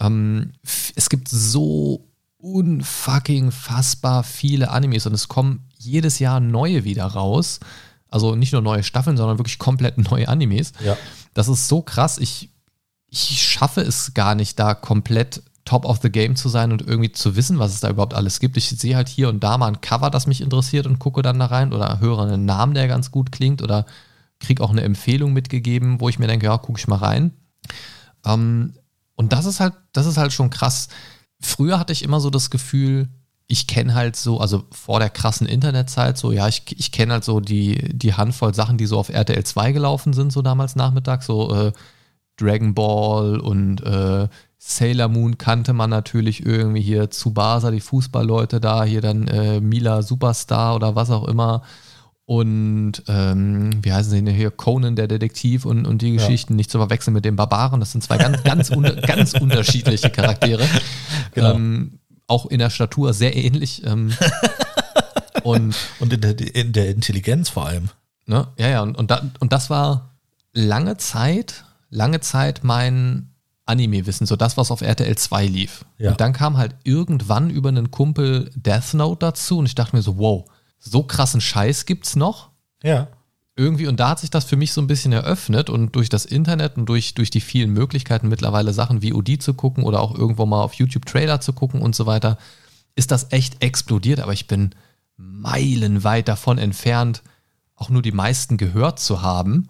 Ähm, 0.00 0.52
es 0.94 1.08
gibt 1.08 1.28
so 1.28 2.08
unfucking 2.38 3.50
fassbar 3.50 4.22
viele 4.22 4.70
Animes 4.70 5.06
und 5.06 5.14
es 5.14 5.28
kommen 5.28 5.68
jedes 5.78 6.18
Jahr 6.18 6.40
neue 6.40 6.84
wieder 6.84 7.04
raus. 7.04 7.60
Also 8.08 8.34
nicht 8.34 8.52
nur 8.52 8.62
neue 8.62 8.82
Staffeln, 8.82 9.16
sondern 9.16 9.38
wirklich 9.38 9.58
komplett 9.58 9.98
neue 10.10 10.28
Animes. 10.28 10.72
Ja. 10.84 10.96
Das 11.34 11.48
ist 11.48 11.68
so 11.68 11.82
krass. 11.82 12.18
Ich, 12.18 12.50
ich 13.08 13.42
schaffe 13.42 13.80
es 13.80 14.14
gar 14.14 14.34
nicht, 14.34 14.58
da 14.58 14.74
komplett 14.74 15.42
top 15.64 15.84
of 15.84 15.98
the 16.00 16.10
game 16.10 16.36
zu 16.36 16.48
sein 16.48 16.72
und 16.72 16.86
irgendwie 16.86 17.10
zu 17.10 17.34
wissen, 17.34 17.58
was 17.58 17.74
es 17.74 17.80
da 17.80 17.90
überhaupt 17.90 18.14
alles 18.14 18.38
gibt. 18.38 18.56
Ich 18.56 18.68
sehe 18.68 18.94
halt 18.94 19.08
hier 19.08 19.28
und 19.28 19.42
da 19.42 19.58
mal 19.58 19.66
ein 19.66 19.80
Cover, 19.80 20.10
das 20.10 20.28
mich 20.28 20.40
interessiert 20.40 20.86
und 20.86 21.00
gucke 21.00 21.22
dann 21.22 21.40
da 21.40 21.46
rein 21.46 21.72
oder 21.72 21.98
höre 22.00 22.20
einen 22.20 22.44
Namen, 22.44 22.74
der 22.74 22.86
ganz 22.86 23.10
gut 23.10 23.32
klingt 23.32 23.62
oder 23.62 23.84
kriege 24.40 24.62
auch 24.62 24.70
eine 24.70 24.82
Empfehlung 24.82 25.32
mitgegeben, 25.32 26.00
wo 26.00 26.08
ich 26.08 26.18
mir 26.18 26.26
denke, 26.26 26.46
ja, 26.46 26.58
gucke 26.58 26.78
ich 26.78 26.88
mal 26.88 26.96
rein. 26.96 27.32
Ähm, 28.24 28.74
und 29.14 29.32
das 29.32 29.46
ist 29.46 29.60
halt, 29.60 29.74
das 29.92 30.06
ist 30.06 30.18
halt 30.18 30.32
schon 30.32 30.50
krass. 30.50 30.88
Früher 31.40 31.78
hatte 31.78 31.92
ich 31.92 32.02
immer 32.02 32.20
so 32.20 32.30
das 32.30 32.50
Gefühl, 32.50 33.08
ich 33.48 33.66
kenne 33.66 33.94
halt 33.94 34.16
so, 34.16 34.40
also 34.40 34.64
vor 34.72 34.98
der 34.98 35.10
krassen 35.10 35.46
Internetzeit, 35.46 36.18
so, 36.18 36.32
ja, 36.32 36.48
ich, 36.48 36.62
ich 36.76 36.90
kenne 36.90 37.14
halt 37.14 37.24
so 37.24 37.40
die, 37.40 37.76
die 37.96 38.14
Handvoll 38.14 38.54
Sachen, 38.54 38.76
die 38.76 38.86
so 38.86 38.98
auf 38.98 39.08
RTL 39.08 39.44
2 39.44 39.72
gelaufen 39.72 40.12
sind, 40.12 40.32
so 40.32 40.42
damals 40.42 40.74
Nachmittag, 40.74 41.22
so 41.22 41.54
äh, 41.54 41.72
Dragon 42.36 42.74
Ball 42.74 43.38
und 43.38 43.82
äh, 43.82 44.28
Sailor 44.58 45.08
Moon 45.08 45.38
kannte 45.38 45.72
man 45.72 45.90
natürlich 45.90 46.44
irgendwie 46.44 46.80
hier, 46.80 47.10
Tsubasa, 47.10 47.70
die 47.70 47.80
Fußballleute 47.80 48.60
da, 48.60 48.84
hier 48.84 49.00
dann 49.00 49.28
äh, 49.28 49.60
Mila 49.60 50.02
Superstar 50.02 50.74
oder 50.74 50.96
was 50.96 51.10
auch 51.10 51.28
immer. 51.28 51.62
Und 52.26 53.04
ähm, 53.06 53.84
wie 53.84 53.92
heißen 53.92 54.10
sie 54.10 54.22
denn 54.22 54.34
hier? 54.34 54.50
Conan, 54.50 54.96
der 54.96 55.06
Detektiv 55.06 55.64
und, 55.64 55.86
und 55.86 56.02
die 56.02 56.12
Geschichten 56.12 56.56
nicht 56.56 56.72
zu 56.72 56.78
verwechseln 56.78 57.14
mit 57.14 57.24
den 57.24 57.36
Barbaren. 57.36 57.78
Das 57.78 57.92
sind 57.92 58.02
zwei 58.02 58.18
ganz, 58.18 58.42
ganz, 58.42 58.70
unter, 58.70 58.94
ganz 58.96 59.34
unterschiedliche 59.34 60.10
Charaktere. 60.10 60.66
Genau. 61.34 61.54
Ähm, 61.54 62.00
auch 62.26 62.46
in 62.46 62.58
der 62.58 62.70
Statur 62.70 63.14
sehr 63.14 63.36
ähnlich. 63.36 63.86
Ähm, 63.86 64.12
und 65.44 65.76
Und 66.00 66.12
in 66.12 66.20
der, 66.20 66.54
in 66.56 66.72
der 66.72 66.90
Intelligenz 66.90 67.48
vor 67.48 67.66
allem. 67.66 67.90
Ne? 68.26 68.48
Ja, 68.58 68.68
ja, 68.68 68.82
und, 68.82 68.98
und, 68.98 69.12
da, 69.12 69.22
und 69.38 69.52
das 69.52 69.70
war 69.70 70.16
lange 70.52 70.96
Zeit, 70.96 71.64
lange 71.90 72.18
Zeit 72.18 72.64
mein 72.64 73.30
Anime-Wissen, 73.66 74.26
so 74.26 74.34
das, 74.34 74.56
was 74.56 74.72
auf 74.72 74.80
RTL 74.80 75.16
2 75.16 75.46
lief. 75.46 75.84
Ja. 75.98 76.10
Und 76.10 76.20
dann 76.20 76.32
kam 76.32 76.56
halt 76.56 76.74
irgendwann 76.82 77.50
über 77.50 77.68
einen 77.68 77.92
Kumpel 77.92 78.50
Death 78.56 78.94
Note 78.94 79.20
dazu 79.20 79.58
und 79.58 79.66
ich 79.66 79.76
dachte 79.76 79.94
mir 79.94 80.02
so, 80.02 80.18
wow, 80.18 80.44
so 80.78 81.02
krassen 81.02 81.40
Scheiß 81.40 81.86
gibt's 81.86 82.16
noch. 82.16 82.50
Ja. 82.82 83.08
irgendwie, 83.56 83.86
und 83.86 83.98
da 83.98 84.10
hat 84.10 84.20
sich 84.20 84.30
das 84.30 84.44
für 84.44 84.56
mich 84.56 84.72
so 84.72 84.80
ein 84.82 84.86
bisschen 84.86 85.12
eröffnet 85.12 85.70
und 85.70 85.96
durch 85.96 86.08
das 86.10 86.26
Internet 86.26 86.76
und 86.76 86.86
durch, 86.86 87.14
durch 87.14 87.30
die 87.30 87.40
vielen 87.40 87.70
Möglichkeiten, 87.72 88.28
mittlerweile 88.28 88.72
Sachen 88.72 89.00
wie 89.00 89.14
OD 89.14 89.42
zu 89.42 89.54
gucken 89.54 89.82
oder 89.82 90.00
auch 90.00 90.14
irgendwo 90.14 90.44
mal 90.44 90.62
auf 90.62 90.74
YouTube 90.74 91.06
Trailer 91.06 91.40
zu 91.40 91.54
gucken 91.54 91.80
und 91.80 91.94
so 91.94 92.04
weiter, 92.04 92.36
ist 92.94 93.10
das 93.10 93.32
echt 93.32 93.62
explodiert. 93.62 94.20
Aber 94.20 94.34
ich 94.34 94.46
bin 94.46 94.74
meilenweit 95.16 96.28
davon 96.28 96.58
entfernt, 96.58 97.22
auch 97.74 97.88
nur 97.88 98.02
die 98.02 98.12
meisten 98.12 98.56
gehört 98.56 98.98
zu 98.98 99.22
haben. 99.22 99.68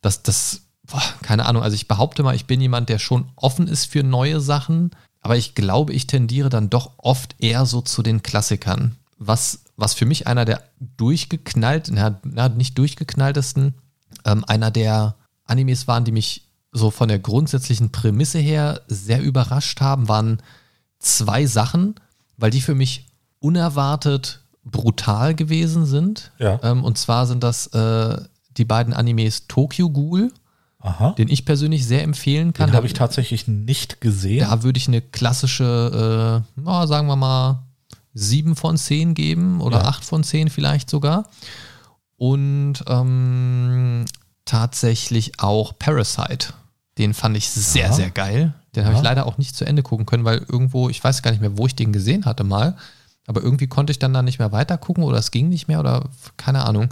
Das, 0.00 0.22
das, 0.22 0.62
boah, 0.84 1.02
keine 1.22 1.46
Ahnung, 1.46 1.62
also 1.62 1.74
ich 1.74 1.88
behaupte 1.88 2.22
mal, 2.22 2.36
ich 2.36 2.46
bin 2.46 2.60
jemand, 2.60 2.88
der 2.88 2.98
schon 2.98 3.28
offen 3.36 3.66
ist 3.66 3.86
für 3.86 4.02
neue 4.02 4.40
Sachen, 4.40 4.90
aber 5.20 5.36
ich 5.36 5.54
glaube, 5.54 5.92
ich 5.92 6.06
tendiere 6.06 6.50
dann 6.50 6.70
doch 6.70 6.92
oft 6.98 7.34
eher 7.38 7.66
so 7.66 7.80
zu 7.80 8.02
den 8.02 8.22
Klassikern. 8.22 8.96
Was 9.18 9.63
was 9.76 9.94
für 9.94 10.06
mich 10.06 10.26
einer 10.26 10.44
der 10.44 10.62
durchgeknallt, 10.96 11.90
na, 11.92 12.48
nicht 12.48 12.78
durchgeknalltesten, 12.78 13.74
ähm, 14.24 14.44
einer 14.46 14.70
der 14.70 15.16
Animes 15.44 15.88
waren, 15.88 16.04
die 16.04 16.12
mich 16.12 16.48
so 16.72 16.90
von 16.90 17.08
der 17.08 17.18
grundsätzlichen 17.18 17.90
Prämisse 17.90 18.38
her 18.38 18.82
sehr 18.88 19.22
überrascht 19.22 19.80
haben, 19.80 20.08
waren 20.08 20.42
zwei 20.98 21.46
Sachen, 21.46 21.94
weil 22.36 22.50
die 22.50 22.60
für 22.60 22.74
mich 22.74 23.06
unerwartet 23.38 24.40
brutal 24.64 25.34
gewesen 25.34 25.86
sind. 25.86 26.32
Ja. 26.38 26.58
Ähm, 26.62 26.82
und 26.84 26.98
zwar 26.98 27.26
sind 27.26 27.44
das 27.44 27.68
äh, 27.68 28.20
die 28.56 28.64
beiden 28.64 28.94
Animes 28.94 29.46
Tokyo 29.46 29.90
Ghoul, 29.90 30.32
Aha. 30.80 31.10
den 31.10 31.28
ich 31.28 31.44
persönlich 31.44 31.86
sehr 31.86 32.02
empfehlen 32.02 32.52
kann. 32.52 32.70
Den 32.70 32.76
habe 32.76 32.86
ich 32.86 32.92
tatsächlich 32.94 33.46
nicht 33.46 34.00
gesehen. 34.00 34.46
Da 34.48 34.62
würde 34.62 34.78
ich 34.78 34.88
eine 34.88 35.00
klassische, 35.00 36.42
äh, 36.44 36.60
na, 36.60 36.86
sagen 36.86 37.06
wir 37.06 37.16
mal, 37.16 37.62
sieben 38.14 38.56
von 38.56 38.76
zehn 38.76 39.14
geben 39.14 39.60
oder 39.60 39.78
Ja. 39.78 39.84
acht 39.84 40.04
von 40.04 40.22
zehn 40.24 40.48
vielleicht 40.48 40.88
sogar. 40.88 41.28
Und 42.16 42.84
ähm, 42.86 44.04
tatsächlich 44.44 45.40
auch 45.40 45.78
Parasite. 45.78 46.54
Den 46.98 47.12
fand 47.14 47.36
ich 47.36 47.48
sehr, 47.50 47.86
Ja. 47.86 47.92
sehr 47.92 48.10
geil. 48.10 48.54
Den 48.76 48.84
habe 48.84 48.94
Ja. 48.94 49.00
ich 49.00 49.04
leider 49.04 49.26
auch 49.26 49.38
nicht 49.38 49.56
zu 49.56 49.64
Ende 49.66 49.82
gucken 49.82 50.06
können, 50.06 50.24
weil 50.24 50.38
irgendwo, 50.48 50.88
ich 50.88 51.02
weiß 51.02 51.22
gar 51.22 51.30
nicht 51.32 51.40
mehr, 51.40 51.58
wo 51.58 51.66
ich 51.66 51.74
den 51.74 51.92
gesehen 51.92 52.24
hatte 52.24 52.44
mal. 52.44 52.76
Aber 53.26 53.42
irgendwie 53.42 53.66
konnte 53.66 53.90
ich 53.90 53.98
dann 53.98 54.12
da 54.12 54.22
nicht 54.22 54.38
mehr 54.38 54.52
weiter 54.52 54.76
gucken 54.78 55.02
oder 55.02 55.18
es 55.18 55.30
ging 55.30 55.48
nicht 55.48 55.66
mehr 55.66 55.80
oder 55.80 56.04
keine 56.36 56.64
Ahnung. 56.66 56.88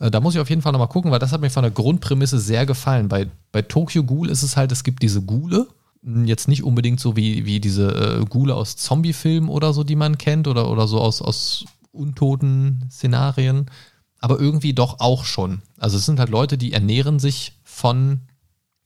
Äh, 0.00 0.10
Da 0.10 0.20
muss 0.20 0.34
ich 0.34 0.40
auf 0.40 0.50
jeden 0.50 0.60
Fall 0.62 0.72
nochmal 0.72 0.88
gucken, 0.88 1.10
weil 1.10 1.18
das 1.18 1.32
hat 1.32 1.40
mir 1.40 1.50
von 1.50 1.62
der 1.62 1.70
Grundprämisse 1.70 2.38
sehr 2.38 2.66
gefallen. 2.66 3.08
Bei, 3.08 3.26
bei 3.52 3.62
Tokyo 3.62 4.02
Ghoul 4.04 4.28
ist 4.28 4.42
es 4.42 4.56
halt, 4.56 4.70
es 4.72 4.84
gibt 4.84 5.02
diese 5.02 5.22
Ghule. 5.22 5.66
Jetzt 6.24 6.48
nicht 6.48 6.62
unbedingt 6.62 7.00
so 7.00 7.16
wie, 7.16 7.44
wie 7.44 7.60
diese 7.60 8.20
äh, 8.20 8.24
Ghule 8.24 8.54
aus 8.54 8.76
Zombie-Filmen 8.76 9.48
oder 9.48 9.72
so, 9.72 9.84
die 9.84 9.96
man 9.96 10.16
kennt, 10.16 10.48
oder, 10.48 10.70
oder 10.70 10.88
so 10.88 11.00
aus, 11.00 11.20
aus 11.20 11.64
untoten 11.92 12.84
Szenarien. 12.90 13.66
Aber 14.20 14.40
irgendwie 14.40 14.72
doch 14.72 15.00
auch 15.00 15.24
schon. 15.24 15.62
Also 15.78 15.96
es 15.98 16.06
sind 16.06 16.18
halt 16.18 16.30
Leute, 16.30 16.58
die 16.58 16.72
ernähren 16.72 17.18
sich 17.18 17.52
von 17.62 18.20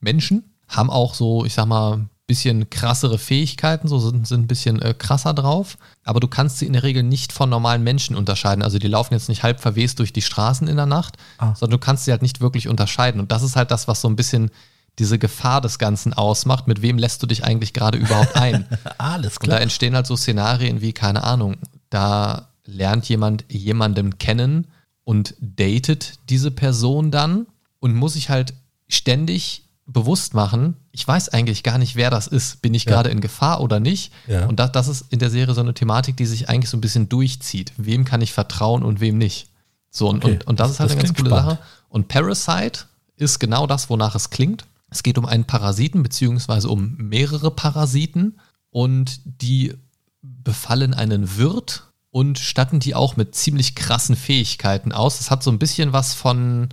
Menschen, 0.01 0.45
haben 0.69 0.91
auch 0.91 1.15
so, 1.15 1.45
ich 1.45 1.55
sag 1.55 1.67
mal, 1.67 1.95
ein 1.95 2.11
bisschen 2.27 2.69
krassere 2.71 3.19
Fähigkeiten, 3.19 3.89
so 3.89 3.99
sind, 3.99 4.27
sind 4.27 4.43
ein 4.43 4.47
bisschen 4.47 4.81
äh, 4.83 4.95
krasser 4.95 5.33
drauf. 5.35 5.77
Aber 6.05 6.21
du 6.21 6.29
kannst 6.29 6.59
sie 6.59 6.67
in 6.67 6.73
der 6.73 6.83
Regel 6.83 7.03
nicht 7.03 7.33
von 7.33 7.49
normalen 7.51 7.83
Menschen 7.85 8.17
unterscheiden. 8.17 8.63
Also 8.63 8.79
die 8.79 8.89
laufen 8.89 9.15
jetzt 9.15 9.29
nicht 9.29 9.43
halb 9.43 9.61
verwest 9.61 9.99
durch 9.99 10.13
die 10.13 10.23
Straßen 10.23 10.67
in 10.69 10.77
der 10.77 10.87
Nacht, 10.87 11.17
Ah. 11.39 11.55
sondern 11.55 11.79
du 11.79 11.85
kannst 11.85 12.05
sie 12.05 12.11
halt 12.11 12.23
nicht 12.23 12.41
wirklich 12.41 12.69
unterscheiden. 12.69 13.21
Und 13.21 13.33
das 13.33 13.43
ist 13.43 13.57
halt 13.57 13.71
das, 13.71 13.87
was 13.89 14.01
so 14.01 14.09
ein 14.09 14.17
bisschen 14.17 14.51
diese 14.99 15.19
Gefahr 15.19 15.61
des 15.61 15.79
Ganzen 15.79 16.13
ausmacht. 16.13 16.69
Mit 16.69 16.83
wem 16.83 16.99
lässt 16.99 17.23
du 17.23 17.27
dich 17.27 17.45
eigentlich 17.45 17.73
gerade 17.73 17.99
überhaupt 17.99 18.37
ein? 18.37 18.67
Alles 18.99 19.39
Und 19.39 19.45
da 19.49 19.55
klar. 19.55 19.61
entstehen 19.61 19.95
halt 19.95 20.07
so 20.07 20.17
Szenarien 20.17 20.81
wie, 20.81 20.93
keine 20.93 21.25
Ahnung, 21.25 21.57
da 21.91 22.49
lernt 22.65 23.09
jemand 23.09 23.45
jemanden 23.49 24.19
kennen 24.19 24.67
und 25.05 25.35
datet 25.41 26.15
diese 26.29 26.51
Person 26.51 27.11
dann 27.11 27.47
und 27.81 27.95
muss 27.95 28.13
sich 28.15 28.31
halt 28.31 28.55
ständig 28.89 29.65
bewusst 29.87 30.33
machen, 30.35 30.77
ich 30.93 31.07
weiß 31.09 31.31
eigentlich 31.31 31.63
gar 31.65 31.77
nicht, 31.79 31.97
wer 31.97 32.09
das 32.11 32.27
ist. 32.29 32.63
Bin 32.63 32.73
ich 32.73 32.85
Ja. 32.85 32.93
gerade 32.93 33.11
in 33.11 33.21
Gefahr 33.21 33.61
oder 33.61 33.81
nicht? 33.81 34.13
Ja. 34.29 34.47
Und 34.47 34.61
das, 34.61 34.71
das 34.73 34.87
ist 34.89 35.07
in 35.11 35.19
der 35.19 35.29
Serie 35.31 35.55
so 35.55 35.61
eine 35.61 35.75
Thematik, 35.75 36.17
die 36.17 36.27
sich 36.27 36.49
eigentlich 36.49 36.71
so 36.71 36.77
ein 36.77 36.81
bisschen 36.83 37.09
durchzieht. 37.09 37.73
Wem 37.79 38.05
kann 38.05 38.21
ich 38.21 38.33
vertrauen 38.33 38.83
und 38.85 39.01
wem 39.01 39.19
nicht? 39.19 39.49
So, 39.91 40.09
und, 40.09 40.25
Okay. 40.25 40.35
und, 40.35 40.47
und 40.47 40.61
das, 40.61 40.71
ist 40.71 40.81
halt 40.81 40.91
das 40.91 40.97
eine 40.99 41.05
ganz 41.07 41.17
coole 41.19 41.31
spannend. 41.31 41.51
Sache. 41.51 41.63
Und 41.89 42.09
Parasite 42.09 42.85
ist 43.17 43.39
genau 43.41 43.67
das, 43.67 43.91
wonach 43.91 44.15
es 44.15 44.31
klingt. 44.31 44.65
Es 44.93 45.03
geht 45.03 45.19
um 45.19 45.27
einen 45.27 45.45
Parasiten, 45.45 46.03
beziehungsweise 46.03 46.69
um 46.69 46.97
mehrere 46.97 47.51
Parasiten. 47.51 48.39
Und 48.71 49.21
die 49.25 49.75
befallen 50.23 50.95
einen 50.95 51.37
Wirt 51.37 51.91
und 52.11 52.39
statten 52.39 52.79
die 52.79 52.95
auch 52.95 53.17
mit 53.17 53.35
ziemlich 53.35 53.75
krassen 53.75 54.17
Fähigkeiten 54.17 54.93
aus. 54.93 55.19
Das 55.19 55.31
hat 55.31 55.43
so 55.43 55.51
ein 55.51 55.59
bisschen 55.59 55.93
was 55.93 56.15
von, 56.15 56.69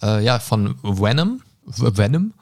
äh, 0.00 0.24
ja, 0.24 0.38
von 0.38 0.76
Venom. 0.82 1.42
Venom, 1.66 2.32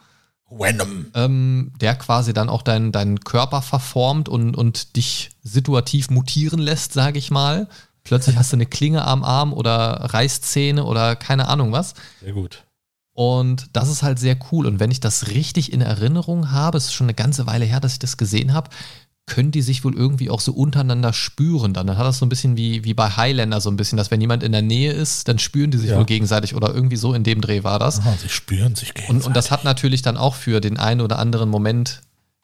Venom. 0.50 1.06
ähm, 1.14 1.72
der 1.80 1.96
quasi 1.96 2.34
dann 2.34 2.50
auch 2.50 2.60
deinen 2.60 2.92
deinen 2.92 3.20
Körper 3.20 3.62
verformt 3.62 4.28
und, 4.28 4.54
und 4.54 4.96
dich 4.96 5.30
situativ 5.42 6.10
mutieren 6.10 6.60
lässt, 6.60 6.92
sage 6.92 7.18
ich 7.18 7.30
mal. 7.30 7.68
Plötzlich 8.04 8.36
hast 8.36 8.52
du 8.52 8.56
eine 8.56 8.66
Klinge 8.66 9.06
am 9.06 9.24
Arm 9.24 9.54
oder 9.54 10.12
Reißzähne 10.12 10.84
oder 10.84 11.16
keine 11.16 11.48
Ahnung 11.48 11.72
was. 11.72 11.94
Sehr 12.20 12.34
gut. 12.34 12.64
Und 13.14 13.68
das 13.72 13.88
ist 13.88 14.02
halt 14.02 14.18
sehr 14.18 14.36
cool. 14.52 14.66
Und 14.66 14.80
wenn 14.80 14.90
ich 14.90 15.00
das 15.00 15.28
richtig 15.28 15.72
in 15.72 15.80
Erinnerung 15.80 16.50
habe, 16.50 16.76
es 16.76 16.86
ist 16.86 16.92
schon 16.94 17.06
eine 17.06 17.14
ganze 17.14 17.46
Weile 17.46 17.64
her, 17.64 17.80
dass 17.80 17.92
ich 17.92 17.98
das 18.00 18.16
gesehen 18.16 18.52
habe, 18.52 18.68
können 19.26 19.52
die 19.52 19.62
sich 19.62 19.84
wohl 19.84 19.94
irgendwie 19.94 20.28
auch 20.28 20.40
so 20.40 20.52
untereinander 20.52 21.12
spüren 21.14 21.72
dann. 21.72 21.86
Dann 21.86 21.96
hat 21.96 22.04
das 22.04 22.18
so 22.18 22.26
ein 22.26 22.28
bisschen 22.28 22.56
wie, 22.58 22.84
wie 22.84 22.92
bei 22.92 23.08
Highlander 23.08 23.60
so 23.60 23.70
ein 23.70 23.76
bisschen, 23.76 23.96
dass 23.96 24.10
wenn 24.10 24.20
jemand 24.20 24.42
in 24.42 24.52
der 24.52 24.60
Nähe 24.60 24.92
ist, 24.92 25.28
dann 25.28 25.38
spüren 25.38 25.70
die 25.70 25.78
sich 25.78 25.90
Ja. 25.90 25.96
wohl 25.96 26.04
gegenseitig 26.04 26.54
oder 26.54 26.74
irgendwie 26.74 26.96
so 26.96 27.14
in 27.14 27.24
dem 27.24 27.40
Dreh 27.40 27.62
war 27.64 27.78
das. 27.78 28.00
Aha, 28.00 28.14
sie 28.20 28.28
spüren 28.28 28.74
sich 28.74 28.92
gegenseitig. 28.92 29.08
Und, 29.22 29.26
und 29.28 29.36
das 29.36 29.50
hat 29.50 29.64
natürlich 29.64 30.02
dann 30.02 30.16
auch 30.18 30.34
für 30.34 30.60
den 30.60 30.76
einen 30.76 31.00
oder 31.00 31.18
anderen 31.18 31.48
Moment 31.48 32.02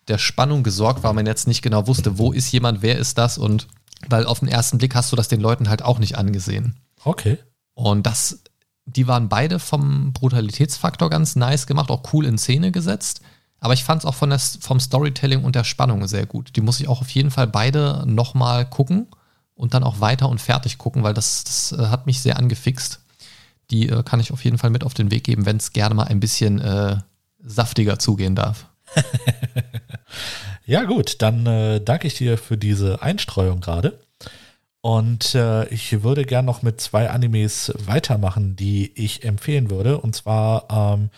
der 0.09 0.17
Spannung 0.19 0.63
gesorgt, 0.63 1.03
weil 1.03 1.13
man 1.13 1.27
jetzt 1.27 1.47
nicht 1.47 1.61
genau 1.61 1.87
wusste, 1.87 2.17
wo 2.17 2.33
ist 2.33 2.51
jemand, 2.51 2.81
wer 2.81 2.99
ist 2.99 3.19
das 3.19 3.37
und 3.37 3.67
weil 4.09 4.25
auf 4.25 4.39
den 4.39 4.49
ersten 4.49 4.79
Blick 4.79 4.95
hast 4.95 5.13
du 5.13 5.17
das 5.17 5.29
den 5.29 5.41
Leuten 5.41 5.69
halt 5.69 5.83
auch 5.83 5.99
nicht 5.99 6.17
angesehen. 6.17 6.77
Okay. 7.05 7.37
Und 7.75 8.07
das, 8.07 8.41
die 8.87 9.07
waren 9.07 9.29
beide 9.29 9.59
vom 9.59 10.13
Brutalitätsfaktor 10.13 11.11
ganz 11.11 11.37
nice 11.37 11.67
gemacht, 11.67 11.91
auch 11.91 12.13
cool 12.13 12.27
in 12.27 12.39
Szene 12.39 12.73
gesetzt. 12.73 13.21
Aber 13.61 13.75
ich 13.75 13.85
fand 13.85 14.03
es 14.03 14.07
auch 14.07 14.15
von 14.15 14.31
der, 14.31 14.39
vom 14.39 14.81
Storytelling 14.81 15.45
und 15.45 15.55
der 15.55 15.65
Spannung 15.65 16.07
sehr 16.09 16.27
gut. 16.27 16.57
Die 16.57 16.61
muss 16.61 16.81
ich 16.81 16.89
auch 16.89 17.03
auf 17.03 17.11
jeden 17.11 17.31
Fall 17.31 17.47
beide 17.47 18.05
nochmal 18.07 18.65
gucken 18.65 19.07
und 19.55 19.75
dann 19.75 19.85
auch 19.85 20.01
weiter 20.01 20.29
und 20.29 20.41
fertig 20.41 20.79
gucken, 20.79 21.03
weil 21.03 21.15
das, 21.15 21.45
das 21.45 21.73
äh, 21.73 21.87
hat 21.89 22.07
mich 22.07 22.21
sehr 22.21 22.39
angefixt. 22.39 23.01
Die 23.71 23.89
äh, 23.89 24.03
kann 24.03 24.21
ich 24.21 24.33
auf 24.33 24.45
jeden 24.45 24.59
Fall 24.59 24.71
mit 24.71 24.83
auf 24.83 24.95
den 24.95 25.11
Weg 25.11 25.25
geben, 25.25 25.45
wenn 25.45 25.59
es 25.59 25.73
gerne 25.73 25.95
mal 25.95 26.05
ein 26.05 26.21
bisschen 26.21 26.59
äh, 26.61 26.97
saftiger 27.45 27.99
zugehen 27.99 28.35
darf. 28.35 28.67
Ja, 30.71 30.85
gut, 30.85 31.21
dann 31.21 31.47
äh, 31.47 31.81
danke 31.81 32.07
ich 32.07 32.15
dir 32.15 32.39
für 32.39 32.57
diese 32.57 33.03
Einstreuung 33.03 33.61
gerade. 33.61 33.99
Und 34.83 35.35
äh, 35.35 35.67
ich 35.69 36.03
würde 36.03 36.25
gern 36.25 36.45
noch 36.47 36.63
mit 36.63 36.81
zwei 36.81 37.11
Animes 37.11 37.73
weitermachen, 37.85 38.57
die 38.57 38.93
ich 38.95 39.25
empfehlen 39.25 39.69
würde. 39.71 39.99
Und 39.99 40.17
zwar 40.17 40.65
ähm, 40.71 41.11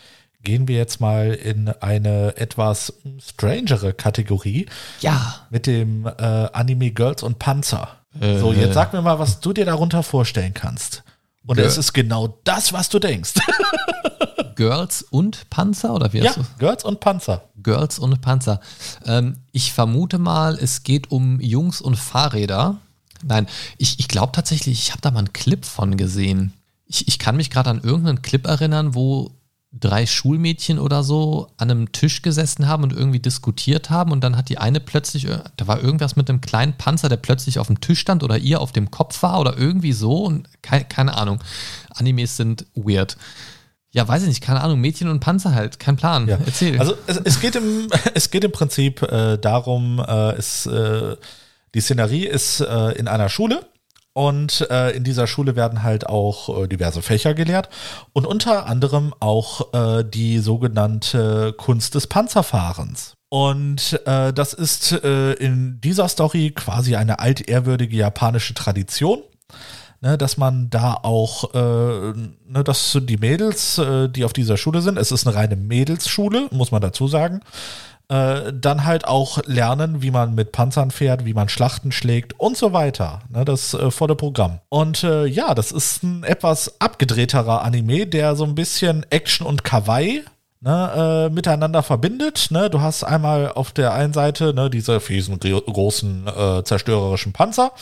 gehen 0.42 0.66
wir 0.66 0.76
jetzt 0.76 1.00
mal 1.00 1.32
in 1.32 1.68
eine 1.68 2.36
etwas 2.36 2.94
strangere 3.18 3.92
Kategorie 3.94 4.66
Ja. 5.00 5.46
mit 5.50 5.66
dem 5.68 6.06
äh, 6.06 6.10
Anime 6.52 6.90
Girls 6.90 7.22
und 7.22 7.38
Panzer. 7.38 7.88
Äh. 8.20 8.38
So, 8.38 8.52
jetzt 8.52 8.74
sag 8.74 8.92
mir 8.92 9.00
mal, 9.02 9.20
was 9.20 9.38
du 9.40 9.52
dir 9.52 9.64
darunter 9.64 10.02
vorstellen 10.02 10.54
kannst. 10.54 11.04
Und 11.46 11.56
Girl- 11.56 11.66
es 11.66 11.78
ist 11.78 11.92
genau 11.92 12.38
das, 12.44 12.72
was 12.72 12.88
du 12.88 12.98
denkst. 12.98 13.34
Girls 14.56 15.02
und 15.02 15.48
Panzer 15.50 15.94
oder 15.94 16.12
wie 16.12 16.18
ja, 16.18 16.26
hast 16.30 16.36
du? 16.38 16.42
Girls 16.58 16.84
und 16.84 17.00
Panzer. 17.00 17.42
Girls 17.62 17.98
und 17.98 18.20
Panzer. 18.20 18.60
Ähm, 19.06 19.38
ich 19.52 19.72
vermute 19.72 20.18
mal, 20.18 20.58
es 20.60 20.82
geht 20.82 21.10
um 21.10 21.40
Jungs 21.40 21.80
und 21.80 21.96
Fahrräder. 21.96 22.78
Nein, 23.23 23.47
ich, 23.79 23.99
ich 23.99 24.09
glaube 24.09 24.33
tatsächlich, 24.33 24.79
ich 24.79 24.91
habe 24.91 25.01
da 25.01 25.11
mal 25.11 25.20
einen 25.20 25.33
Clip 25.33 25.64
von 25.64 25.97
gesehen. 25.97 26.53
Ich, 26.87 27.09
ich 27.09 27.18
kann 27.18 27.37
mich 27.37 27.51
gerade 27.51 27.70
an 27.70 27.81
irgendeinen 27.83 28.23
Clip 28.23 28.47
erinnern, 28.47 28.95
wo 28.95 29.33
drei 29.73 30.05
Schulmädchen 30.05 30.79
oder 30.79 31.03
so 31.03 31.49
an 31.57 31.70
einem 31.70 31.93
Tisch 31.93 32.20
gesessen 32.20 32.68
haben 32.68 32.83
und 32.83 32.93
irgendwie 32.93 33.20
diskutiert 33.20 33.89
haben 33.89 34.12
und 34.12 34.23
dann 34.23 34.37
hat 34.37 34.51
die 34.51 34.59
eine 34.59 34.81
plötzlich, 34.81 35.27
da 35.57 35.66
war 35.66 35.83
irgendwas 35.83 36.14
mit 36.14 36.29
einem 36.29 36.43
kleinen 36.43 36.75
Panzer, 36.75 37.09
der 37.09 37.16
plötzlich 37.16 37.59
auf 37.59 37.68
dem 37.68 37.81
Tisch 37.81 38.01
stand 38.01 38.23
oder 38.23 38.37
ihr 38.37 38.61
auf 38.61 38.73
dem 38.73 38.91
Kopf 38.91 39.23
war 39.23 39.41
oder 39.41 39.57
irgendwie 39.57 39.93
so 39.93 40.25
und 40.25 40.47
keine, 40.61 40.85
keine 40.85 41.16
Ahnung. 41.16 41.43
Animes 41.95 42.37
sind 42.37 42.66
weird. 42.75 43.16
Ja, 43.93 44.07
weiß 44.07 44.23
ich 44.23 44.29
nicht, 44.29 44.43
keine 44.43 44.61
Ahnung, 44.62 44.81
Mädchen 44.81 45.09
und 45.09 45.20
Panzer 45.20 45.55
halt, 45.55 45.79
kein 45.79 45.97
Plan. 45.97 46.29
Ja. 46.29 46.39
Erzähl. 46.45 46.79
Also 46.79 46.95
es, 47.07 47.18
es, 47.18 47.41
geht 47.41 47.57
im, 47.57 47.89
es 48.14 48.31
geht 48.31 48.45
im 48.45 48.53
Prinzip 48.53 49.03
äh, 49.03 49.39
darum, 49.39 50.01
äh, 50.07 50.33
es, 50.33 50.66
äh, 50.66 51.16
die 51.75 51.81
Szenerie 51.81 52.27
ist 52.27 52.61
äh, 52.61 52.93
in 52.93 53.09
einer 53.09 53.29
Schule 53.29 53.66
und 54.14 54.66
äh, 54.70 54.91
in 54.91 55.05
dieser 55.05 55.27
Schule 55.27 55.57
werden 55.57 55.83
halt 55.83 56.07
auch 56.07 56.64
äh, 56.64 56.68
diverse 56.68 57.01
Fächer 57.01 57.35
gelehrt 57.35 57.70
und 58.12 58.27
unter 58.27 58.66
anderem 58.66 59.14
auch 59.20 59.73
äh, 59.73 60.05
die 60.05 60.39
sogenannte 60.39 61.55
Kunst 61.57 61.95
des 61.95 62.07
Panzerfahrens. 62.07 63.14
Und 63.31 63.99
äh, 64.05 64.35
das 64.35 64.53
ist 64.53 64.93
äh, 64.93 65.33
in 65.33 65.81
dieser 65.81 66.09
Story 66.09 66.51
quasi 66.55 66.97
eine 66.97 67.20
altehrwürdige 67.20 67.97
japanische 67.97 68.53
Tradition. 68.53 69.23
ne, 70.03 70.18
dass 70.18 70.37
man 70.37 70.68
da 70.68 70.95
auch, 70.95 71.55
äh, 71.55 71.59
ne, 71.59 72.64
dass 72.64 72.99
die 73.01 73.16
Mädels, 73.16 73.79
äh, 73.79 74.09
die 74.09 74.25
auf 74.25 74.35
dieser 74.35 74.59
Schule 74.59 74.83
sind, 74.83 74.99
es 74.99 75.12
ist 75.12 75.27
eine 75.27 75.35
reine 75.37 75.57
Mädelsschule, 75.57 76.49
muss 76.51 76.73
man 76.73 76.83
dazu 76.83 77.09
sagen, 77.09 77.41
äh, 78.12 78.52
dann 78.52 78.84
halt 78.84 79.06
auch 79.06 79.38
lernen, 79.46 80.02
wie 80.02 80.10
man 80.10 80.34
mit 80.34 80.52
Panzern 80.52 80.90
fährt, 80.90 81.24
wie 81.24 81.32
man 81.32 81.48
Schlachten 81.48 81.92
schlägt 81.92 82.38
und 82.38 82.58
so 82.58 82.74
weiter. 82.74 83.20
Ne, 83.30 83.46
das 83.46 83.72
äh, 83.72 83.90
volle 83.90 84.16
Programm. 84.16 84.60
Und 84.68 85.02
äh, 85.02 85.24
ja, 85.24 85.54
das 85.54 85.72
ist 85.72 86.02
ein 86.02 86.22
etwas 86.22 86.78
abgedrehterer 86.78 87.62
Anime, 87.62 88.06
der 88.06 88.36
so 88.36 88.44
ein 88.44 88.54
bisschen 88.54 89.06
Action 89.08 89.46
und 89.46 89.64
Kawaii 89.64 90.22
ne, 90.60 91.28
äh, 91.30 91.32
miteinander 91.32 91.82
verbindet. 91.82 92.48
Ne? 92.50 92.68
Du 92.68 92.82
hast 92.82 93.02
einmal 93.02 93.50
auf 93.50 93.72
der 93.72 93.94
einen 93.94 94.12
Seite 94.12 94.52
ne, 94.52 94.68
diese 94.68 95.00
fiesen, 95.00 95.40
großen, 95.40 96.26
äh, 96.26 96.64
zerstörerischen 96.64 97.32
Panzer, 97.32 97.72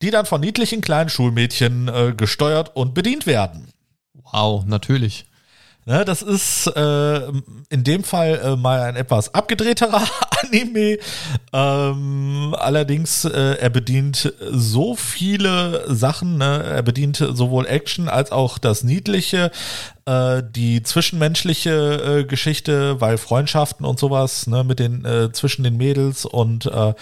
die 0.00 0.10
dann 0.10 0.24
von 0.24 0.40
niedlichen 0.40 0.80
kleinen 0.80 1.10
Schulmädchen 1.10 1.88
äh, 1.88 2.14
gesteuert 2.16 2.74
und 2.74 2.94
bedient 2.94 3.26
werden. 3.26 3.68
Wow, 4.14 4.64
natürlich. 4.64 5.26
Ne, 5.88 6.04
das 6.04 6.20
ist 6.20 6.66
äh, 6.66 7.28
in 7.68 7.84
dem 7.84 8.02
Fall 8.02 8.40
äh, 8.42 8.56
mal 8.56 8.80
ein 8.80 8.96
etwas 8.96 9.32
abgedrehterer 9.32 10.02
Anime. 10.42 10.98
Ähm, 11.52 12.56
allerdings, 12.58 13.24
äh, 13.24 13.58
er 13.60 13.70
bedient 13.70 14.34
so 14.50 14.96
viele 14.96 15.84
Sachen. 15.86 16.38
Ne? 16.38 16.64
Er 16.64 16.82
bedient 16.82 17.18
sowohl 17.18 17.66
Action 17.66 18.08
als 18.08 18.32
auch 18.32 18.58
das 18.58 18.82
Niedliche 18.82 19.52
äh, 20.06 20.42
die 20.48 20.82
zwischenmenschliche 20.82 22.20
äh, 22.20 22.24
Geschichte, 22.24 23.00
weil 23.00 23.18
Freundschaften 23.18 23.84
und 23.84 23.98
sowas, 23.98 24.46
ne, 24.46 24.64
mit 24.64 24.78
den, 24.78 25.04
äh, 25.04 25.32
zwischen 25.32 25.64
den 25.64 25.76
Mädels 25.76 26.24
und 26.24 26.66
äh, 26.66 26.94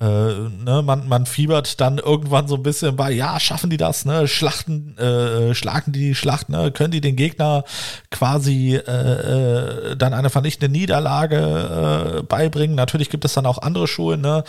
äh, 0.00 0.48
ne, 0.64 0.82
man, 0.82 1.08
man 1.08 1.26
fiebert 1.26 1.80
dann 1.80 1.98
irgendwann 1.98 2.48
so 2.48 2.56
ein 2.56 2.62
bisschen 2.62 2.96
bei, 2.96 3.10
ja, 3.10 3.38
schaffen 3.38 3.68
die 3.68 3.76
das, 3.76 4.04
ne, 4.06 4.26
Schlachten, 4.26 4.96
äh, 4.96 5.54
schlagen 5.54 5.92
die 5.92 6.00
die 6.00 6.14
Schlacht, 6.14 6.48
ne, 6.48 6.72
können 6.72 6.92
die 6.92 7.02
den 7.02 7.16
Gegner 7.16 7.64
quasi 8.10 8.76
äh, 8.76 9.92
äh, 9.92 9.96
dann 9.96 10.14
eine 10.14 10.30
vernichtende 10.30 10.72
Niederlage 10.72 12.18
äh, 12.18 12.22
beibringen. 12.22 12.76
Natürlich 12.76 13.10
gibt 13.10 13.24
es 13.26 13.34
dann 13.34 13.46
auch 13.46 13.58
andere 13.58 13.86
Schulen, 13.86 14.22
ne, 14.22 14.44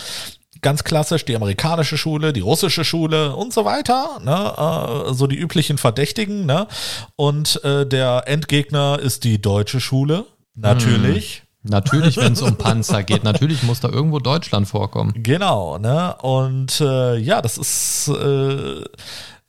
ganz 0.62 0.84
klassisch 0.84 1.26
die 1.26 1.36
amerikanische 1.36 1.98
Schule, 1.98 2.34
die 2.34 2.40
russische 2.40 2.84
Schule 2.84 3.36
und 3.36 3.54
so 3.54 3.66
weiter, 3.66 4.20
ne? 4.24 5.10
Äh, 5.10 5.14
so 5.14 5.28
die 5.28 5.38
üblichen 5.38 5.78
Verdächtigen, 5.78 6.46
ne? 6.46 6.68
Und 7.16 7.64
äh, 7.64 7.86
der 7.86 8.24
Endgegner 8.28 9.00
ist 9.00 9.24
die 9.24 9.42
deutsche 9.42 9.80
Schule, 9.80 10.26
natürlich. 10.56 11.38
Hm. 11.38 11.46
Natürlich, 11.62 12.16
wenn 12.16 12.34
es 12.34 12.42
um 12.42 12.56
Panzer 12.56 13.04
geht. 13.04 13.26
Natürlich 13.26 13.64
muss 13.64 13.82
da 13.82 13.90
irgendwo 13.90 14.20
Deutschland 14.20 14.68
vorkommen. 14.68 15.14
Genau, 15.16 15.78
ne? 15.78 16.16
Und 16.22 16.80
äh, 16.80 17.18
ja, 17.18 17.42
das 17.42 17.58
ist 17.58 18.08
äh, 18.08 18.82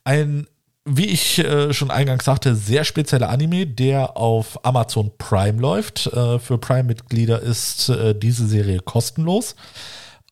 ein, 0.03 0.45
wie 0.83 1.05
ich 1.05 1.39
äh, 1.39 1.73
schon 1.73 1.89
eingangs 1.89 2.25
sagte, 2.25 2.55
sehr 2.55 2.83
spezieller 2.83 3.29
Anime, 3.29 3.65
der 3.65 4.17
auf 4.17 4.63
Amazon 4.65 5.11
Prime 5.17 5.61
läuft. 5.61 6.07
Äh, 6.07 6.39
für 6.39 6.57
Prime-Mitglieder 6.57 7.39
ist 7.39 7.87
äh, 7.87 8.13
diese 8.13 8.45
Serie 8.45 8.81
kostenlos. 8.81 9.55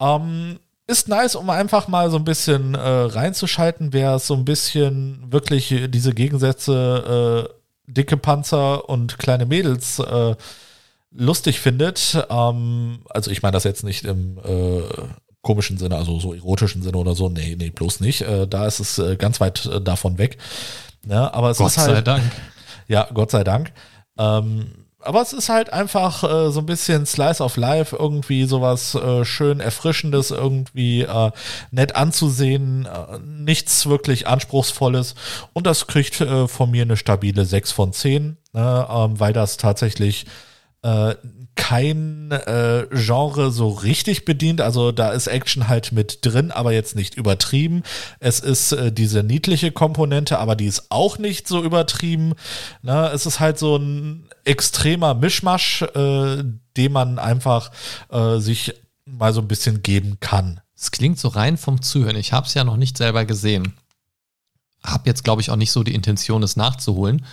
Ähm, 0.01 0.59
ist 0.89 1.07
nice, 1.07 1.35
um 1.35 1.49
einfach 1.49 1.87
mal 1.87 2.09
so 2.09 2.17
ein 2.17 2.23
bisschen 2.23 2.73
äh, 2.73 2.79
reinzuschalten, 2.79 3.93
wer 3.93 4.17
so 4.17 4.33
ein 4.33 4.43
bisschen 4.43 5.31
wirklich 5.31 5.73
diese 5.89 6.13
Gegensätze 6.13 7.47
äh, 7.87 7.91
dicke 7.91 8.17
Panzer 8.17 8.89
und 8.89 9.19
kleine 9.19 9.45
Mädels 9.45 9.99
äh, 9.99 10.35
lustig 11.11 11.59
findet. 11.59 12.25
Ähm, 12.29 13.01
also 13.09 13.29
ich 13.29 13.43
meine 13.43 13.53
das 13.53 13.65
jetzt 13.65 13.83
nicht 13.83 14.03
im 14.03 14.39
äh, 14.39 14.81
komischen 15.43 15.77
Sinne, 15.77 15.95
also 15.95 16.19
so 16.19 16.33
erotischen 16.33 16.81
Sinne 16.81 16.97
oder 16.97 17.13
so. 17.13 17.29
Nee, 17.29 17.55
nee, 17.57 17.69
bloß 17.69 17.99
nicht. 17.99 18.21
Äh, 18.21 18.47
da 18.47 18.65
ist 18.65 18.79
es 18.79 18.97
äh, 18.97 19.15
ganz 19.15 19.39
weit 19.39 19.69
davon 19.83 20.17
weg. 20.17 20.37
Ja, 21.07 21.31
aber 21.33 21.51
es 21.51 21.59
Gott 21.59 21.67
ist 21.67 21.77
halt, 21.77 21.95
sei 21.95 22.01
Dank. 22.01 22.23
Ja, 22.87 23.07
Gott 23.13 23.29
sei 23.29 23.43
Dank. 23.43 23.71
Ähm, 24.17 24.71
aber 25.01 25.21
es 25.21 25.33
ist 25.33 25.49
halt 25.49 25.71
einfach 25.71 26.23
äh, 26.23 26.51
so 26.51 26.59
ein 26.59 26.65
bisschen 26.65 27.05
Slice 27.05 27.41
of 27.41 27.57
Life, 27.57 27.95
irgendwie 27.95 28.45
sowas 28.45 28.95
äh, 28.95 29.23
schön 29.23 29.59
Erfrischendes, 29.59 30.31
irgendwie 30.31 31.01
äh, 31.03 31.31
nett 31.71 31.95
anzusehen, 31.95 32.85
äh, 32.85 33.19
nichts 33.19 33.87
wirklich 33.87 34.27
Anspruchsvolles. 34.27 35.15
Und 35.53 35.65
das 35.67 35.87
kriegt 35.87 36.19
äh, 36.21 36.47
von 36.47 36.71
mir 36.71 36.83
eine 36.83 36.97
stabile 36.97 37.45
6 37.45 37.71
von 37.71 37.93
10, 37.93 38.37
ne, 38.53 38.87
ähm, 38.89 39.19
weil 39.19 39.33
das 39.33 39.57
tatsächlich 39.57 40.25
äh, 40.81 41.15
kein 41.55 42.31
äh, 42.31 42.87
Genre 42.91 43.51
so 43.51 43.67
richtig 43.69 44.23
bedient. 44.23 44.61
Also 44.61 44.93
da 44.93 45.11
ist 45.11 45.27
Action 45.27 45.67
halt 45.67 45.91
mit 45.91 46.25
drin, 46.25 46.51
aber 46.51 46.71
jetzt 46.71 46.95
nicht 46.95 47.15
übertrieben. 47.15 47.83
Es 48.19 48.39
ist 48.39 48.71
äh, 48.71 48.91
diese 48.91 49.23
niedliche 49.23 49.71
Komponente, 49.71 50.39
aber 50.39 50.55
die 50.55 50.67
ist 50.67 50.85
auch 50.89 51.17
nicht 51.17 51.47
so 51.49 51.61
übertrieben. 51.61 52.33
Na, 52.81 53.11
es 53.11 53.25
ist 53.25 53.41
halt 53.41 53.59
so 53.59 53.75
ein 53.75 54.28
extremer 54.49 55.13
Mischmasch, 55.13 55.83
äh, 55.83 56.43
den 56.75 56.91
man 56.91 57.19
einfach 57.19 57.71
äh, 58.09 58.39
sich 58.39 58.73
mal 59.05 59.31
so 59.33 59.41
ein 59.41 59.47
bisschen 59.47 59.83
geben 59.83 60.17
kann. 60.19 60.59
Es 60.75 60.91
klingt 60.91 61.19
so 61.19 61.27
rein 61.27 61.57
vom 61.57 61.81
Zuhören. 61.81 62.15
Ich 62.15 62.33
habe 62.33 62.47
es 62.47 62.53
ja 62.53 62.63
noch 62.63 62.77
nicht 62.77 62.97
selber 62.97 63.25
gesehen. 63.25 63.73
Hab 64.83 65.05
jetzt, 65.07 65.23
glaube 65.23 65.41
ich, 65.41 65.51
auch 65.51 65.55
nicht 65.55 65.71
so 65.71 65.83
die 65.83 65.93
Intention, 65.93 66.41
es 66.41 66.55
nachzuholen. 66.55 67.25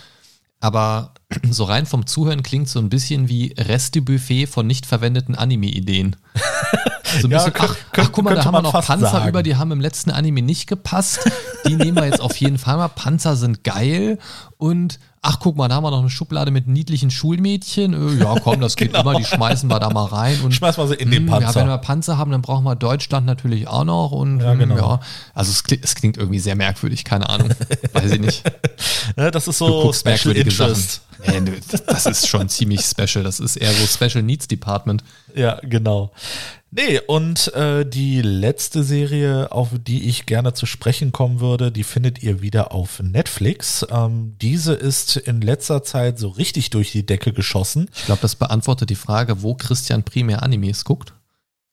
Aber 0.61 1.15
so 1.51 1.65
rein 1.65 1.87
vom 1.87 2.07
Zuhören 2.07 2.43
klingt 2.43 2.69
so 2.69 2.81
ein 2.81 2.91
bisschen 2.91 3.29
wie 3.29 3.55
Restebuffet 3.57 4.47
von 4.47 4.67
nicht 4.67 4.85
verwendeten 4.85 5.35
Anime-Ideen. 5.35 6.17
So 7.21 7.29
Ja, 7.29 7.45
bisschen, 7.45 7.53
ach, 7.57 7.77
ach, 7.97 8.13
guck 8.13 8.25
mal, 8.25 8.35
da 8.35 8.45
haben 8.45 8.53
wir 8.53 8.63
noch 8.63 8.73
Panzer 8.73 9.09
sagen. 9.09 9.29
über, 9.29 9.43
die 9.43 9.57
haben 9.57 9.71
im 9.71 9.81
letzten 9.81 10.11
Anime 10.11 10.43
nicht 10.43 10.67
gepasst. 10.67 11.21
Die 11.67 11.77
nehmen 11.77 11.97
wir 11.97 12.05
jetzt 12.05 12.21
auf 12.21 12.37
jeden 12.37 12.59
Fall 12.59 12.77
mal. 12.77 12.89
Panzer 12.89 13.37
sind 13.37 13.65
geil. 13.65 14.19
Und 14.59 14.99
ach, 15.27 15.39
guck 15.41 15.57
mal, 15.57 15.69
da 15.69 15.75
haben 15.75 15.85
wir 15.85 15.91
noch 15.91 16.01
eine 16.01 16.11
Schublade 16.11 16.51
mit 16.51 16.69
niedlichen 16.69 17.11
Schulmädchen. 17.11 17.93
Äh, 17.95 18.23
Ja, 18.23 18.37
komm, 18.43 18.61
das 18.61 18.77
geht 18.77 18.97
immer, 18.99 19.15
die 19.17 19.25
schmeißen 19.25 19.69
wir 19.69 19.81
da 19.81 19.91
mal 19.91 20.05
rein. 20.05 20.41
Und, 20.43 20.53
Schmeißen 20.55 20.83
wir 20.83 20.89
sie 20.89 20.95
in 20.95 21.11
den 21.11 21.25
hm, 21.25 21.31
Panzer. 21.31 21.49
Ja, 21.49 21.55
wenn 21.57 21.69
wir 21.69 21.79
Panzer 21.79 22.17
haben, 22.17 22.31
dann 22.31 22.43
brauchen 22.43 22.65
wir 22.65 22.77
Deutschland 22.77 23.27
natürlich 23.27 23.67
auch 23.67 23.85
noch. 23.85 24.13
Und 24.13 24.41
Ja, 24.41 24.55
genau. 24.55 24.77
ja, 24.77 25.01
also 25.35 25.51
es 25.51 25.65
klingt, 25.65 25.85
es 25.85 25.95
klingt 25.97 26.17
irgendwie 26.17 26.39
sehr 26.39 26.55
merkwürdig, 26.55 27.05
keine 27.05 27.29
Ahnung. 27.29 27.51
Weiß 27.93 28.13
ich 28.13 28.21
nicht. 28.21 28.43
Ne, 29.17 29.31
das 29.31 29.47
ist 29.49 29.59
so 29.59 29.93
Special 29.93 30.37
Interest. 30.37 31.03
Sachen. 31.25 31.45
Nee, 31.45 31.53
das 31.87 32.07
ist 32.07 32.29
schon 32.29 32.49
ziemlich 32.49 32.83
special. 32.83 33.25
Das 33.25 33.41
ist 33.41 33.57
eher 33.57 33.73
so 33.73 33.87
Special 33.87 34.23
Needs 34.23 34.49
Department. 34.49 35.03
Ja, 35.35 35.59
genau. 35.63 36.11
Nee, 36.79 37.01
und 37.01 37.55
äh, 37.55 37.87
die 37.87 38.21
letzte 38.21 38.85
Serie, 38.85 39.51
auf 39.51 39.71
die 39.81 40.11
ich 40.11 40.27
gerne 40.27 40.53
zu 40.53 40.67
sprechen 40.67 41.11
kommen 41.11 41.41
würde, 41.41 41.73
die 41.73 41.85
findet 41.85 42.23
ihr 42.23 42.43
wieder 42.43 42.73
auf 42.73 43.01
Netflix. 43.01 43.87
Ähm, 43.91 44.37
diese 44.43 44.75
ist 44.75 45.17
in 45.17 45.41
letzter 45.41 45.83
Zeit 45.85 46.19
so 46.19 46.29
richtig 46.29 46.69
durch 46.69 46.93
die 46.93 47.07
Decke 47.07 47.33
geschossen. 47.33 47.89
Ich 47.97 48.05
glaube, 48.05 48.21
das 48.21 48.37
beantwortet 48.37 48.91
die 48.91 48.95
Frage, 48.95 49.41
wo 49.41 49.55
Christian 49.55 50.03
primär 50.03 50.43
Animes 50.43 50.85
guckt. 50.85 51.15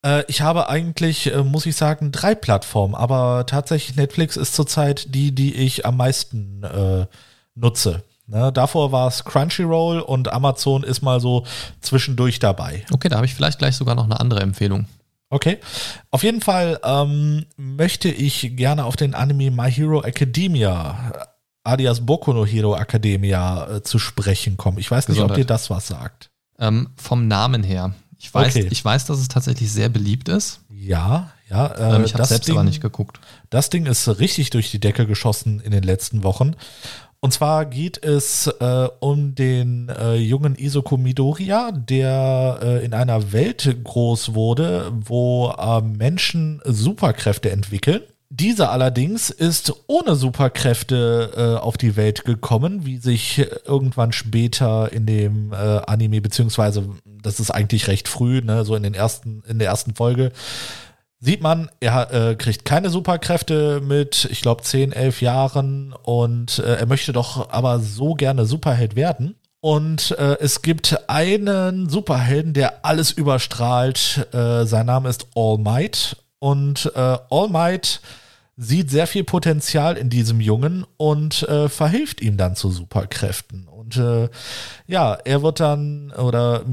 Äh, 0.05 0.23
ich 0.29 0.39
habe 0.39 0.69
eigentlich, 0.69 1.33
äh, 1.33 1.43
muss 1.43 1.65
ich 1.65 1.75
sagen, 1.75 2.13
drei 2.13 2.33
Plattformen, 2.33 2.95
aber 2.95 3.45
tatsächlich 3.45 3.97
Netflix 3.97 4.37
ist 4.37 4.55
zurzeit 4.55 5.13
die, 5.13 5.35
die 5.35 5.53
ich 5.53 5.85
am 5.85 5.97
meisten 5.97 6.63
äh, 6.63 7.07
nutze. 7.55 8.03
Ne, 8.33 8.51
davor 8.51 8.91
war 8.91 9.07
es 9.07 9.23
Crunchyroll 9.25 9.99
und 9.99 10.33
Amazon 10.33 10.81
ist 10.81 11.03
mal 11.03 11.19
so 11.19 11.45
zwischendurch 11.81 12.39
dabei. 12.39 12.83
Okay, 12.91 13.07
da 13.07 13.17
habe 13.17 13.27
ich 13.27 13.35
vielleicht 13.35 13.59
gleich 13.59 13.75
sogar 13.75 13.93
noch 13.93 14.05
eine 14.05 14.19
andere 14.19 14.39
Empfehlung. 14.39 14.87
Okay. 15.29 15.59
Auf 16.09 16.23
jeden 16.23 16.41
Fall 16.41 16.79
ähm, 16.83 17.45
möchte 17.57 18.09
ich 18.09 18.55
gerne 18.55 18.85
auf 18.85 18.95
den 18.95 19.13
Anime 19.13 19.51
My 19.51 19.71
Hero 19.71 20.01
Academia, 20.03 21.27
alias 21.63 22.03
Boku 22.05 22.33
no 22.33 22.43
Hero 22.43 22.75
Academia, 22.75 23.67
äh, 23.67 23.83
zu 23.83 23.99
sprechen 23.99 24.57
kommen. 24.57 24.79
Ich 24.79 24.89
weiß 24.89 25.09
nicht, 25.09 25.21
ob 25.21 25.35
dir 25.35 25.45
das 25.45 25.69
was 25.69 25.87
sagt. 25.87 26.31
Ähm, 26.57 26.89
vom 26.95 27.27
Namen 27.27 27.61
her. 27.61 27.93
Ich 28.17 28.33
weiß, 28.33 28.55
Okay. 28.55 28.67
ich 28.71 28.83
weiß, 28.83 29.05
dass 29.05 29.19
es 29.19 29.27
tatsächlich 29.27 29.71
sehr 29.71 29.89
beliebt 29.89 30.27
ist. 30.29 30.61
Ja, 30.71 31.31
ja. 31.49 31.67
Äh, 31.67 31.95
Ähm, 31.97 32.03
ich 32.05 32.13
habe 32.13 32.21
das 32.23 32.29
selbst 32.29 32.47
Ding, 32.47 32.55
aber 32.55 32.63
nicht 32.63 32.81
geguckt. 32.81 33.19
Das 33.49 33.69
Ding 33.69 33.85
ist 33.85 34.07
richtig 34.19 34.49
durch 34.49 34.71
die 34.71 34.79
Decke 34.79 35.05
geschossen 35.05 35.59
in 35.61 35.71
den 35.71 35.83
letzten 35.83 36.23
Wochen. 36.23 36.55
Und 37.23 37.31
zwar 37.31 37.65
geht 37.65 38.03
es 38.03 38.47
äh, 38.47 38.89
um 38.99 39.33
den 39.33 39.87
äh, 39.87 40.15
jungen 40.15 40.55
Isoko 40.55 40.97
Midoriya, 40.97 41.71
der 41.71 42.59
äh, 42.61 42.83
in 42.83 42.93
einer 42.93 43.31
Welt 43.31 43.77
groß 43.81 44.33
wurde, 44.33 44.91
wo 45.05 45.49
äh, 45.57 45.79
Menschen 45.79 46.59
Superkräfte 46.65 47.49
entwickeln. 47.49 48.01
Dieser 48.29 48.71
allerdings 48.71 49.29
ist 49.29 49.73
ohne 49.87 50.15
Superkräfte 50.15 51.31
äh, 51.37 51.61
auf 51.61 51.77
die 51.77 51.95
Welt 51.95 52.25
gekommen, 52.25 52.85
wie 52.85 52.97
sich 52.97 53.47
irgendwann 53.63 54.11
später 54.11 54.91
in 54.91 55.05
dem 55.05 55.53
äh, 55.53 55.55
Anime, 55.55 56.19
beziehungsweise 56.19 56.89
das 57.05 57.39
ist 57.39 57.51
eigentlich 57.51 57.87
recht 57.87 58.09
früh, 58.09 58.41
ne, 58.41 58.65
so 58.65 58.75
in 58.75 58.83
den 58.83 58.95
ersten, 58.95 59.43
in 59.47 59.59
der 59.59 59.69
ersten 59.69 59.95
Folge, 59.95 60.33
sieht 61.23 61.41
man, 61.41 61.71
er 61.79 62.11
äh, 62.13 62.35
kriegt 62.35 62.65
keine 62.65 62.89
Superkräfte 62.89 63.79
mit, 63.79 64.27
ich 64.29 64.41
glaube, 64.41 64.61
10, 64.61 64.91
11 64.91 65.21
Jahren 65.21 65.93
und 66.03 66.59
äh, 66.59 66.75
er 66.75 66.85
möchte 66.85 67.13
doch 67.13 67.49
aber 67.49 67.79
so 67.79 68.13
gerne 68.13 68.45
Superheld 68.45 68.97
werden. 68.97 69.35
Und 69.61 70.11
äh, 70.19 70.37
es 70.41 70.61
gibt 70.61 71.09
einen 71.09 71.87
Superhelden, 71.87 72.53
der 72.53 72.85
alles 72.85 73.13
überstrahlt. 73.13 74.27
Äh, 74.33 74.65
sein 74.65 74.85
Name 74.85 75.07
ist 75.07 75.27
All 75.33 75.57
Might. 75.57 76.17
Und 76.39 76.91
äh, 76.93 77.17
All 77.29 77.47
Might 77.47 78.01
sieht 78.57 78.91
sehr 78.91 79.07
viel 79.07 79.23
Potenzial 79.23 79.95
in 79.95 80.09
diesem 80.09 80.41
Jungen 80.41 80.85
und 80.97 81.43
äh, 81.43 81.69
verhilft 81.69 82.19
ihm 82.19 82.35
dann 82.35 82.57
zu 82.57 82.69
Superkräften. 82.69 83.69
Und 83.69 84.01
ja, 84.87 85.13
er 85.13 85.43
wird 85.43 85.59
dann 85.59 86.11
oder 86.13 86.63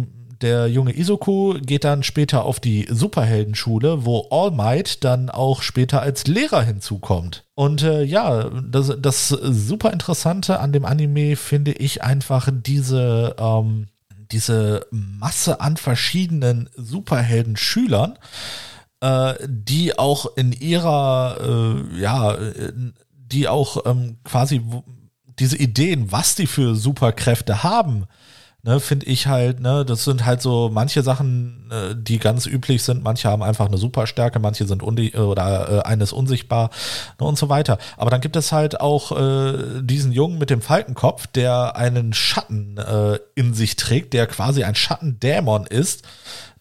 der 0.42 0.68
junge 0.68 0.96
Isoku 0.96 1.54
geht 1.60 1.84
dann 1.84 2.02
später 2.02 2.44
auf 2.44 2.60
die 2.60 2.86
Superheldenschule, 2.90 4.04
wo 4.04 4.26
All 4.30 4.50
Might 4.50 5.04
dann 5.04 5.28
auch 5.28 5.62
später 5.62 6.00
als 6.00 6.26
Lehrer 6.26 6.62
hinzukommt. 6.62 7.44
Und 7.54 7.82
äh, 7.82 8.02
ja, 8.02 8.48
das, 8.48 8.96
das 8.98 9.28
super 9.28 9.92
Interessante 9.92 10.60
an 10.60 10.72
dem 10.72 10.84
Anime 10.84 11.36
finde 11.36 11.72
ich 11.72 12.02
einfach 12.02 12.48
diese, 12.50 13.36
ähm, 13.38 13.88
diese 14.32 14.86
Masse 14.90 15.60
an 15.60 15.76
verschiedenen 15.76 16.70
Superhelden-Schülern, 16.74 18.18
äh, 19.00 19.34
die 19.46 19.98
auch 19.98 20.36
in 20.36 20.52
ihrer, 20.52 21.36
äh, 21.40 22.00
ja, 22.00 22.38
die 23.12 23.46
auch 23.48 23.84
ähm, 23.84 24.16
quasi 24.24 24.62
diese 25.38 25.56
Ideen, 25.56 26.12
was 26.12 26.34
die 26.34 26.46
für 26.46 26.74
Superkräfte 26.74 27.62
haben, 27.62 28.06
ne, 28.62 28.80
finde 28.80 29.06
ich 29.06 29.26
halt, 29.26 29.60
ne, 29.60 29.84
das 29.84 30.04
sind 30.04 30.24
halt 30.24 30.42
so 30.42 30.70
manche 30.72 31.02
Sachen, 31.02 31.70
äh, 31.70 31.94
die 31.96 32.18
ganz 32.18 32.46
üblich 32.46 32.82
sind. 32.82 33.02
Manche 33.02 33.28
haben 33.28 33.42
einfach 33.42 33.66
eine 33.66 33.78
Superstärke, 33.78 34.38
manche 34.38 34.66
sind 34.66 34.82
undi 34.82 35.16
oder 35.16 35.70
äh, 35.70 35.88
eines 35.88 36.12
unsichtbar 36.12 36.70
ne, 37.18 37.26
und 37.26 37.38
so 37.38 37.48
weiter. 37.48 37.78
Aber 37.96 38.10
dann 38.10 38.20
gibt 38.20 38.36
es 38.36 38.52
halt 38.52 38.80
auch 38.80 39.12
äh, 39.12 39.82
diesen 39.82 40.12
Jungen 40.12 40.38
mit 40.38 40.50
dem 40.50 40.62
Falkenkopf, 40.62 41.26
der 41.28 41.76
einen 41.76 42.12
Schatten 42.12 42.76
äh, 42.78 43.18
in 43.34 43.54
sich 43.54 43.76
trägt, 43.76 44.12
der 44.12 44.26
quasi 44.26 44.64
ein 44.64 44.74
Schattendämon 44.74 45.66
ist 45.66 46.04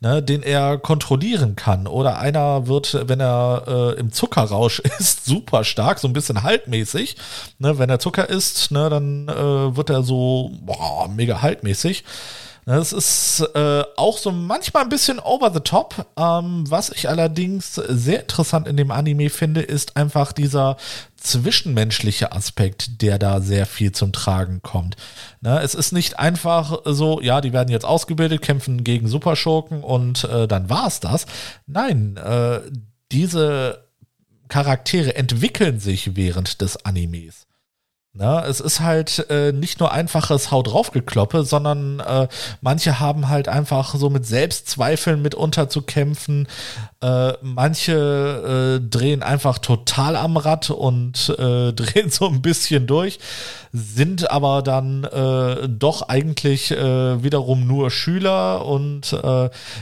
ne, 0.02 0.24
den 0.24 0.44
er 0.44 0.78
kontrollieren 0.78 1.56
kann. 1.56 1.88
Oder 1.88 2.20
einer 2.20 2.68
wird, 2.68 3.08
wenn 3.08 3.20
er 3.20 3.64
äh, 3.68 4.00
im 4.00 4.12
Zuckerrausch 4.12 4.80
ist, 5.00 5.26
super 5.26 5.64
stark, 5.64 6.00
so 6.00 6.08
ein 6.08 6.14
bisschen 6.14 6.44
haltmäßig. 6.44 7.16
Ne, 7.60 7.78
wenn 7.78 7.90
er 7.90 8.00
Zucker 8.00 8.30
isst, 8.30 8.72
ne, 8.72 8.90
dann 8.90 9.28
äh, 9.28 9.76
wird 9.76 9.90
er 9.90 10.04
so 10.04 10.52
boah, 10.62 11.08
mega 11.08 11.42
haltmäßig. 11.42 12.04
Es 12.66 12.94
ist 12.94 13.40
äh, 13.56 13.84
auch 13.96 14.20
so 14.20 14.32
manchmal 14.32 14.84
ein 14.84 14.90
bisschen 14.90 15.20
over 15.20 15.52
the 15.52 15.60
top. 15.60 16.06
Ähm, 16.18 16.70
was 16.70 16.92
ich 16.92 17.10
allerdings 17.10 17.74
sehr 17.76 18.22
interessant 18.22 18.68
in 18.68 18.78
dem 18.78 18.92
Anime 18.92 19.32
finde, 19.32 19.62
ist 19.62 19.98
einfach 19.98 20.34
dieser 20.34 20.78
zwischenmenschliche 21.20 22.32
Aspekt, 22.32 23.02
der 23.02 23.20
da 23.20 23.42
sehr 23.42 23.66
viel 23.66 23.92
zum 23.92 24.14
Tragen 24.14 24.62
kommt. 24.62 24.96
Ne, 25.42 25.60
es 25.62 25.76
ist 25.76 25.92
nicht 25.92 26.20
einfach 26.20 26.82
so, 26.86 27.22
ja, 27.22 27.42
die 27.42 27.54
werden 27.54 27.70
jetzt 27.70 27.86
ausgebildet, 27.86 28.42
kämpfen 28.42 28.84
gegen 28.84 29.08
Superschurken 29.08 29.84
und 29.84 30.24
äh, 30.26 30.48
dann 30.48 30.70
war 30.70 30.88
es 30.88 31.00
das. 31.00 31.26
Nein, 31.68 32.18
äh, 32.18 32.62
diese 33.12 33.88
Charaktere 34.48 35.16
entwickeln 35.16 35.80
sich 35.80 36.16
während 36.16 36.62
des 36.62 36.86
Animes. 36.86 37.48
Na, 38.14 38.44
es 38.46 38.60
ist 38.60 38.80
halt 38.80 39.30
äh, 39.30 39.52
nicht 39.52 39.80
nur 39.80 39.92
einfaches 39.92 40.50
Haut 40.50 40.68
draufgekloppe, 40.68 41.44
sondern 41.44 42.00
äh, 42.00 42.28
manche 42.60 43.00
haben 43.00 43.30
halt 43.30 43.48
einfach 43.48 43.94
so 43.94 44.10
mit 44.10 44.26
Selbstzweifeln 44.26 45.22
mitunter 45.22 45.70
zu 45.70 45.84
kämpfen. 45.84 46.48
Äh, 47.02 47.34
manche 47.42 48.80
äh, 48.82 48.90
drehen 48.90 49.24
einfach 49.24 49.58
total 49.60 50.18
am 50.18 50.36
Rad 50.36 50.70
und 50.70 51.30
äh, 51.40 51.72
drehen 51.74 52.10
so 52.10 52.28
ein 52.28 52.42
bisschen 52.42 52.88
durch, 52.88 53.20
sind 53.72 54.30
aber 54.30 54.62
dann 54.62 55.06
äh, 55.06 55.70
doch 55.70 56.10
eigentlich 56.10 56.72
äh, 56.72 57.24
wiederum 57.24 57.68
nur 57.68 57.90
Schüler 57.90 58.66
und 58.66 59.16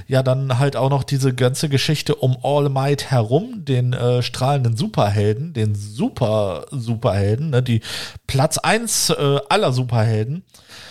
ja, 0.08 0.24
dann 0.24 0.60
halt 0.60 0.76
auch 0.76 0.90
noch 0.90 1.04
diese 1.04 1.34
ganze 1.34 1.70
Geschichte 1.70 2.16
um 2.16 2.38
All 2.44 2.70
Might 2.70 3.12
herum, 3.12 3.66
den 3.66 3.96
strahlenden 4.22 4.78
Superhelden, 4.78 5.54
den 5.54 5.76
Super 5.76 6.66
Superhelden, 6.72 7.50
ne, 7.52 7.64
die 7.64 7.82
Platz 8.28 8.58
eins 8.58 9.10
äh, 9.10 9.40
aller 9.50 9.72
Superhelden. 9.72 10.44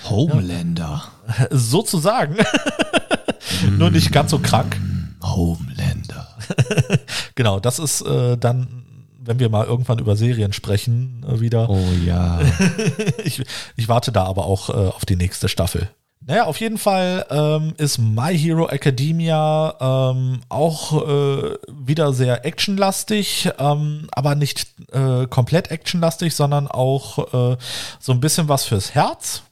Homelander. 0.09 1.05
Ja, 1.29 1.47
sozusagen. 1.51 2.37
Nur 3.79 3.91
nicht 3.91 4.13
ganz 4.13 4.31
so 4.31 4.39
krank. 4.39 4.77
Homelander. 5.23 6.29
genau, 7.35 7.61
das 7.61 7.79
ist 7.79 8.03
äh, 8.03 8.37
dann, 8.37 8.85
wenn 9.19 9.39
wir 9.39 9.49
mal 9.49 9.67
irgendwann 9.67 9.99
über 9.99 10.17
Serien 10.17 10.53
sprechen, 10.53 11.25
äh, 11.29 11.41
wieder. 11.41 11.69
Oh 11.71 11.89
ja. 12.05 12.41
ich, 13.25 13.43
ich 13.77 13.89
warte 13.89 14.13
da 14.13 14.25
aber 14.25 14.47
auch 14.47 14.71
äh, 14.71 14.73
auf 14.73 15.05
die 15.05 15.17
nächste 15.17 15.49
Staffel. 15.49 15.89
Naja, 16.29 16.47
auf 16.47 16.59
jeden 16.59 16.77
Fall 16.77 17.25
ähm, 17.31 17.75
ist 17.77 17.99
My 17.99 18.37
Hero 18.37 18.69
Academia 18.69 19.77
ähm, 19.81 20.41
auch 20.49 21.07
äh, 21.07 21.55
wieder 21.71 22.13
sehr 22.13 22.45
actionlastig, 22.45 23.49
ähm, 23.61 24.09
aber 24.11 24.35
nicht 24.35 24.67
äh, 24.91 25.29
komplett 25.29 25.71
actionlastig, 25.71 26.35
sondern 26.35 26.67
auch 26.67 27.53
äh, 27.53 27.57
so 28.01 28.11
ein 28.11 28.19
bisschen 28.19 28.49
was 28.49 28.65
fürs 28.65 28.93
Herz. 28.93 29.43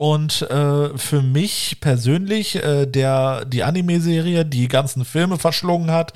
Und 0.00 0.40
äh, 0.48 0.96
für 0.96 1.20
mich 1.20 1.76
persönlich, 1.82 2.56
äh, 2.56 2.86
der 2.86 3.44
die 3.44 3.64
Anime-Serie 3.64 4.46
die 4.46 4.66
ganzen 4.66 5.04
Filme 5.04 5.36
verschlungen 5.36 5.90
hat, 5.90 6.14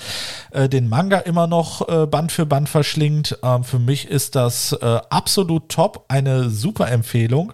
äh, 0.52 0.70
den 0.70 0.88
Manga 0.88 1.18
immer 1.18 1.46
noch 1.46 1.86
äh, 1.86 2.06
Band 2.06 2.32
für 2.32 2.46
Band 2.46 2.70
verschlingt, 2.70 3.38
äh, 3.42 3.62
für 3.62 3.78
mich 3.78 4.08
ist 4.08 4.36
das 4.36 4.72
äh, 4.72 5.00
absolut 5.10 5.68
top, 5.68 6.06
eine 6.08 6.48
super 6.48 6.90
Empfehlung. 6.90 7.52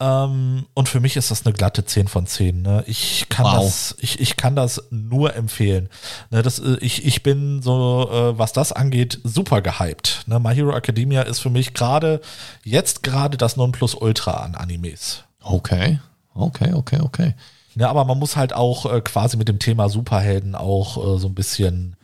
Ähm, 0.00 0.64
und 0.72 0.88
für 0.88 0.98
mich 1.00 1.18
ist 1.18 1.30
das 1.30 1.44
eine 1.44 1.52
glatte 1.52 1.84
10 1.84 2.08
von 2.08 2.26
10. 2.26 2.62
Ne? 2.62 2.82
Ich, 2.86 3.26
kann 3.28 3.44
Wow. 3.44 3.62
das, 3.62 3.96
ich, 4.00 4.18
ich 4.18 4.38
kann 4.38 4.56
das 4.56 4.84
nur 4.88 5.36
empfehlen. 5.36 5.90
Ne, 6.30 6.40
das, 6.40 6.58
äh, 6.58 6.78
ich, 6.80 7.04
ich 7.04 7.22
bin 7.22 7.60
so, 7.60 8.08
äh, 8.10 8.38
was 8.38 8.54
das 8.54 8.72
angeht, 8.72 9.20
super 9.24 9.60
gehypt. 9.60 10.22
Ne? 10.26 10.40
My 10.40 10.54
Hero 10.54 10.74
Academia 10.74 11.20
ist 11.20 11.40
für 11.40 11.50
mich 11.50 11.74
gerade, 11.74 12.22
jetzt 12.64 13.02
gerade 13.02 13.36
das 13.36 13.58
Nonplusultra 13.58 14.32
an 14.32 14.54
Animes. 14.54 15.24
Okay. 15.40 15.98
Okay, 16.34 16.72
okay, 16.72 17.00
okay. 17.00 17.34
Ja, 17.74 17.90
aber 17.90 18.04
man 18.04 18.18
muss 18.18 18.36
halt 18.36 18.52
auch 18.52 18.86
äh, 18.86 19.00
quasi 19.00 19.36
mit 19.36 19.48
dem 19.48 19.58
Thema 19.58 19.88
Superhelden 19.88 20.54
auch 20.54 20.96
äh, 20.96 21.18
so 21.18 21.28
ein 21.28 21.34
bisschen, 21.34 21.96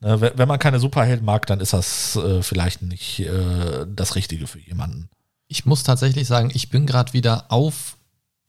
ne, 0.00 0.20
wenn, 0.20 0.48
man 0.48 0.58
keine 0.58 0.80
Superhelden 0.80 1.24
mag, 1.24 1.46
dann 1.46 1.60
ist 1.60 1.72
das 1.72 2.16
äh, 2.16 2.42
vielleicht 2.42 2.82
nicht 2.82 3.20
äh, 3.20 3.86
das 3.88 4.16
Richtige 4.16 4.46
für 4.46 4.60
jemanden. 4.60 5.08
Ich 5.48 5.66
muss 5.66 5.82
tatsächlich 5.82 6.26
sagen, 6.26 6.50
ich 6.52 6.70
bin 6.70 6.86
gerade 6.86 7.12
wieder 7.12 7.46
auf, 7.48 7.96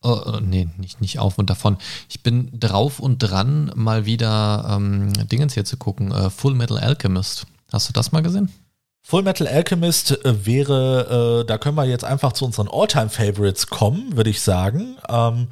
äh, 0.03 0.09
äh, 0.09 0.41
nee, 0.41 0.67
nicht, 0.77 1.01
nicht 1.01 1.19
auf 1.19 1.37
und 1.37 1.49
davon. 1.49 1.77
Ich 2.09 2.23
bin 2.23 2.49
drauf 2.59 2.99
und 2.99 3.19
dran, 3.19 3.71
mal 3.75 4.05
wieder 4.05 4.67
ähm, 4.69 5.13
Dingens 5.27 5.53
hier 5.53 5.65
zu 5.65 5.77
gucken. 5.77 6.11
Äh, 6.11 6.29
Full 6.29 6.55
Metal 6.55 6.77
Alchemist. 6.77 7.47
Hast 7.71 7.89
du 7.89 7.93
das 7.93 8.11
mal 8.11 8.21
gesehen? 8.21 8.49
Full 9.07 9.21
Metal 9.21 9.47
Alchemist 9.47 10.17
wäre, 10.23 11.41
äh, 11.43 11.45
da 11.45 11.59
können 11.59 11.75
wir 11.75 11.85
jetzt 11.85 12.03
einfach 12.03 12.33
zu 12.33 12.43
unseren 12.43 12.67
All-Time-Favorites 12.67 13.67
kommen, 13.67 14.17
würde 14.17 14.31
ich 14.31 14.41
sagen. 14.41 14.97
Ähm, 15.07 15.47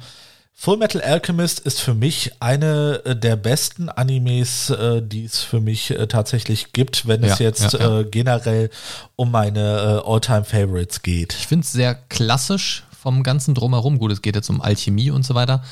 Full 0.56 0.76
Metal 0.76 1.00
Alchemist 1.00 1.60
ist 1.60 1.80
für 1.80 1.94
mich 1.94 2.32
eine 2.40 3.00
äh, 3.04 3.14
der 3.14 3.36
besten 3.36 3.88
Animes, 3.88 4.70
äh, 4.70 5.00
die 5.02 5.24
es 5.24 5.38
für 5.38 5.60
mich 5.60 5.92
äh, 5.92 6.08
tatsächlich 6.08 6.72
gibt, 6.72 7.06
wenn 7.06 7.22
es 7.22 7.38
Ja, 7.38 7.46
jetzt 7.46 7.74
ja, 7.74 7.78
ja. 7.78 8.00
Äh, 8.00 8.04
generell 8.06 8.70
um 9.14 9.30
meine 9.30 10.02
äh, 10.04 10.10
All-Time-Favorites 10.10 11.02
geht. 11.02 11.34
Ich 11.34 11.46
finde 11.46 11.64
es 11.64 11.70
sehr 11.70 11.94
klassisch 11.94 12.82
vom 13.00 13.22
ganzen 13.22 13.54
Drumherum. 13.54 14.00
Gut, 14.00 14.10
es 14.10 14.20
geht 14.20 14.34
jetzt 14.34 14.50
um 14.50 14.62
Alchemie 14.62 15.12
und 15.12 15.24
so 15.24 15.36
weiter. 15.36 15.62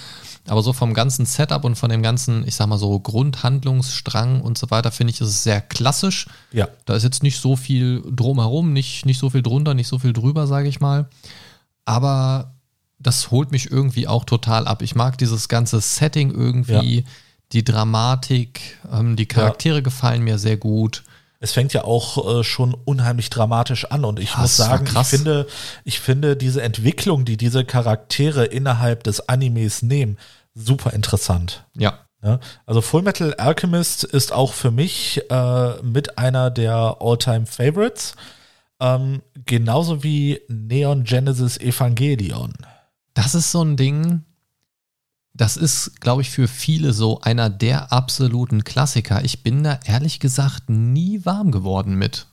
Aber 0.48 0.62
so 0.62 0.72
vom 0.72 0.92
ganzen 0.92 1.24
Setup 1.24 1.64
und 1.64 1.76
von 1.76 1.88
dem 1.88 2.02
ganzen, 2.02 2.46
ich 2.46 2.56
sag 2.56 2.66
mal 2.66 2.78
so, 2.78 2.98
Grundhandlungsstrang 2.98 4.40
und 4.40 4.58
so 4.58 4.70
weiter, 4.70 4.90
finde 4.90 5.12
ich, 5.12 5.20
ist 5.20 5.28
es 5.28 5.44
sehr 5.44 5.60
klassisch. 5.60 6.26
Ja. 6.52 6.68
Da 6.84 6.94
ist 6.94 7.04
jetzt 7.04 7.22
nicht 7.22 7.40
so 7.40 7.54
viel 7.54 8.02
drumherum, 8.10 8.72
nicht, 8.72 9.06
nicht 9.06 9.18
so 9.18 9.30
viel 9.30 9.42
drunter, 9.42 9.74
nicht 9.74 9.86
so 9.88 9.98
viel 9.98 10.12
drüber, 10.12 10.46
sage 10.46 10.68
ich 10.68 10.80
mal. 10.80 11.08
Aber 11.84 12.54
das 12.98 13.30
holt 13.30 13.52
mich 13.52 13.70
irgendwie 13.70 14.08
auch 14.08 14.24
total 14.24 14.66
ab. 14.66 14.82
Ich 14.82 14.94
mag 14.94 15.16
dieses 15.18 15.48
ganze 15.48 15.80
Setting 15.80 16.32
irgendwie, 16.32 17.04
die 17.52 17.64
Dramatik, 17.64 18.78
ähm, 18.90 19.16
die 19.16 19.26
Charaktere 19.26 19.82
gefallen 19.82 20.22
mir 20.22 20.38
sehr 20.38 20.56
gut. 20.56 21.04
Es 21.42 21.52
fängt 21.52 21.72
ja 21.72 21.84
auch 21.84 22.38
äh, 22.40 22.44
schon 22.44 22.74
unheimlich 22.84 23.28
dramatisch 23.30 23.84
an 23.86 24.04
und 24.04 24.18
ich 24.18 24.30
Ja, 24.32 24.40
muss 24.40 24.56
sagen, 24.56 24.86
ich 24.86 25.06
finde, 25.06 25.46
ich 25.84 26.00
finde 26.00 26.36
diese 26.36 26.62
Entwicklung, 26.62 27.24
die 27.24 27.36
diese 27.36 27.64
Charaktere 27.64 28.44
innerhalb 28.44 29.02
des 29.04 29.28
Animes 29.28 29.82
nehmen, 29.82 30.18
super 30.54 30.92
interessant. 30.92 31.64
Ja, 31.76 31.98
Ja, 32.22 32.38
also 32.66 32.80
Full 32.80 33.02
Metal 33.02 33.34
Alchemist 33.34 34.04
ist 34.04 34.32
auch 34.32 34.52
für 34.52 34.70
mich 34.70 35.20
äh, 35.30 35.82
mit 35.82 36.18
einer 36.18 36.50
der 36.50 36.96
All-Time 37.00 37.46
Favorites. 37.46 38.14
Ähm, 38.80 39.22
genauso 39.46 40.02
wie 40.02 40.40
Neon 40.48 41.04
Genesis 41.04 41.56
Evangelion. 41.58 42.52
Das 43.14 43.34
ist 43.34 43.50
so 43.52 43.62
ein 43.62 43.76
Ding, 43.76 44.24
das 45.42 45.56
ist, 45.56 46.00
glaube 46.00 46.22
ich, 46.22 46.30
für 46.30 46.46
viele 46.46 46.92
so 46.92 47.20
einer 47.20 47.50
der 47.50 47.92
absoluten 47.92 48.62
Klassiker. 48.62 49.24
Ich 49.24 49.42
bin 49.42 49.64
da 49.64 49.80
ehrlich 49.84 50.20
gesagt 50.20 50.70
nie 50.70 51.24
warm 51.24 51.50
geworden 51.50 51.96
mit. 51.96 52.28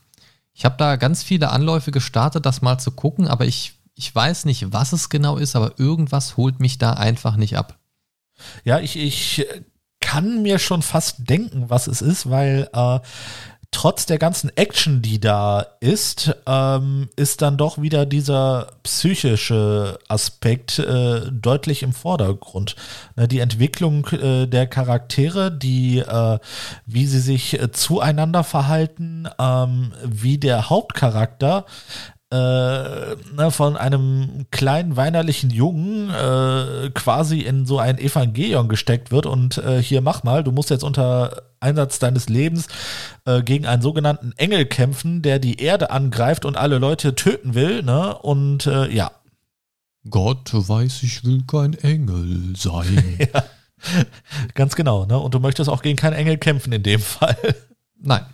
Ich 0.54 0.64
habe 0.64 0.76
da 0.78 0.94
ganz 0.94 1.24
viele 1.24 1.50
Anläufe 1.50 1.90
gestartet, 1.90 2.46
das 2.46 2.62
mal 2.62 2.78
zu 2.78 2.92
gucken, 2.92 3.26
aber 3.26 3.46
ich, 3.46 3.72
ich 3.96 4.14
weiß 4.14 4.44
nicht, 4.44 4.72
was 4.72 4.92
es 4.92 5.08
genau 5.08 5.38
ist, 5.38 5.56
aber 5.56 5.76
irgendwas 5.76 6.36
holt 6.36 6.60
mich 6.60 6.78
da 6.78 6.92
einfach 6.92 7.34
nicht 7.34 7.58
ab. 7.58 7.80
Ja, 8.62 8.78
ich, 8.78 8.94
ich 8.94 9.44
kann 9.98 10.42
mir 10.42 10.60
schon 10.60 10.80
fast 10.80 11.28
denken, 11.28 11.68
was 11.68 11.88
es 11.88 12.02
ist, 12.02 12.30
weil 12.30 12.70
äh, 12.72 13.00
trotz 13.70 14.06
der 14.06 14.18
ganzen 14.18 14.54
Action, 14.56 15.00
die 15.00 15.20
da 15.20 15.64
ist, 15.80 16.36
ähm, 16.46 17.08
ist 17.16 17.40
dann 17.40 17.56
doch 17.56 17.80
wieder 17.80 18.04
dieser 18.04 18.72
psychische 18.82 19.98
Aspekt 20.08 20.78
äh, 20.78 21.22
deutlich 21.30 21.82
im 21.82 21.92
Vordergrund. 21.92 22.76
Ne, 23.16 23.28
die 23.28 23.38
Entwicklung 23.38 24.06
äh, 24.08 24.46
der 24.46 24.66
Charaktere, 24.66 25.52
die, 25.52 25.98
äh, 25.98 26.38
wie 26.86 27.06
sie 27.06 27.20
sich 27.20 27.60
äh, 27.60 27.70
zueinander 27.70 28.44
verhalten, 28.44 29.28
ähm, 29.38 29.92
wie 30.04 30.38
der 30.38 30.68
Hauptcharakter 30.68 31.64
äh, 32.32 32.36
ne, 32.36 33.50
von 33.50 33.76
einem 33.76 34.46
kleinen 34.52 34.96
weinerlichen 34.96 35.50
Jungen 35.50 36.10
äh, 36.10 36.90
quasi 36.90 37.40
in 37.40 37.66
so 37.66 37.78
ein 37.78 37.98
Evangelion 37.98 38.68
gesteckt 38.68 39.10
wird 39.10 39.26
und 39.26 39.58
äh, 39.58 39.82
hier 39.82 40.00
mach 40.00 40.22
mal, 40.22 40.44
du 40.44 40.52
musst 40.52 40.70
jetzt 40.70 40.84
unter 40.84 41.42
Einsatz 41.58 41.98
deines 41.98 42.28
Lebens 42.28 42.68
äh, 43.24 43.42
gegen 43.42 43.66
einen 43.66 43.82
sogenannten 43.82 44.32
Engel 44.36 44.64
kämpfen, 44.64 45.22
der 45.22 45.38
die 45.40 45.60
Erde 45.60 45.90
angreift 45.90 46.44
und 46.44 46.56
alle 46.56 46.78
Leute 46.78 47.14
töten 47.14 47.54
will, 47.54 47.82
ne? 47.82 48.16
Und 48.16 48.66
äh, 48.66 48.88
ja. 48.88 49.10
Gott 50.08 50.50
weiß, 50.52 51.02
ich 51.02 51.24
will 51.24 51.42
kein 51.46 51.74
Engel 51.74 52.54
sein. 52.56 53.18
ja. 53.34 53.44
Ganz 54.54 54.76
genau, 54.76 55.04
ne? 55.04 55.18
Und 55.18 55.34
du 55.34 55.40
möchtest 55.40 55.68
auch 55.68 55.82
gegen 55.82 55.96
keinen 55.96 56.14
Engel 56.14 56.38
kämpfen 56.38 56.72
in 56.72 56.82
dem 56.82 57.00
Fall. 57.00 57.36
Nein. 57.98 58.24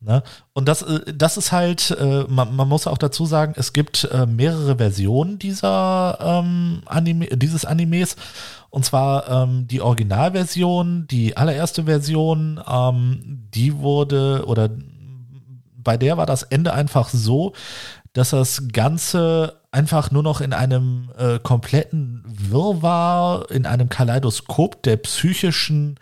Ne? 0.00 0.22
Und 0.52 0.68
das, 0.68 0.82
äh, 0.82 1.12
das 1.12 1.36
ist 1.36 1.50
halt, 1.50 1.90
äh, 1.90 2.24
man, 2.28 2.54
man, 2.54 2.68
muss 2.68 2.86
auch 2.86 2.98
dazu 2.98 3.26
sagen, 3.26 3.54
es 3.56 3.72
gibt 3.72 4.04
äh, 4.04 4.26
mehrere 4.26 4.76
Versionen 4.76 5.38
dieser 5.38 6.18
ähm, 6.20 6.82
Anime, 6.86 7.26
dieses 7.26 7.64
Animes. 7.64 8.16
Und 8.70 8.84
zwar 8.84 9.28
ähm, 9.28 9.66
die 9.66 9.80
Originalversion, 9.80 11.06
die 11.08 11.36
allererste 11.36 11.84
Version, 11.84 12.60
ähm, 12.68 13.48
die 13.54 13.78
wurde, 13.78 14.44
oder 14.46 14.70
bei 15.76 15.96
der 15.96 16.16
war 16.16 16.26
das 16.26 16.44
Ende 16.44 16.74
einfach 16.74 17.08
so, 17.08 17.54
dass 18.12 18.30
das 18.30 18.68
Ganze 18.72 19.60
einfach 19.70 20.10
nur 20.10 20.22
noch 20.22 20.40
in 20.40 20.52
einem 20.52 21.10
äh, 21.18 21.38
kompletten 21.38 22.22
Wirrwarr, 22.26 23.50
in 23.50 23.66
einem 23.66 23.88
Kaleidoskop 23.88 24.82
der 24.82 24.98
psychischen 24.98 25.98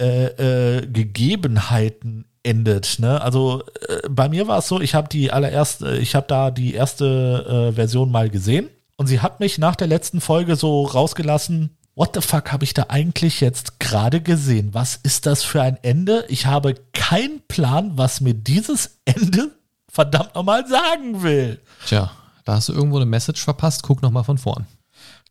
äh, 0.00 0.78
äh, 0.78 0.86
Gegebenheiten 0.86 2.26
endet. 2.44 2.98
Ne? 2.98 3.20
Also 3.20 3.62
äh, 3.88 4.08
bei 4.08 4.28
mir 4.28 4.46
war 4.46 4.58
es 4.58 4.68
so, 4.68 4.80
ich 4.80 4.94
habe 4.94 5.08
die 5.08 5.32
allererste, 5.32 5.96
ich 5.96 6.14
habe 6.14 6.26
da 6.28 6.50
die 6.50 6.74
erste 6.74 7.70
äh, 7.70 7.74
Version 7.74 8.10
mal 8.10 8.30
gesehen 8.30 8.68
und 8.96 9.06
sie 9.06 9.20
hat 9.20 9.40
mich 9.40 9.58
nach 9.58 9.76
der 9.76 9.88
letzten 9.88 10.20
Folge 10.20 10.56
so 10.56 10.84
rausgelassen. 10.84 11.76
What 11.96 12.10
the 12.14 12.20
fuck 12.20 12.52
habe 12.52 12.64
ich 12.64 12.74
da 12.74 12.86
eigentlich 12.88 13.40
jetzt 13.40 13.78
gerade 13.80 14.20
gesehen? 14.20 14.74
Was 14.74 14.96
ist 15.02 15.26
das 15.26 15.42
für 15.42 15.62
ein 15.62 15.78
Ende? 15.82 16.24
Ich 16.28 16.46
habe 16.46 16.74
keinen 16.92 17.40
Plan, 17.46 17.92
was 17.96 18.20
mir 18.20 18.34
dieses 18.34 18.98
Ende 19.04 19.50
verdammt 19.88 20.34
nochmal 20.34 20.66
sagen 20.66 21.22
will. 21.22 21.60
Tja, 21.86 22.10
da 22.44 22.54
hast 22.54 22.68
du 22.68 22.72
irgendwo 22.72 22.96
eine 22.96 23.06
Message 23.06 23.42
verpasst. 23.42 23.82
Guck 23.84 24.02
nochmal 24.02 24.24
von 24.24 24.38
vorn. 24.38 24.66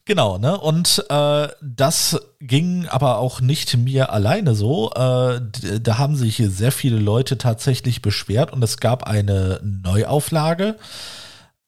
Genau, 0.05 0.37
ne? 0.37 0.59
Und 0.59 1.05
äh, 1.09 1.47
das 1.61 2.19
ging 2.41 2.87
aber 2.89 3.19
auch 3.19 3.39
nicht 3.39 3.77
mir 3.77 4.11
alleine 4.11 4.53
so. 4.53 4.91
Äh, 4.91 5.39
da 5.79 5.97
haben 5.97 6.17
sich 6.17 6.35
hier 6.35 6.49
sehr 6.49 6.73
viele 6.73 6.97
Leute 6.97 7.37
tatsächlich 7.37 8.01
beschwert 8.01 8.51
und 8.51 8.61
es 8.63 8.77
gab 8.77 9.03
eine 9.03 9.61
Neuauflage. 9.63 10.77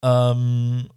Ähm, 0.04 0.88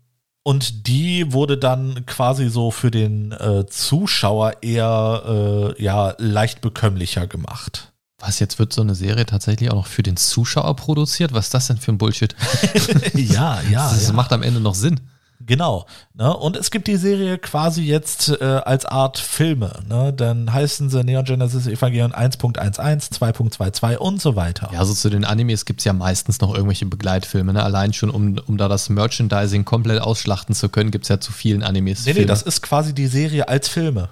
und 0.43 0.89
die 0.89 1.33
wurde 1.33 1.59
dann 1.59 2.07
quasi 2.07 2.49
so 2.49 2.73
für 2.73 2.91
den 2.91 3.31
äh, 3.33 3.67
Zuschauer 3.67 4.63
eher 4.63 5.75
äh, 5.79 5.83
ja 5.83 6.15
leicht 6.19 6.61
bekömmlicher 6.61 7.29
gemacht. 7.29 7.93
Was, 8.19 8.41
jetzt 8.41 8.59
wird 8.59 8.73
so 8.73 8.81
eine 8.81 8.97
Serie 8.97 9.27
tatsächlich 9.27 9.71
auch 9.71 9.77
noch 9.77 9.87
für 9.87 10.03
den 10.03 10.17
Zuschauer 10.17 10.75
produziert? 10.75 11.33
Was 11.35 11.47
ist 11.47 11.55
das 11.55 11.69
denn 11.69 11.77
für 11.77 11.93
ein 11.93 11.99
Bullshit? 11.99 12.35
ja, 13.15 13.61
ja. 13.71 13.91
Das 13.91 14.09
ja. 14.09 14.13
macht 14.13 14.33
am 14.33 14.43
Ende 14.43 14.59
noch 14.59 14.75
Sinn. 14.75 15.01
Genau. 15.49 15.87
Ne? 16.15 16.33
Und 16.37 16.57
es 16.57 16.71
gibt 16.71 16.87
die 16.87 16.97
Serie 16.97 17.39
quasi 17.39 17.83
jetzt 17.83 18.29
äh, 18.41 18.45
als 18.45 18.85
Art 18.85 19.19
Filme. 19.19 19.81
Ne? 19.89 20.13
Dann 20.13 20.53
heißen 20.53 20.91
sie 20.91 21.03
Neon 21.03 21.25
Genesis 21.25 21.67
Evangelion 21.67 22.13
1.11, 22.13 22.79
2.22 22.79 23.97
und 23.97 24.21
so 24.21 24.37
weiter. 24.37 24.69
Ja, 24.73 24.81
also 24.81 24.93
zu 24.93 25.09
den 25.09 25.25
Animes 25.25 25.65
gibt 25.65 25.81
es 25.81 25.85
ja 25.85 25.95
meistens 25.95 26.41
noch 26.41 26.55
irgendwelche 26.55 26.85
Begleitfilme. 26.87 27.55
Ne? 27.55 27.63
Allein 27.63 27.95
schon, 27.95 28.11
um, 28.11 28.39
um 28.47 28.59
da 28.59 28.69
das 28.69 28.91
Merchandising 28.91 29.65
komplett 29.65 30.03
ausschlachten 30.03 30.55
zu 30.55 30.69
können, 30.69 30.91
gibt 30.91 31.07
es 31.07 31.09
ja 31.09 31.19
zu 31.19 31.33
vielen 31.33 31.63
Animes. 31.63 32.05
Nee, 32.05 32.13
nee, 32.13 32.27
das 32.27 32.43
ist 32.43 32.63
quasi 32.63 32.95
die 32.95 33.07
Serie 33.07 33.49
als 33.49 33.69
Filme. 33.69 34.11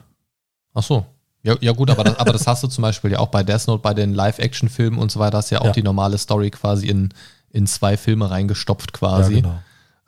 Ach 0.72 0.82
so. 0.82 1.04
Ja, 1.42 1.54
ja 1.60 1.72
gut, 1.72 1.90
aber 1.90 2.02
das, 2.02 2.18
aber 2.18 2.32
das 2.32 2.46
hast 2.46 2.62
du 2.62 2.68
zum 2.68 2.82
Beispiel 2.82 3.12
ja 3.12 3.18
auch 3.18 3.28
bei 3.28 3.42
Death 3.42 3.68
Note, 3.68 3.82
bei 3.82 3.94
den 3.94 4.14
Live-Action-Filmen 4.14 4.98
und 4.98 5.12
so 5.12 5.20
weiter, 5.20 5.38
hast 5.38 5.50
ja 5.50 5.60
auch 5.60 5.66
ja. 5.66 5.72
die 5.72 5.82
normale 5.82 6.18
Story 6.18 6.50
quasi 6.50 6.88
in, 6.88 7.10
in 7.50 7.66
zwei 7.66 7.96
Filme 7.96 8.30
reingestopft 8.30 8.92
quasi. 8.92 9.34
Ja, 9.34 9.40
genau. 9.42 9.58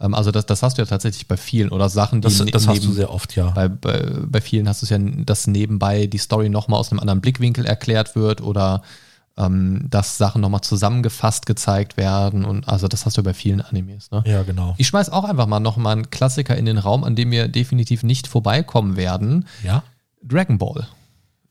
Ähm, 0.01 0.15
also 0.15 0.31
das, 0.31 0.47
das 0.47 0.63
hast 0.63 0.79
du 0.79 0.83
ja 0.83 0.87
tatsächlich 0.87 1.27
bei 1.27 1.37
vielen 1.37 1.71
oder 1.71 1.89
Sachen, 1.89 2.21
die 2.21 2.27
das, 2.27 2.39
das 2.39 2.67
neben, 2.67 2.77
hast 2.77 2.85
du 2.85 2.93
sehr 2.93 3.13
oft, 3.13 3.35
ja. 3.37 3.51
Bei, 3.51 3.69
bei, 3.69 4.11
bei 4.27 4.41
vielen 4.41 4.69
hast 4.69 4.83
du 4.83 4.87
es 4.87 4.91
ja, 4.91 4.99
dass 4.99 5.47
nebenbei 5.47 6.07
die 6.07 6.19
Story 6.19 6.49
nochmal 6.49 6.81
aus 6.81 6.91
einem 6.91 7.01
anderen 7.01 7.21
Blickwinkel 7.21 7.67
erklärt 7.67 8.17
wird 8.17 8.41
oder 8.41 8.83
ähm, 9.37 9.87
dass 9.89 10.19
Sachen 10.19 10.41
nochmal 10.41 10.63
zusammengefasst 10.63 11.47
gezeigt 11.47 11.97
werden 11.97 12.45
und 12.45 12.69
also 12.69 12.89
das 12.89 13.07
hast 13.07 13.17
du 13.17 13.23
bei 13.23 13.35
vielen 13.35 13.61
Animes. 13.61 14.11
Ne? 14.11 14.23
Ja, 14.27 14.43
genau. 14.43 14.75
Ich 14.79 14.89
schmeiß 14.89 15.11
auch 15.11 15.25
einfach 15.25 15.47
mal 15.47 15.61
nochmal 15.61 15.93
einen 15.93 16.11
Klassiker 16.11 16.57
in 16.57 16.65
den 16.65 16.79
Raum, 16.79 17.05
an 17.05 17.15
dem 17.15 17.31
wir 17.31 17.49
definitiv 17.49 18.03
nicht 18.03 18.27
vorbeikommen 18.27 18.97
werden. 18.97 19.47
Ja. 19.63 19.85
Dragon 20.23 20.59
Ball. 20.59 20.89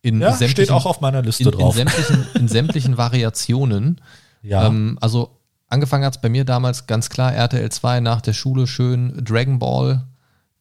In 0.02 0.20
ja, 0.22 0.36
steht 0.36 0.70
auch 0.70 0.86
auf 0.86 1.02
meiner 1.02 1.22
Liste 1.22 1.44
in, 1.44 1.52
drauf. 1.52 1.78
In 1.78 1.88
sämtlichen, 1.88 2.28
in 2.36 2.48
sämtlichen 2.48 2.98
Variationen. 2.98 4.02
Ja. 4.42 4.68
Ähm, 4.68 4.98
also 5.02 5.37
Angefangen 5.70 6.06
hat 6.06 6.16
es 6.16 6.22
bei 6.22 6.30
mir 6.30 6.46
damals 6.46 6.88
ganz 6.88 7.10
klar 7.10 7.34
RTL 7.34 7.70
2 7.70 8.00
nach 8.00 8.22
der 8.22 8.34
Schule 8.34 8.68
schön 8.68 9.24
Dragon 9.24 9.60
Ball, 9.60 10.04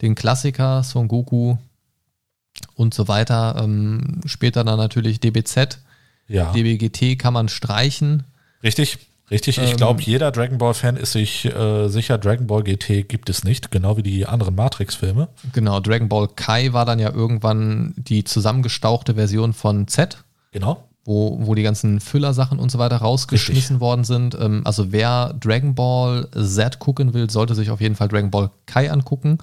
den 0.02 0.14
Klassiker, 0.14 0.82
Son 0.82 1.06
Goku 1.06 1.56
und 2.74 2.92
so 2.92 3.06
weiter. 3.06 3.56
Ähm, 3.62 4.20
später 4.24 4.64
dann 4.64 4.78
natürlich 4.78 5.20
DBZ. 5.20 5.78
Ja. 6.28 6.52
DBGT 6.52 7.18
kann 7.18 7.34
man 7.34 7.48
streichen. 7.48 8.24
Richtig, 8.64 8.98
richtig. 9.30 9.58
Ich 9.58 9.70
ähm, 9.70 9.76
glaube, 9.76 10.02
jeder 10.02 10.32
Dragon 10.32 10.58
Ball-Fan 10.58 10.96
ist 10.96 11.12
sich 11.12 11.44
äh, 11.44 11.86
sicher, 11.86 12.18
Dragon 12.18 12.48
Ball 12.48 12.64
GT 12.64 13.08
gibt 13.08 13.30
es 13.30 13.44
nicht, 13.44 13.70
genau 13.70 13.96
wie 13.96 14.02
die 14.02 14.26
anderen 14.26 14.56
Matrix-Filme. 14.56 15.28
Genau, 15.52 15.78
Dragon 15.78 16.08
Ball 16.08 16.26
Kai 16.34 16.72
war 16.72 16.84
dann 16.84 16.98
ja 16.98 17.12
irgendwann 17.12 17.94
die 17.96 18.24
zusammengestauchte 18.24 19.14
Version 19.14 19.52
von 19.52 19.86
Z. 19.86 20.24
Genau 20.50 20.82
wo, 21.06 21.38
wo 21.40 21.54
die 21.54 21.62
ganzen 21.62 22.00
Füllersachen 22.00 22.58
und 22.58 22.70
so 22.70 22.78
weiter 22.78 22.96
rausgeschmissen 22.96 23.76
Richtig. 23.76 23.80
worden 23.80 24.04
sind. 24.04 24.36
Ähm, 24.38 24.62
also 24.64 24.92
wer 24.92 25.34
Dragon 25.40 25.74
Ball 25.74 26.28
Z 26.32 26.80
gucken 26.80 27.14
will, 27.14 27.30
sollte 27.30 27.54
sich 27.54 27.70
auf 27.70 27.80
jeden 27.80 27.94
Fall 27.94 28.08
Dragon 28.08 28.30
Ball 28.30 28.50
Kai 28.66 28.90
angucken. 28.90 29.38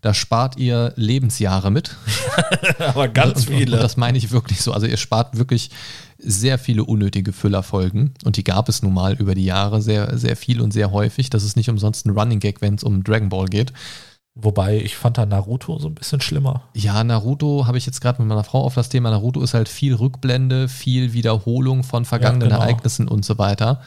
Da 0.00 0.12
spart 0.12 0.58
ihr 0.58 0.92
Lebensjahre 0.96 1.70
mit. 1.70 1.96
Aber 2.78 3.08
ganz 3.08 3.46
viele. 3.46 3.72
Und, 3.72 3.72
und 3.74 3.82
das 3.82 3.96
meine 3.96 4.18
ich 4.18 4.32
wirklich 4.32 4.60
so. 4.60 4.72
Also 4.72 4.86
ihr 4.86 4.98
spart 4.98 5.38
wirklich 5.38 5.70
sehr 6.18 6.58
viele 6.58 6.84
unnötige 6.84 7.32
Füllerfolgen. 7.32 8.12
Und 8.24 8.36
die 8.36 8.44
gab 8.44 8.68
es 8.68 8.82
nun 8.82 8.92
mal 8.92 9.14
über 9.14 9.34
die 9.34 9.44
Jahre 9.44 9.80
sehr, 9.80 10.18
sehr 10.18 10.36
viel 10.36 10.60
und 10.60 10.72
sehr 10.72 10.90
häufig. 10.90 11.30
Das 11.30 11.44
ist 11.44 11.56
nicht 11.56 11.70
umsonst 11.70 12.06
ein 12.06 12.10
Running 12.10 12.40
Gag, 12.40 12.60
wenn 12.60 12.74
es 12.74 12.82
um 12.82 13.02
Dragon 13.04 13.28
Ball 13.28 13.46
geht. 13.46 13.72
Wobei 14.36 14.78
ich 14.78 14.96
fand 14.96 15.16
da 15.16 15.26
Naruto 15.26 15.78
so 15.78 15.86
ein 15.86 15.94
bisschen 15.94 16.20
schlimmer. 16.20 16.62
Ja, 16.74 17.04
Naruto 17.04 17.66
habe 17.66 17.78
ich 17.78 17.86
jetzt 17.86 18.00
gerade 18.00 18.20
mit 18.20 18.28
meiner 18.28 18.42
Frau 18.42 18.62
auf 18.64 18.74
das 18.74 18.88
Thema. 18.88 19.10
Naruto 19.10 19.40
ist 19.40 19.54
halt 19.54 19.68
viel 19.68 19.94
Rückblende, 19.94 20.68
viel 20.68 21.12
Wiederholung 21.12 21.84
von 21.84 22.04
vergangenen 22.04 22.50
ja, 22.50 22.56
genau. 22.56 22.60
Ereignissen 22.62 23.06
und 23.06 23.24
so 23.24 23.38
weiter. 23.38 23.80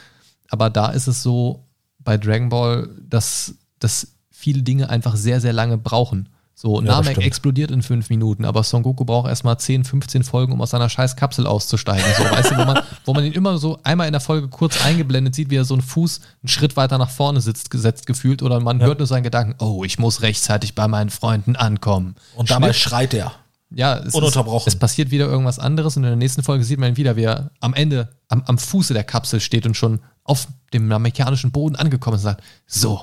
Aber 0.49 0.69
da 0.69 0.89
ist 0.89 1.07
es 1.07 1.21
so 1.21 1.65
bei 1.99 2.17
Dragon 2.17 2.47
Ball, 2.47 2.89
dass, 3.01 3.55
dass 3.79 4.13
viele 4.31 4.63
Dinge 4.63 4.89
einfach 4.89 5.17
sehr, 5.17 5.41
sehr 5.41 5.51
lange 5.51 5.77
brauchen. 5.77 6.29
So, 6.59 6.81
ja, 6.81 6.87
Namek 6.87 7.19
explodiert 7.19 7.69
in 7.69 7.83
fünf 7.83 8.09
Minuten, 8.09 8.43
aber 8.43 8.63
Son 8.63 8.81
Goku 8.81 9.05
braucht 9.05 9.29
erstmal 9.29 9.59
10, 9.59 9.83
15 9.83 10.23
Folgen, 10.23 10.53
um 10.53 10.59
aus 10.59 10.71
seiner 10.71 10.89
scheiß 10.89 11.15
Kapsel 11.15 11.45
auszusteigen. 11.45 12.03
So, 12.17 12.23
weißt 12.23 12.49
du, 12.49 12.57
wo 12.57 12.65
man, 12.65 12.81
wo 13.05 13.13
man 13.13 13.25
ihn 13.25 13.33
immer 13.33 13.59
so 13.59 13.77
einmal 13.83 14.07
in 14.07 14.13
der 14.13 14.21
Folge 14.21 14.47
kurz 14.47 14.83
eingeblendet 14.83 15.35
sieht, 15.35 15.51
wie 15.51 15.57
er 15.57 15.65
so 15.65 15.75
einen 15.75 15.83
Fuß 15.83 16.19
einen 16.41 16.47
Schritt 16.49 16.75
weiter 16.75 16.97
nach 16.97 17.11
vorne 17.11 17.41
sitzt, 17.41 17.69
gesetzt 17.69 18.07
gefühlt, 18.07 18.41
oder 18.41 18.59
man 18.59 18.79
ja. 18.79 18.87
hört 18.87 18.97
nur 18.97 19.05
seinen 19.05 19.21
Gedanken, 19.21 19.53
oh, 19.63 19.83
ich 19.83 19.99
muss 19.99 20.23
rechtzeitig 20.23 20.73
bei 20.73 20.87
meinen 20.87 21.11
Freunden 21.11 21.55
ankommen. 21.55 22.15
Und 22.35 22.49
dabei 22.49 22.73
schreit 22.73 23.13
er. 23.13 23.33
Ja, 23.69 23.99
es, 23.99 24.15
Ununterbrochen. 24.15 24.67
Ist, 24.67 24.73
es 24.73 24.79
passiert 24.79 25.11
wieder 25.11 25.27
irgendwas 25.27 25.59
anderes 25.59 25.95
und 25.95 26.05
in 26.05 26.09
der 26.09 26.15
nächsten 26.15 26.41
Folge 26.41 26.63
sieht 26.63 26.79
man 26.79 26.93
ihn 26.93 26.97
wieder, 26.97 27.15
wie 27.17 27.25
er 27.25 27.51
am 27.59 27.75
Ende, 27.75 28.09
am, 28.29 28.41
am 28.47 28.57
Fuße 28.57 28.95
der 28.95 29.03
Kapsel 29.03 29.41
steht 29.41 29.67
und 29.67 29.77
schon 29.77 29.99
auf 30.23 30.47
dem 30.73 30.91
amerikanischen 30.91 31.51
Boden 31.51 31.75
angekommen 31.75 32.15
ist 32.15 32.23
und 32.23 32.31
sagt, 32.31 32.43
so, 32.65 33.01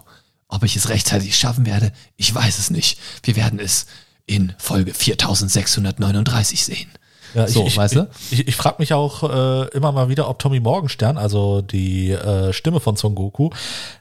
ob 0.55 0.63
ich 0.63 0.77
es 0.77 0.89
rechtzeitig 0.89 1.37
schaffen 1.37 1.67
werde, 1.67 1.93
ich 2.17 2.33
weiß 2.35 2.59
es 2.59 2.71
nicht. 2.71 2.99
Wir 3.25 3.37
werden 3.37 3.59
es 3.59 3.87
in 4.27 4.55
Folge 4.59 4.95
4639 4.95 6.65
sehen. 6.65 6.91
Ja, 7.35 7.49
so, 7.49 7.67
ich, 7.67 7.77
weißt 7.77 7.97
du? 7.97 8.09
Ich, 8.31 8.41
ich, 8.41 8.49
ich 8.49 8.57
frage 8.57 8.77
mich 8.79 8.95
auch 8.95 9.25
äh, 9.25 9.69
immer 9.77 9.91
mal 9.91 10.09
wieder, 10.09 10.29
ob 10.29 10.39
Tommy 10.39 10.61
Morgenstern, 10.61 11.19
also 11.19 11.63
die 11.63 12.13
äh, 12.13 12.53
Stimme 12.53 12.79
von 12.79 12.95
Son 12.95 13.17
Goku, 13.17 13.51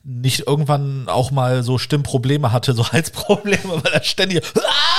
nicht 0.04 0.46
irgendwann 0.46 1.10
auch 1.10 1.32
mal 1.32 1.64
so 1.64 1.80
Stimmprobleme 1.80 2.52
hatte, 2.52 2.74
so 2.74 2.88
Halsprobleme, 2.92 3.84
weil 3.84 3.92
er 3.92 4.04
ständig 4.04 4.44
ah! 4.56 4.93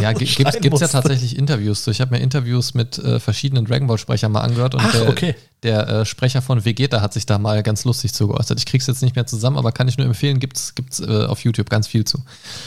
Ja, 0.00 0.12
gibt 0.14 0.38
es 0.40 0.80
ja 0.80 0.88
tatsächlich 0.88 1.38
Interviews 1.38 1.82
zu. 1.82 1.90
Ich 1.90 2.00
habe 2.00 2.14
mir 2.14 2.22
Interviews 2.22 2.74
mit 2.74 2.98
äh, 2.98 3.20
verschiedenen 3.20 3.64
Dragon 3.64 3.86
Ball 3.86 3.98
Sprechern 3.98 4.32
mal 4.32 4.40
angehört 4.40 4.74
und 4.74 4.82
Ach, 4.82 4.92
der, 4.92 5.08
okay. 5.08 5.34
der 5.62 5.88
äh, 5.88 6.04
Sprecher 6.04 6.42
von 6.42 6.64
Vegeta 6.64 7.00
hat 7.00 7.12
sich 7.12 7.26
da 7.26 7.38
mal 7.38 7.62
ganz 7.62 7.84
lustig 7.84 8.12
zu 8.14 8.28
geäußert. 8.28 8.58
Ich 8.58 8.66
krieg's 8.66 8.86
jetzt 8.86 9.02
nicht 9.02 9.16
mehr 9.16 9.26
zusammen, 9.26 9.56
aber 9.56 9.72
kann 9.72 9.88
ich 9.88 9.98
nur 9.98 10.06
empfehlen, 10.06 10.40
gibt's 10.40 10.74
gibt's 10.74 11.00
äh, 11.00 11.24
auf 11.26 11.40
YouTube 11.44 11.70
ganz 11.70 11.86
viel 11.86 12.04
zu. 12.04 12.22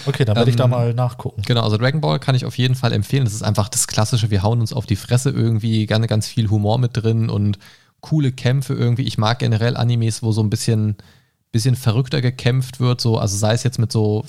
Okay, 0.05 0.25
dann 0.25 0.35
werde 0.35 0.49
ich 0.49 0.55
da 0.55 0.65
Ähm, 0.65 0.71
mal 0.71 0.93
nachgucken. 0.93 1.41
Genau, 1.45 1.63
also 1.63 1.77
Dragon 1.77 2.01
Ball 2.01 2.19
kann 2.19 2.35
ich 2.35 2.45
auf 2.45 2.57
jeden 2.57 2.75
Fall 2.75 2.93
empfehlen. 2.93 3.23
Das 3.23 3.33
ist 3.33 3.43
einfach 3.43 3.69
das 3.69 3.87
Klassische, 3.87 4.31
wir 4.31 4.43
hauen 4.43 4.59
uns 4.59 4.73
auf 4.73 4.85
die 4.85 4.95
Fresse 4.95 5.29
irgendwie, 5.29 5.85
gerne 5.85 6.07
ganz 6.07 6.27
viel 6.27 6.49
Humor 6.49 6.77
mit 6.77 6.91
drin 6.93 7.29
und 7.29 7.57
coole 8.01 8.31
Kämpfe 8.31 8.73
irgendwie. 8.73 9.03
Ich 9.03 9.17
mag 9.17 9.39
generell 9.39 9.77
Animes, 9.77 10.21
wo 10.21 10.31
so 10.31 10.41
ein 10.41 10.49
bisschen, 10.49 10.97
bisschen 11.51 11.75
verrückter 11.75 12.21
gekämpft 12.21 12.79
wird, 12.79 12.99
so, 12.99 13.17
also 13.17 13.37
sei 13.37 13.53
es 13.53 13.63
jetzt 13.63 13.79
mit 13.79 13.91
so, 13.91 14.25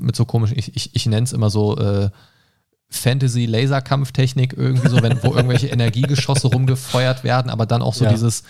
mit 0.00 0.16
so 0.16 0.24
komischen, 0.24 0.58
ich, 0.58 0.74
ich, 0.74 0.94
ich 0.94 1.06
nenne 1.06 1.24
es 1.24 1.32
immer 1.32 1.50
so 1.50 1.76
äh, 1.76 2.10
Fantasy-Laserkampftechnik 2.90 4.54
irgendwie 4.56 4.88
so, 4.88 5.02
wenn, 5.02 5.22
wo 5.22 5.34
irgendwelche 5.34 5.66
Energiegeschosse 5.72 6.48
rumgefeuert 6.48 7.24
werden, 7.24 7.50
aber 7.50 7.66
dann 7.66 7.82
auch 7.82 7.94
so 7.94 8.04
Ja. 8.04 8.10
dieses 8.10 8.42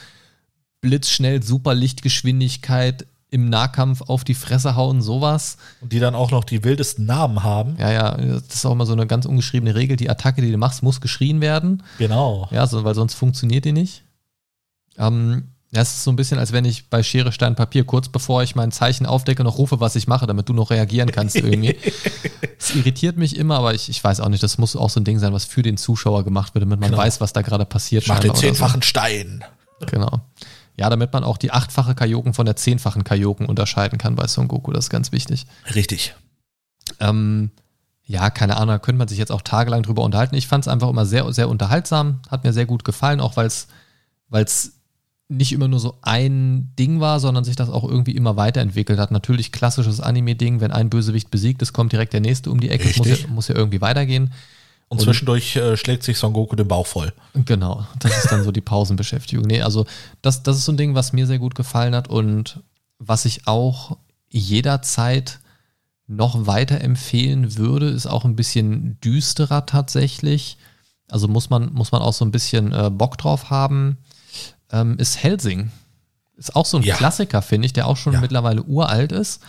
blitzschnell, 0.81 1.43
super 1.43 1.75
Lichtgeschwindigkeit 1.75 3.07
im 3.31 3.51
Nahkampf 3.51 4.01
auf 4.03 4.25
die 4.25 4.35
Fresse 4.35 4.75
hauen, 4.75 5.03
sowas. 5.03 5.59
Und 5.83 5.93
die 5.93 5.99
dann 5.99 6.15
auch 6.15 6.31
noch 6.31 6.45
die 6.45 6.65
wildesten 6.65 7.05
Namen 7.05 7.43
haben. 7.43 7.77
Ja, 7.79 7.91
ja, 7.93 8.17
das 8.17 8.55
ist 8.55 8.65
auch 8.67 8.73
immer 8.73 8.87
so 8.87 8.95
eine 8.95 9.07
ganz 9.07 9.27
ungeschriebene 9.27 9.75
Regel. 9.75 9.97
Die 9.97 10.09
Attacke, 10.09 10.41
die 10.41 10.51
du 10.51 10.57
machst, 10.57 10.83
muss 10.83 11.01
geschrien 11.03 11.41
werden. 11.43 11.83
Genau. 11.99 12.49
Ja, 12.53 12.67
so, 12.67 12.85
weil 12.85 12.95
sonst 12.95 13.15
funktioniert 13.15 13.67
die 13.67 13.73
nicht. 13.73 14.03
Ähm, 14.97 15.49
ja, 15.71 15.83
es 15.83 15.91
ist 15.91 16.05
so 16.05 16.11
ein 16.11 16.17
bisschen, 16.17 16.39
als 16.39 16.53
wenn 16.53 16.65
ich 16.65 16.89
bei 16.89 17.03
Schere, 17.03 17.31
Stein, 17.31 17.55
Papier 17.55 17.85
kurz 17.85 18.09
bevor 18.09 18.43
ich 18.43 18.55
mein 18.55 18.73
Zeichen 18.73 19.05
aufdecke, 19.05 19.45
noch 19.45 19.59
rufe, 19.59 19.81
was 19.81 19.97
ich 19.97 20.07
mache, 20.09 20.27
damit 20.27 20.49
du 20.49 20.55
noch 20.55 20.71
reagieren 20.71 21.11
kannst 21.13 21.37
irgendwie. 21.37 21.77
Es 22.61 22.75
irritiert 22.75 23.17
mich 23.17 23.37
immer, 23.37 23.59
aber 23.59 23.73
ich, 23.75 23.89
ich 23.89 24.03
weiß 24.03 24.19
auch 24.19 24.29
nicht, 24.29 24.43
das 24.43 24.59
muss 24.59 24.75
auch 24.75 24.91
so 24.91 24.99
ein 24.99 25.05
Ding 25.05 25.21
sein, 25.21 25.33
was 25.33 25.45
für 25.45 25.63
den 25.63 25.77
Zuschauer 25.77 26.25
gemacht 26.25 26.55
wird, 26.55 26.63
damit 26.65 26.81
man 26.81 26.91
Genau. 26.91 27.01
weiß, 27.01 27.21
was 27.21 27.33
da 27.33 27.43
gerade 27.43 27.65
passiert. 27.65 28.09
Mach 28.09 28.19
den 28.19 28.35
zehnfachen 28.35 28.83
Stein. 28.83 29.45
So. 29.79 29.87
Genau. 29.87 30.21
Ja, 30.77 30.91
damit 30.91 31.13
man 31.13 31.23
auch 31.23 31.37
die 31.39 31.53
achtfache 31.53 31.95
Kajoken 31.95 32.35
von 32.35 32.47
der 32.47 32.57
zehnfachen 32.57 33.05
Kajoken 33.05 33.47
unterscheiden 33.47 33.97
kann 33.97 34.17
bei 34.17 34.27
Son 34.27 34.49
Goku, 34.49 34.73
das 34.73 34.87
ist 34.87 34.91
ganz 34.91 35.13
wichtig. 35.13 35.47
Richtig. 35.73 36.17
Ähm, 36.99 37.51
ja, 38.05 38.29
keine 38.31 38.57
Ahnung, 38.57 38.75
da 38.75 38.79
könnte 38.81 38.99
man 38.99 39.09
sich 39.09 39.19
jetzt 39.19 39.31
auch 39.31 39.43
tagelang 39.43 39.85
drüber 39.85 40.03
unterhalten. 40.03 40.35
Ich 40.35 40.49
fand 40.49 40.65
es 40.65 40.69
einfach 40.69 40.89
immer 40.89 41.07
sehr, 41.07 41.33
sehr 41.33 41.49
unterhaltsam, 41.49 42.21
hat 42.29 42.43
mir 42.43 42.53
sehr 42.53 42.67
gut 42.67 42.85
gefallen, 42.85 43.21
auch 43.21 43.37
weil 43.37 43.47
es 43.47 44.73
nicht 45.29 45.53
immer 45.53 45.69
nur 45.69 45.79
so 45.81 45.99
ein 46.03 46.73
Ding 46.79 47.01
war, 47.01 47.21
sondern 47.21 47.45
sich 47.45 47.55
das 47.57 47.69
auch 47.69 47.85
irgendwie 47.85 48.13
immer 48.17 48.37
weiterentwickelt 48.37 48.99
hat. 48.99 49.11
Natürlich 49.11 49.53
klassisches 49.53 50.01
Anime-Ding, 50.01 50.61
wenn 50.61 50.73
ein 50.73 50.89
Bösewicht 50.89 51.31
besiegt 51.31 51.61
ist, 51.61 51.73
kommt 51.75 51.93
direkt 51.93 52.15
der 52.15 52.21
nächste 52.21 52.51
um 52.51 52.61
die 52.61 52.71
Ecke. 52.71 52.89
Muss 52.97 53.07
ja, 53.09 53.17
muss 53.29 53.49
ja 53.49 53.55
irgendwie 53.55 53.81
weitergehen. 53.83 54.33
Und, 54.89 54.99
Und- 55.01 55.05
zwischendurch 55.05 55.55
äh, 55.57 55.77
schlägt 55.77 56.03
sich 56.03 56.17
Son 56.17 56.33
Goku 56.33 56.57
den 56.57 56.67
Bauch 56.67 56.87
voll. 56.87 57.13
Genau, 57.45 57.87
das 57.99 58.17
ist 58.25 58.33
dann 58.33 58.43
so 58.43 58.53
die 58.53 58.63
Pausenbeschäftigung. 58.63 59.45
Nee, 59.45 59.61
also 59.61 59.85
das, 60.23 60.43
das 60.43 60.57
ist 60.57 60.65
so 60.65 60.73
ein 60.73 60.79
Ding, 60.79 60.95
was 60.95 61.13
mir 61.13 61.27
sehr 61.27 61.39
gut 61.39 61.55
gefallen 61.55 61.95
hat 61.95 62.09
und 62.09 62.61
was 62.99 63.27
ich 63.27 63.47
auch 63.47 63.99
jederzeit 64.31 65.41
noch 66.07 66.47
weiter 66.47 66.81
empfehlen 66.81 67.57
würde, 67.59 67.89
ist 67.91 68.07
auch 68.07 68.25
ein 68.25 68.35
bisschen 68.35 68.99
düsterer 69.03 69.67
tatsächlich. 69.67 70.57
Also 71.11 71.29
muss 71.29 71.51
man, 71.51 71.73
muss 71.75 71.93
man 71.93 72.01
auch 72.01 72.15
so 72.15 72.25
ein 72.25 72.31
bisschen 72.31 72.73
äh, 72.73 72.91
Bock 72.91 73.19
drauf 73.19 73.51
haben, 73.51 73.99
ähm, 74.71 74.97
ist 74.99 75.23
Helsing. 75.23 75.71
Ist 76.37 76.55
auch 76.57 76.67
so 76.67 76.77
ein 76.77 76.83
Ja. 76.83 76.97
Klassiker, 76.97 77.43
finde 77.43 77.67
ich, 77.67 77.73
der 77.73 77.87
auch 77.87 77.97
schon 77.97 78.13
Ja. 78.15 78.21
mittlerweile 78.21 78.63
uralt 78.63 79.13
ist, 79.13 79.41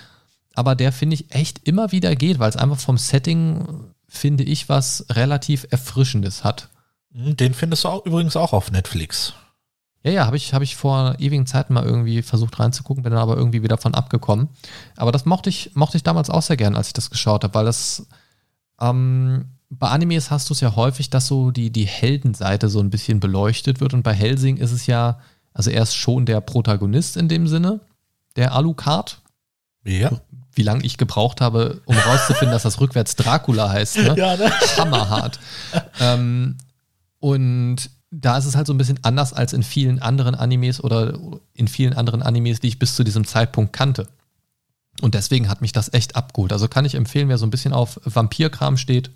aber 0.56 0.76
der, 0.76 0.92
finde 0.92 1.14
ich, 1.16 1.34
echt 1.34 1.68
immer 1.68 1.92
wieder 1.92 2.16
geht, 2.16 2.40
weil 2.40 2.50
es 2.50 2.56
einfach 2.58 2.80
vom 2.80 2.98
Setting, 2.98 3.66
finde 4.08 4.44
ich, 4.44 4.70
was 4.70 5.06
relativ 5.12 5.68
Erfrischendes 5.70 6.44
hat. 6.44 6.70
Hm, 7.14 7.38
Den 7.38 7.54
findest 7.54 7.84
du 7.84 7.90
auch, 7.90 8.06
übrigens 8.06 8.36
auch 8.36 8.54
auf 8.54 8.72
Netflix. 8.72 9.34
Ja, 10.02 10.12
ja, 10.12 10.26
habe 10.26 10.38
ich, 10.38 10.54
hab 10.54 10.62
ich 10.62 10.76
vor 10.78 11.16
ewigen 11.20 11.46
Zeiten 11.46 11.74
mal 11.74 11.84
irgendwie 11.86 12.22
versucht 12.22 12.58
reinzugucken, 12.58 13.04
bin 13.04 13.12
dann 13.12 13.22
aber 13.22 13.36
irgendwie 13.36 13.62
wieder 13.64 13.78
von 13.78 13.94
abgekommen. 13.94 14.48
Aber 14.96 15.12
das 15.12 15.26
mochte 15.26 15.50
ich, 15.50 15.72
mochte 15.76 15.98
ich 15.98 16.04
damals 16.04 16.30
auch 16.30 16.42
sehr 16.42 16.56
gern, 16.58 16.76
als 16.78 16.88
ich 16.88 16.94
das 16.94 17.10
geschaut 17.10 17.44
habe, 17.44 17.54
weil 17.54 17.66
das 17.66 18.08
ähm, 18.80 19.46
bei 19.70 19.90
Animes 19.90 20.32
hast 20.32 20.50
du 20.50 20.54
es 20.54 20.62
ja 20.62 20.76
häufig, 20.76 21.10
dass 21.10 21.28
so 21.28 21.52
die, 21.52 21.70
die 21.70 21.86
Heldenseite 21.86 22.70
so 22.70 22.80
ein 22.80 22.90
bisschen 22.90 23.20
beleuchtet 23.20 23.80
wird 23.80 23.94
und 23.94 24.04
bei 24.04 24.14
Helsing 24.14 24.58
ist 24.58 24.72
es 24.72 24.88
ja, 24.88 25.20
also 25.54 25.70
er 25.70 25.84
ist 25.84 25.96
schon 25.96 26.26
der 26.26 26.42
Protagonist 26.42 27.18
in 27.18 27.28
dem 27.28 27.48
Sinne, 27.48 27.80
der 28.36 28.54
Alucard. 28.54 29.22
Ja. 29.84 30.12
Wie 30.54 30.64
lange 30.64 30.84
ich 30.84 30.98
gebraucht 30.98 31.40
habe, 31.40 31.82
um 31.86 31.96
rauszufinden, 31.96 32.52
dass 32.52 32.64
das 32.64 32.82
rückwärts 32.82 33.16
Dracula 33.16 33.70
heißt. 33.70 33.98
Ne? 33.98 34.16
Ja, 34.18 34.36
ne? 34.36 34.52
hammerhart. 34.78 35.40
ähm, 36.00 36.58
und 37.20 37.90
da 38.12 38.38
ist 38.38 38.46
es 38.46 38.56
halt 38.56 38.66
so 38.66 38.74
ein 38.74 38.78
bisschen 38.78 39.00
anders 39.04 39.34
als 39.34 39.54
in 39.54 39.62
vielen 39.62 40.00
anderen 40.00 40.34
Animes 40.34 40.84
oder 40.84 41.18
in 41.54 41.68
vielen 41.68 41.94
anderen 41.94 42.24
Animes, 42.24 42.60
die 42.60 42.68
ich 42.68 42.80
bis 42.80 42.96
zu 42.96 43.04
diesem 43.04 43.26
Zeitpunkt 43.26 43.72
kannte. 43.72 44.08
Und 45.02 45.16
deswegen 45.16 45.50
hat 45.50 45.62
mich 45.62 45.72
das 45.72 45.94
echt 45.94 46.16
abgeholt. 46.16 46.52
Also 46.52 46.68
kann 46.68 46.86
ich 46.86 46.96
empfehlen, 46.96 47.30
wer 47.30 47.38
so 47.38 47.46
ein 47.46 47.52
bisschen 47.52 47.74
auf 47.74 48.00
Vampirkram 48.04 48.78
steht, 48.78 49.12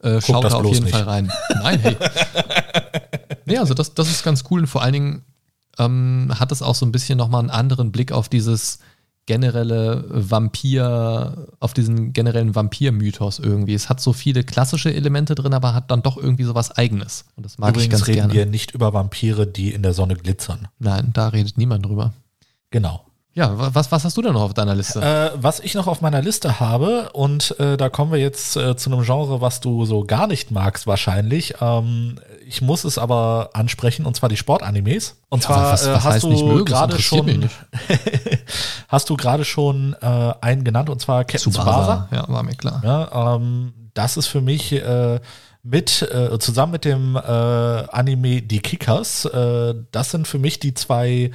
äh, 0.00 0.20
schaut 0.20 0.44
da 0.44 0.56
auf 0.56 0.66
jeden 0.66 0.84
nicht. 0.84 0.94
Fall 0.94 1.04
rein. 1.04 1.32
Nein, 1.62 1.78
hey. 1.80 1.96
nee, 3.46 3.58
also 3.58 3.74
das, 3.74 3.94
das 3.94 4.10
ist 4.10 4.24
ganz 4.24 4.44
cool 4.50 4.60
und 4.60 4.66
vor 4.66 4.82
allen 4.82 4.92
Dingen 4.92 5.24
ähm, 5.78 6.32
hat 6.38 6.52
es 6.52 6.62
auch 6.62 6.74
so 6.74 6.84
ein 6.86 6.92
bisschen 6.92 7.18
nochmal 7.18 7.40
einen 7.40 7.50
anderen 7.50 7.92
Blick 7.92 8.12
auf 8.12 8.28
dieses 8.28 8.78
generelle 9.26 10.04
Vampir, 10.08 11.48
auf 11.58 11.72
diesen 11.72 12.12
generellen 12.12 12.54
Vampir-Mythos 12.54 13.38
irgendwie. 13.38 13.72
Es 13.72 13.88
hat 13.88 14.00
so 14.00 14.12
viele 14.12 14.44
klassische 14.44 14.92
Elemente 14.92 15.34
drin, 15.34 15.54
aber 15.54 15.72
hat 15.72 15.90
dann 15.90 16.02
doch 16.02 16.18
irgendwie 16.18 16.44
so 16.44 16.54
was 16.54 16.70
Eigenes. 16.72 17.24
Und 17.36 17.46
das 17.46 17.56
mag 17.56 17.70
ich 17.70 17.76
Übrigens 17.76 18.00
ganz 18.00 18.08
reden 18.08 18.16
gerne. 18.18 18.34
wir 18.34 18.46
nicht 18.46 18.72
über 18.72 18.92
Vampire, 18.92 19.46
die 19.46 19.72
in 19.72 19.82
der 19.82 19.94
Sonne 19.94 20.16
glitzern. 20.16 20.68
Nein, 20.78 21.10
da 21.14 21.28
redet 21.28 21.56
niemand 21.56 21.86
drüber. 21.86 22.12
Genau. 22.70 23.06
Ja, 23.36 23.58
wa- 23.58 23.70
was, 23.72 23.90
was 23.90 24.04
hast 24.04 24.16
du 24.16 24.22
denn 24.22 24.32
noch 24.32 24.42
auf 24.42 24.54
deiner 24.54 24.74
Liste? 24.76 25.00
Äh, 25.02 25.30
was 25.34 25.58
ich 25.58 25.74
noch 25.74 25.88
auf 25.88 26.00
meiner 26.00 26.22
Liste 26.22 26.60
habe, 26.60 27.10
und 27.14 27.58
äh, 27.58 27.76
da 27.76 27.88
kommen 27.88 28.12
wir 28.12 28.20
jetzt 28.20 28.56
äh, 28.56 28.76
zu 28.76 28.90
einem 28.92 29.02
Genre, 29.02 29.40
was 29.40 29.58
du 29.60 29.84
so 29.86 30.04
gar 30.04 30.28
nicht 30.28 30.52
magst 30.52 30.86
wahrscheinlich. 30.86 31.54
Ähm, 31.60 32.16
ich 32.46 32.62
muss 32.62 32.84
es 32.84 32.96
aber 32.96 33.50
ansprechen, 33.52 34.06
und 34.06 34.14
zwar 34.14 34.28
die 34.28 34.36
Sportanimes. 34.36 35.16
Und 35.30 35.42
Ja, 35.42 35.48
zwar 35.48 35.72
was- 35.72 35.84
äh, 35.86 35.92
was 35.94 36.04
hast 36.04 36.12
heißt 36.14 36.24
du 36.24 36.64
gerade 36.64 37.00
schon, 37.02 37.50
hast 38.88 39.10
du 39.10 39.16
gerade 39.16 39.44
schon 39.44 39.96
äh, 40.00 40.32
einen 40.40 40.64
genannt, 40.64 40.88
und 40.90 41.00
zwar 41.00 41.24
Captain 41.24 41.52
Tsubasa. 41.52 42.08
Ja, 42.12 42.28
war 42.28 42.42
mir 42.42 42.54
klar. 42.54 42.80
Ja, 42.84 43.34
ähm, 43.36 43.72
das 43.94 44.16
ist 44.16 44.26
für 44.26 44.40
mich 44.40 44.72
äh, 44.72 45.20
mit, 45.62 46.02
äh, 46.02 46.38
zusammen 46.38 46.72
mit 46.72 46.84
dem 46.84 47.16
äh, 47.16 47.20
Anime 47.20 48.42
Die 48.42 48.60
Kickers, 48.60 49.24
äh, 49.24 49.74
das 49.92 50.10
sind 50.10 50.28
für 50.28 50.38
mich 50.38 50.58
die 50.60 50.74
zwei 50.74 51.30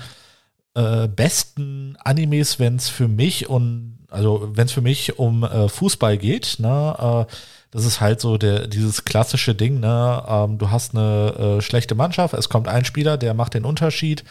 äh, 0.75 1.07
besten 1.07 1.97
Animes, 2.03 2.59
wenn 2.59 2.75
es 2.75 2.89
für 2.89 3.07
mich 3.07 3.49
und 3.49 3.99
also 4.09 4.49
wenn 4.53 4.65
es 4.65 4.71
für 4.71 4.81
mich 4.81 5.19
um 5.19 5.43
äh, 5.43 5.69
Fußball 5.69 6.17
geht, 6.17 6.57
ne, 6.59 7.25
äh, 7.27 7.33
das 7.71 7.85
ist 7.85 8.01
halt 8.01 8.19
so 8.19 8.37
der, 8.37 8.67
dieses 8.67 9.05
klassische 9.05 9.53
Ding, 9.53 9.79
ne, 9.79 10.23
ähm, 10.27 10.57
du 10.57 10.71
hast 10.71 10.95
eine 10.95 11.57
äh, 11.59 11.61
schlechte 11.61 11.95
Mannschaft, 11.95 12.33
es 12.33 12.49
kommt 12.49 12.67
ein 12.67 12.85
Spieler, 12.85 13.17
der 13.17 13.33
macht 13.33 13.53
den 13.53 13.65
Unterschied, 13.65 14.23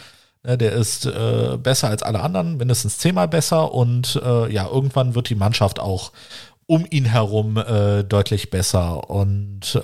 ne, 0.42 0.58
der 0.58 0.72
ist 0.72 1.06
äh, 1.06 1.56
besser 1.62 1.88
als 1.88 2.02
alle 2.02 2.20
anderen, 2.20 2.56
mindestens 2.56 2.98
zehnmal 2.98 3.28
besser 3.28 3.72
und 3.72 4.20
äh, 4.22 4.52
ja, 4.52 4.68
irgendwann 4.68 5.14
wird 5.14 5.30
die 5.30 5.36
Mannschaft 5.36 5.78
auch 5.80 6.12
um 6.66 6.84
ihn 6.90 7.06
herum 7.06 7.54
deutlich 7.54 8.50
besser 8.50 9.08
und 9.08 9.80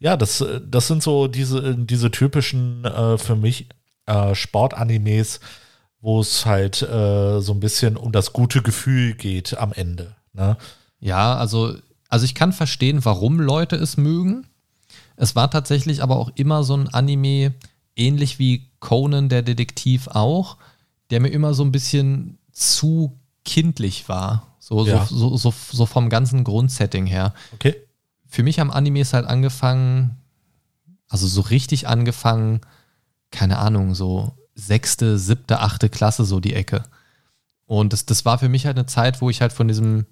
ja, 0.00 0.16
das, 0.16 0.44
das 0.68 0.86
sind 0.86 1.02
so 1.02 1.28
diese, 1.28 1.74
diese 1.74 2.10
typischen 2.10 2.84
äh, 2.84 3.18
für 3.18 3.36
mich 3.36 3.68
äh, 4.08 4.34
Sportanimes, 4.34 5.40
wo 6.00 6.20
es 6.20 6.46
halt 6.46 6.82
äh, 6.82 7.40
so 7.40 7.52
ein 7.52 7.60
bisschen 7.60 7.96
um 7.96 8.12
das 8.12 8.32
gute 8.32 8.62
Gefühl 8.62 9.14
geht 9.14 9.56
am 9.58 9.72
Ende. 9.72 10.14
Ne? 10.32 10.56
Ja, 11.00 11.36
also, 11.36 11.74
also 12.08 12.24
ich 12.24 12.34
kann 12.34 12.52
verstehen, 12.52 13.04
warum 13.04 13.40
Leute 13.40 13.76
es 13.76 13.96
mögen. 13.96 14.46
Es 15.16 15.34
war 15.34 15.50
tatsächlich 15.50 16.02
aber 16.02 16.16
auch 16.16 16.30
immer 16.36 16.62
so 16.62 16.76
ein 16.76 16.88
Anime, 16.88 17.54
ähnlich 17.96 18.38
wie 18.38 18.70
Conan 18.80 19.28
der 19.28 19.42
Detektiv 19.42 20.06
auch, 20.08 20.56
der 21.10 21.20
mir 21.20 21.28
immer 21.30 21.54
so 21.54 21.64
ein 21.64 21.72
bisschen 21.72 22.38
zu 22.52 23.18
kindlich 23.44 24.08
war. 24.08 24.56
So, 24.60 24.86
Ja. 24.86 25.04
so, 25.06 25.36
so, 25.36 25.36
so, 25.36 25.54
so 25.72 25.86
vom 25.86 26.08
ganzen 26.10 26.44
Grundsetting 26.44 27.06
her. 27.06 27.34
Okay. 27.54 27.74
Für 28.28 28.42
mich 28.42 28.60
haben 28.60 28.70
Animes 28.70 29.12
halt 29.14 29.26
angefangen, 29.26 30.16
also 31.08 31.26
so 31.26 31.40
richtig 31.40 31.88
angefangen, 31.88 32.60
keine 33.30 33.58
Ahnung, 33.58 33.94
so 33.94 34.36
sechste, 34.54 35.18
siebte, 35.18 35.60
achte 35.60 35.88
Klasse, 35.88 36.24
so 36.24 36.40
die 36.40 36.54
Ecke. 36.54 36.84
Und 37.66 37.92
das, 37.92 38.06
das 38.06 38.24
war 38.24 38.38
für 38.38 38.48
mich 38.48 38.66
halt 38.66 38.76
eine 38.76 38.86
Zeit, 38.86 39.20
wo 39.20 39.30
ich 39.30 39.40
halt 39.40 39.52
von 39.52 39.68
diesem, 39.68 40.06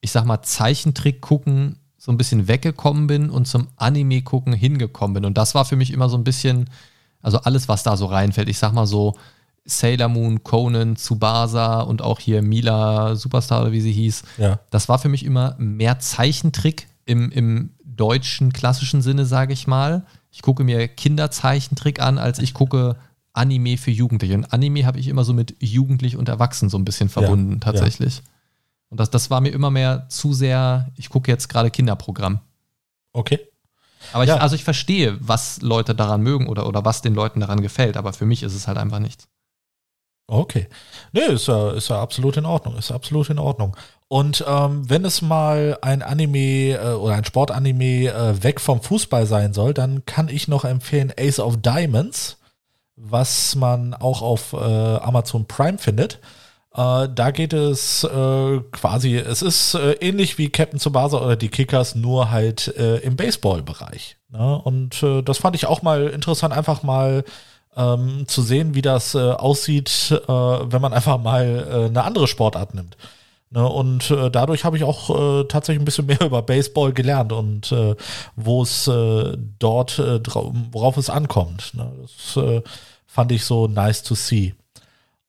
ich 0.00 0.12
sag 0.12 0.24
mal, 0.24 0.42
Zeichentrick 0.42 1.20
gucken 1.20 1.78
so 2.02 2.10
ein 2.10 2.18
bisschen 2.18 2.48
weggekommen 2.48 3.06
bin 3.06 3.30
und 3.30 3.46
zum 3.46 3.68
Anime 3.76 4.22
gucken 4.22 4.52
hingekommen 4.54 5.14
bin. 5.14 5.24
Und 5.24 5.38
das 5.38 5.54
war 5.54 5.64
für 5.64 5.76
mich 5.76 5.92
immer 5.92 6.08
so 6.08 6.16
ein 6.16 6.24
bisschen, 6.24 6.68
also 7.20 7.38
alles, 7.38 7.68
was 7.68 7.84
da 7.84 7.96
so 7.96 8.06
reinfällt. 8.06 8.48
Ich 8.48 8.58
sag 8.58 8.72
mal 8.72 8.86
so 8.86 9.14
Sailor 9.64 10.08
Moon, 10.08 10.42
Conan, 10.42 10.96
Tsubasa 10.96 11.80
und 11.80 12.02
auch 12.02 12.18
hier 12.18 12.42
Mila 12.42 13.14
Superstar 13.14 13.62
oder 13.62 13.70
wie 13.70 13.80
sie 13.80 13.92
hieß. 13.92 14.24
Ja. 14.38 14.58
Das 14.70 14.88
war 14.88 14.98
für 14.98 15.08
mich 15.08 15.24
immer 15.24 15.54
mehr 15.58 16.00
Zeichentrick 16.00 16.88
im, 17.04 17.30
im 17.30 17.70
deutschen 17.84 18.52
klassischen 18.52 19.00
Sinne, 19.00 19.24
sage 19.24 19.52
ich 19.52 19.68
mal. 19.68 20.04
Ich 20.32 20.42
gucke 20.42 20.64
mir 20.64 20.88
Kinderzeichentrick 20.88 22.00
an, 22.00 22.18
als 22.18 22.38
ich 22.40 22.54
gucke 22.54 22.96
Anime 23.34 23.76
für 23.78 23.90
Jugendliche. 23.90 24.34
Und 24.34 24.52
Anime 24.52 24.84
habe 24.86 24.98
ich 24.98 25.06
immer 25.08 25.24
so 25.24 25.32
mit 25.32 25.54
Jugendlich 25.60 26.16
und 26.16 26.28
Erwachsen 26.28 26.68
so 26.68 26.78
ein 26.78 26.84
bisschen 26.84 27.08
verbunden, 27.08 27.54
Ja, 27.54 27.58
tatsächlich. 27.60 28.22
Und 28.88 28.98
das, 28.98 29.10
das 29.10 29.30
war 29.30 29.40
mir 29.40 29.50
immer 29.50 29.70
mehr 29.70 30.08
zu 30.08 30.32
sehr, 30.34 30.90
ich 30.96 31.08
gucke 31.08 31.30
jetzt 31.30 31.48
gerade 31.48 31.70
Kinderprogramm. 31.70 32.40
Okay. 33.12 33.38
Aber 34.12 34.24
ich, 34.24 34.28
Ja. 34.28 34.38
also 34.38 34.54
ich 34.54 34.64
verstehe, 34.64 35.16
was 35.20 35.62
Leute 35.62 35.94
daran 35.94 36.22
mögen 36.22 36.48
oder, 36.48 36.66
oder 36.66 36.84
was 36.84 37.02
den 37.02 37.14
Leuten 37.14 37.40
daran 37.40 37.60
gefällt, 37.62 37.96
aber 37.96 38.12
für 38.12 38.26
mich 38.26 38.42
ist 38.42 38.54
es 38.54 38.66
halt 38.66 38.78
einfach 38.78 38.98
nichts. 38.98 39.28
Okay. 40.26 40.68
Nee, 41.12 41.20
ist 41.26 41.46
ja, 41.48 41.72
ist 41.72 41.88
ja 41.88 42.00
absolut 42.00 42.36
in 42.36 42.46
Ordnung. 42.46 42.76
Ist 42.76 42.90
ja 42.90 42.96
absolut 42.96 43.28
in 43.30 43.38
Ordnung. 43.38 43.76
Und 44.12 44.44
ähm, 44.46 44.90
wenn 44.90 45.06
es 45.06 45.22
mal 45.22 45.78
ein 45.80 46.02
Anime 46.02 46.72
äh, 46.74 46.92
oder 46.92 47.14
ein 47.14 47.24
Sportanime 47.24 48.08
äh, 48.08 48.42
weg 48.42 48.60
vom 48.60 48.82
Fußball 48.82 49.24
sein 49.24 49.54
soll, 49.54 49.72
dann 49.72 50.04
kann 50.04 50.28
ich 50.28 50.48
noch 50.48 50.66
empfehlen 50.66 51.14
Ace 51.18 51.38
of 51.38 51.62
Diamonds, 51.62 52.36
was 52.94 53.54
man 53.54 53.94
auch 53.94 54.20
auf 54.20 54.52
äh, 54.52 54.56
Amazon 54.56 55.46
Prime 55.46 55.78
findet. 55.78 56.18
Äh, 56.74 57.08
da 57.08 57.30
geht 57.30 57.54
es 57.54 58.04
äh, 58.04 58.60
quasi, 58.72 59.16
es 59.16 59.40
ist 59.40 59.72
äh, 59.76 59.92
ähnlich 59.92 60.36
wie 60.36 60.50
Captain 60.50 60.78
Tsubasa 60.78 61.16
oder 61.16 61.36
die 61.36 61.48
Kickers, 61.48 61.94
nur 61.94 62.30
halt 62.30 62.68
im 62.68 63.16
Baseball-Bereich. 63.16 64.18
Ne? 64.28 64.60
Und 64.62 65.02
das 65.24 65.38
fand 65.38 65.56
ich 65.56 65.64
auch 65.64 65.80
mal 65.80 66.08
interessant, 66.08 66.52
einfach 66.52 66.82
mal 66.82 67.24
ähm, 67.74 68.24
zu 68.26 68.42
sehen, 68.42 68.74
wie 68.74 68.82
das 68.82 69.16
aussieht, 69.16 70.10
wenn 70.26 70.82
man 70.82 70.92
einfach 70.92 71.16
mal 71.16 71.86
eine 71.88 72.04
andere 72.04 72.28
Sportart 72.28 72.74
nimmt. 72.74 72.98
Ne, 73.54 73.68
und 73.68 74.10
äh, 74.10 74.30
dadurch 74.30 74.64
habe 74.64 74.78
ich 74.78 74.84
auch 74.84 75.10
äh, 75.10 75.44
tatsächlich 75.44 75.82
ein 75.82 75.84
bisschen 75.84 76.06
mehr 76.06 76.22
über 76.22 76.40
Baseball 76.40 76.92
gelernt 76.92 77.32
und 77.32 77.70
äh, 77.70 77.94
wo 78.34 78.62
es 78.62 78.88
äh, 78.88 79.36
dort, 79.58 79.98
äh, 79.98 80.20
worauf 80.72 80.96
es 80.96 81.10
ankommt. 81.10 81.72
Ne? 81.74 81.92
Das 82.00 82.42
äh, 82.42 82.62
fand 83.06 83.30
ich 83.30 83.44
so 83.44 83.68
nice 83.68 84.02
to 84.02 84.14
see. 84.14 84.54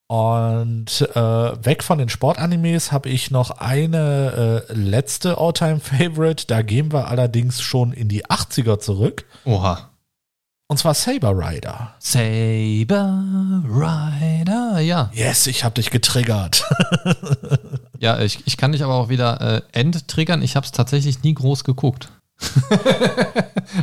Und 0.07 1.01
weg 1.01 1.82
von 1.82 1.97
den 1.97 2.09
Sportanimes 2.09 2.91
habe 2.91 3.09
ich 3.09 3.32
noch 3.32 3.49
eine 3.49 4.63
letzte 4.67 5.39
All-Time-Favorite. 5.39 6.45
Da 6.45 6.61
gehen 6.61 6.91
wir 6.91 7.07
allerdings 7.07 7.61
schon 7.61 7.93
in 7.93 8.09
die 8.09 8.24
80er 8.26 8.78
zurück. 8.78 9.26
Oha. 9.45 9.89
Und 10.67 10.78
zwar 10.78 10.93
Saber 10.93 11.32
Rider. 11.36 11.95
Saber 11.99 13.24
Rider, 13.67 14.80
ja. 14.82 15.09
Yes, 15.13 15.47
ich 15.47 15.63
habe 15.63 15.76
dich 15.76 15.89
getriggert. 15.89 16.63
Ja, 18.04 18.20
ich, 18.20 18.39
ich 18.43 18.58
kann 18.58 18.74
dich 18.74 18.84
aber 18.84 18.95
auch 18.95 19.08
wieder 19.08 19.39
äh, 19.39 19.62
enttriggern. 19.72 20.41
Ich 20.41 20.58
habe 20.58 20.66
es 20.66 20.74
tatsächlich 20.74 21.24
nie 21.24 21.34
groß 21.34 21.64
geguckt. 21.64 22.12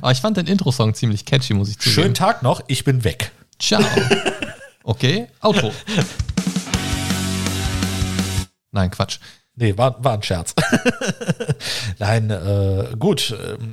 aber 0.03 0.13
ich 0.13 0.21
fand 0.21 0.37
den 0.37 0.47
Intro-Song 0.47 0.93
ziemlich 0.93 1.25
catchy, 1.25 1.55
muss 1.55 1.71
ich 1.71 1.79
zugeben. 1.79 2.03
Schönen 2.03 2.15
Tag 2.15 2.43
noch, 2.43 2.61
ich 2.67 2.85
bin 2.85 3.03
weg. 3.03 3.33
Ciao. 3.59 3.83
Okay, 4.85 5.27
Auto. 5.41 5.73
Nein, 8.73 8.91
Quatsch. 8.91 9.21
Nee, 9.57 9.79
war, 9.79 10.05
war 10.05 10.13
ein 10.13 10.23
Scherz. 10.23 10.55
Nein, 11.99 12.29
äh, 12.29 12.95
gut. 12.99 13.35
ähm, 13.43 13.73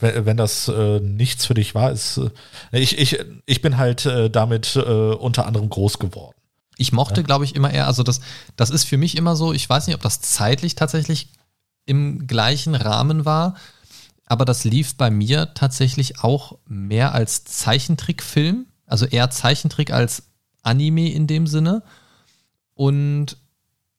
wenn, 0.00 0.26
wenn 0.26 0.36
das 0.36 0.66
äh, 0.68 1.00
nichts 1.00 1.46
für 1.46 1.54
dich 1.54 1.74
war, 1.74 1.92
ist. 1.92 2.18
Äh, 2.72 2.80
ich, 2.80 2.98
ich, 2.98 3.18
ich 3.46 3.62
bin 3.62 3.78
halt 3.78 4.06
äh, 4.06 4.28
damit 4.28 4.74
äh, 4.74 4.80
unter 4.80 5.46
anderem 5.46 5.68
groß 5.68 5.98
geworden. 5.98 6.37
Ich 6.78 6.92
mochte, 6.92 7.24
glaube 7.24 7.44
ich, 7.44 7.54
immer 7.54 7.72
eher, 7.72 7.88
also 7.88 8.02
das, 8.02 8.20
das 8.56 8.70
ist 8.70 8.84
für 8.84 8.96
mich 8.96 9.16
immer 9.16 9.36
so, 9.36 9.52
ich 9.52 9.68
weiß 9.68 9.86
nicht, 9.86 9.96
ob 9.96 10.02
das 10.02 10.20
zeitlich 10.20 10.76
tatsächlich 10.76 11.32
im 11.84 12.26
gleichen 12.26 12.74
Rahmen 12.74 13.24
war, 13.24 13.56
aber 14.24 14.44
das 14.44 14.64
lief 14.64 14.96
bei 14.96 15.10
mir 15.10 15.54
tatsächlich 15.54 16.22
auch 16.22 16.58
mehr 16.66 17.14
als 17.14 17.44
Zeichentrickfilm, 17.44 18.66
also 18.86 19.06
eher 19.06 19.30
Zeichentrick 19.30 19.92
als 19.92 20.24
Anime 20.62 21.10
in 21.10 21.26
dem 21.26 21.46
Sinne. 21.46 21.82
Und 22.74 23.38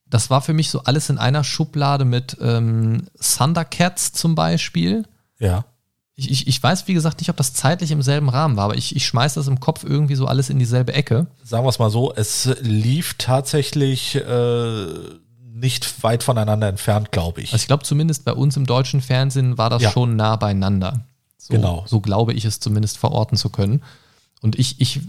das 0.05 0.29
war 0.29 0.41
für 0.41 0.53
mich 0.53 0.69
so 0.69 0.83
alles 0.83 1.09
in 1.09 1.17
einer 1.17 1.43
Schublade 1.43 2.05
mit 2.05 2.37
ähm, 2.39 3.07
Thundercats 3.19 4.13
zum 4.13 4.35
Beispiel. 4.35 5.05
Ja. 5.37 5.65
Ich, 6.19 6.29
ich, 6.29 6.47
ich 6.47 6.61
weiß, 6.61 6.87
wie 6.89 6.93
gesagt, 6.93 7.19
nicht, 7.21 7.29
ob 7.29 7.37
das 7.37 7.53
zeitlich 7.53 7.91
im 7.91 8.01
selben 8.01 8.27
Rahmen 8.27 8.57
war, 8.57 8.65
aber 8.65 8.75
ich, 8.75 8.93
ich 8.93 9.05
schmeiß 9.07 9.35
das 9.35 9.47
im 9.47 9.61
Kopf 9.61 9.85
irgendwie 9.85 10.15
so 10.15 10.25
alles 10.25 10.49
in 10.49 10.59
dieselbe 10.59 10.93
Ecke. 10.93 11.27
Sagen 11.45 11.63
wir 11.63 11.69
es 11.69 11.79
mal 11.79 11.89
so, 11.89 12.13
es 12.13 12.49
lief 12.61 13.15
tatsächlich 13.17 14.15
äh, 14.15 14.85
nicht 15.53 16.03
weit 16.03 16.23
voneinander 16.23 16.67
entfernt, 16.67 17.13
glaube 17.13 17.39
ich. 17.41 17.53
Also 17.53 17.63
ich 17.63 17.67
glaube 17.67 17.83
zumindest 17.83 18.25
bei 18.25 18.33
uns 18.33 18.57
im 18.57 18.65
deutschen 18.65 18.99
Fernsehen 18.99 19.57
war 19.57 19.69
das 19.69 19.81
Ja. 19.81 19.91
schon 19.91 20.17
nah 20.17 20.35
beieinander. 20.35 21.05
So, 21.37 21.53
Genau. 21.53 21.85
So 21.87 22.01
glaube 22.01 22.33
ich 22.33 22.43
es 22.43 22.59
zumindest 22.59 22.97
verorten 22.97 23.37
zu 23.37 23.49
können. 23.49 23.81
Und 24.41 24.59
ich, 24.59 24.81
ich 24.81 24.99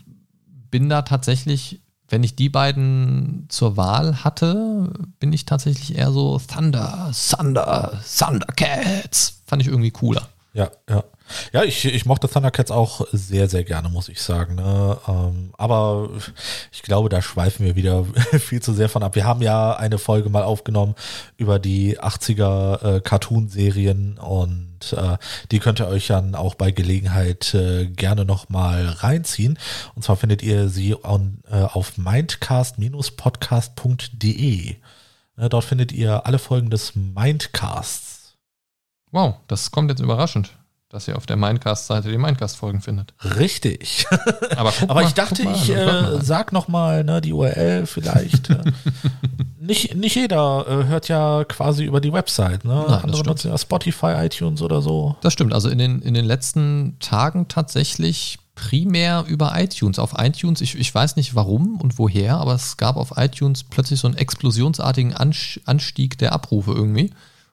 bin 0.70 0.88
da 0.88 1.02
tatsächlich, 1.02 1.80
wenn 2.08 2.22
ich 2.22 2.36
die 2.36 2.48
beiden 2.48 3.46
zur 3.48 3.76
Wahl 3.76 4.22
hatte, 4.22 4.92
bin 5.18 5.32
ich 5.32 5.44
tatsächlich 5.44 5.96
eher 5.96 6.12
so 6.12 6.38
Thunder, 6.38 7.10
Thunder, 7.36 8.00
Thundercats. 8.16 9.40
Fand 9.46 9.62
ich 9.62 9.66
irgendwie 9.68 9.90
cooler. 9.90 10.28
Ja, 10.52 10.70
ja. 10.88 11.04
Ja, 11.52 11.62
ich, 11.62 11.84
ich 11.84 12.06
mochte 12.06 12.28
Thundercats 12.28 12.72
auch 12.72 13.06
sehr, 13.12 13.48
sehr 13.48 13.62
gerne, 13.62 13.88
muss 13.88 14.08
ich 14.08 14.20
sagen. 14.20 14.56
Ne? 14.56 14.98
Ähm, 15.06 15.52
aber 15.56 16.10
ich 16.72 16.82
glaube, 16.82 17.08
da 17.08 17.22
schweifen 17.22 17.64
wir 17.64 17.76
wieder 17.76 18.04
viel 18.40 18.60
zu 18.60 18.72
sehr 18.72 18.88
von 18.88 19.04
ab. 19.04 19.14
Wir 19.14 19.24
haben 19.24 19.42
ja 19.42 19.76
eine 19.76 19.98
Folge 19.98 20.28
mal 20.28 20.42
aufgenommen 20.42 20.96
über 21.36 21.60
die 21.60 22.00
80er 22.00 22.96
äh, 22.96 23.00
Cartoon-Serien 23.00 24.18
und 24.18 24.92
äh, 24.92 25.18
die 25.52 25.60
könnt 25.60 25.78
ihr 25.80 25.86
euch 25.86 26.08
dann 26.08 26.34
auch 26.34 26.56
bei 26.56 26.72
Gelegenheit 26.72 27.54
äh, 27.54 27.86
gerne 27.86 28.24
nochmal 28.24 28.88
reinziehen. 28.88 29.56
Und 29.94 30.02
zwar 30.02 30.16
findet 30.16 30.42
ihr 30.42 30.68
sie 30.68 30.96
on, 30.96 31.44
äh, 31.48 31.62
auf 31.62 31.96
mindcast-podcast.de. 31.96 34.74
Äh, 35.36 35.48
dort 35.48 35.64
findet 35.64 35.92
ihr 35.92 36.26
alle 36.26 36.40
Folgen 36.40 36.70
des 36.70 36.96
Mindcasts. 36.96 38.09
Wow, 39.12 39.36
das 39.48 39.70
kommt 39.70 39.90
jetzt 39.90 40.00
überraschend, 40.00 40.52
dass 40.88 41.08
ihr 41.08 41.16
auf 41.16 41.26
der 41.26 41.36
Mindcast-Seite 41.36 42.10
die 42.10 42.18
Mindcast-Folgen 42.18 42.80
findet. 42.80 43.12
Richtig. 43.38 44.06
Aber, 44.56 44.72
Aber 44.82 44.94
mal, 44.94 45.04
ich 45.04 45.14
dachte, 45.14 45.44
mal 45.44 45.54
ich 45.54 45.70
äh, 45.70 46.20
sag 46.20 46.52
noch 46.52 46.68
mal 46.68 47.02
ne, 47.02 47.20
die 47.20 47.32
URL 47.32 47.86
vielleicht. 47.86 48.50
äh, 48.50 48.62
nicht, 49.60 49.96
nicht 49.96 50.14
jeder 50.14 50.66
äh, 50.68 50.84
hört 50.86 51.08
ja 51.08 51.44
quasi 51.44 51.84
über 51.84 52.00
die 52.00 52.12
Website. 52.12 52.64
Ne? 52.64 52.84
das 52.86 53.02
Andere 53.02 53.22
nutzen 53.24 53.50
ja 53.50 53.58
Spotify, 53.58 54.14
iTunes 54.18 54.62
oder 54.62 54.80
so. 54.80 55.16
Das 55.22 55.32
stimmt. 55.32 55.54
Also 55.54 55.68
in 55.68 55.78
den, 55.78 56.02
in 56.02 56.14
den 56.14 56.24
letzten 56.24 56.96
Tagen 57.00 57.48
tatsächlich 57.48 58.38
primär 58.54 59.24
über 59.26 59.52
iTunes. 59.56 59.98
Auf 59.98 60.14
iTunes, 60.18 60.60
ich, 60.60 60.78
ich 60.78 60.94
weiß 60.94 61.16
nicht 61.16 61.34
warum 61.34 61.80
und 61.80 61.98
woher, 61.98 62.36
aber 62.36 62.54
es 62.54 62.76
gab 62.76 62.96
auf 62.96 63.14
iTunes 63.16 63.64
plötzlich 63.64 63.98
so 63.98 64.06
einen 64.06 64.16
explosionsartigen 64.16 65.14
Anstieg 65.14 66.18
der 66.18 66.32
Abrufe 66.32 66.72
irgendwie. 66.72 67.10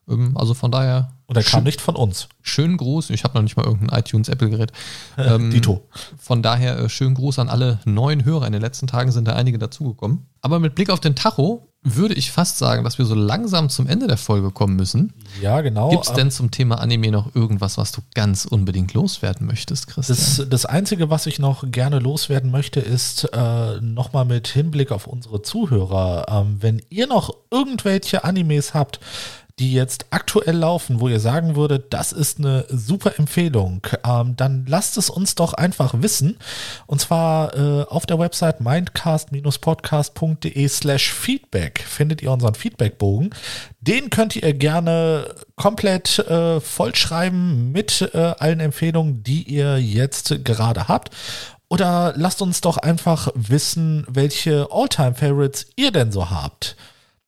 Ähm, 0.10 0.36
Also 0.38 0.54
von 0.54 0.72
daher. 0.72 1.12
Und 1.28 1.36
der 1.36 1.44
kam 1.44 1.66
nicht 1.66 1.82
von 1.82 1.96
uns. 1.98 2.30
Schönen 2.42 2.78
Gruß. 2.78 3.10
Ich 3.10 3.24
habe 3.26 3.34
noch 3.36 3.42
nicht 3.42 3.58
mal 3.58 3.66
irgendein 3.66 4.00
iTunes-Apple-Gerät. 4.00 4.72
Ähm, 5.18 5.50
Dito. 5.52 5.82
Von 6.18 6.42
daher 6.42 6.78
äh, 6.80 6.90
schönen 6.90 7.16
Gruß 7.16 7.40
an 7.40 7.50
alle 7.50 7.80
neuen 7.86 8.24
Hörer. 8.24 8.46
In 8.48 8.54
den 8.54 8.62
letzten 8.62 8.88
Tagen 8.88 9.12
sind 9.12 9.28
da 9.28 9.34
einige 9.34 9.58
dazugekommen. 9.58 10.28
Aber 10.42 10.60
mit 10.60 10.76
Blick 10.76 10.90
auf 10.90 11.00
den 11.00 11.16
Tacho 11.16 11.68
würde 11.84 12.14
ich 12.16 12.32
fast 12.32 12.58
sagen, 12.58 12.84
dass 12.84 12.98
wir 12.98 13.06
so 13.06 13.16
langsam 13.16 13.70
zum 13.70 13.88
Ende 13.88 14.08
der 14.08 14.18
Folge 14.18 14.52
kommen 14.52 14.76
müssen. 14.76 15.14
Ja, 15.42 15.62
genau. 15.62 15.90
Gibt 15.90 16.04
es 16.04 16.10
Ähm, 16.12 16.16
denn 16.16 16.32
zum 16.32 16.52
Thema 16.52 16.76
Anime 16.80 17.12
noch 17.12 17.34
irgendwas, 17.36 17.78
was 17.78 17.92
du 17.92 18.02
ganz 18.14 18.46
unbedingt 18.46 18.94
loswerden 18.94 19.48
möchtest, 19.48 19.88
Christian? 19.88 20.18
Das, 20.18 20.46
das 20.50 20.66
Einzige, 20.66 21.10
was 21.10 21.26
ich 21.26 21.40
noch 21.40 21.64
gerne 21.72 22.00
loswerden 22.00 22.52
möchte, 22.52 22.80
ist 22.80 23.26
äh, 23.34 23.82
nochmal 23.82 24.26
mit 24.26 24.48
Hinblick 24.48 24.92
auf 24.92 25.08
unsere 25.08 25.42
Zuhörer. 25.42 26.26
Ähm, 26.30 26.58
wenn 26.60 26.82
ihr 26.90 27.08
noch 27.08 27.34
irgendwelche 27.52 28.24
Animes 28.24 28.74
habt, 28.74 29.00
die 29.60 29.74
jetzt 29.74 30.06
aktuell 30.12 30.56
laufen, 30.56 31.00
wo 31.00 31.08
ihr 31.08 31.20
sagen 31.20 31.56
würdet, 31.56 31.92
das 31.94 32.12
ist 32.12 32.38
eine 32.38 32.66
super 32.70 33.18
Empfehlung, 33.18 33.82
ähm, 34.06 34.36
dann 34.36 34.68
lasst 34.68 34.98
es 34.98 35.10
uns 35.10 35.34
doch 35.34 35.54
einfach 35.54 35.96
wissen. 36.02 36.38
Und 36.86 37.02
zwar 37.02 37.56
äh, 37.56 37.86
auf 37.86 38.06
der 38.06 38.20
Website 38.20 38.62
mindcast-podcast.de 38.62 40.68
slash 40.68 41.12
feedback 41.12 41.80
findet 41.80 42.22
ihr 42.22 42.32
unseren 42.32 42.54
Feedbackbogen. 42.54 43.32
Den 43.82 44.12
könnt 44.12 44.36
ihr 44.36 44.54
gerne 44.54 45.34
komplett 45.56 46.20
äh, 46.20 46.60
vollschreiben 46.60 47.72
mit 47.72 48.12
äh, 48.14 48.36
allen 48.38 48.60
Empfehlungen, 48.60 49.24
die 49.24 49.42
ihr 49.44 49.80
jetzt 49.80 50.46
gerade 50.46 50.88
habt. 50.88 51.10
Oder 51.70 52.14
lasst 52.16 52.42
uns 52.42 52.62
doch 52.62 52.78
einfach 52.78 53.30
wissen, 53.34 54.06
welche 54.08 54.68
All-Time-Favorites 54.72 55.68
ihr 55.76 55.92
denn 55.92 56.12
so 56.12 56.30
habt. 56.30 56.78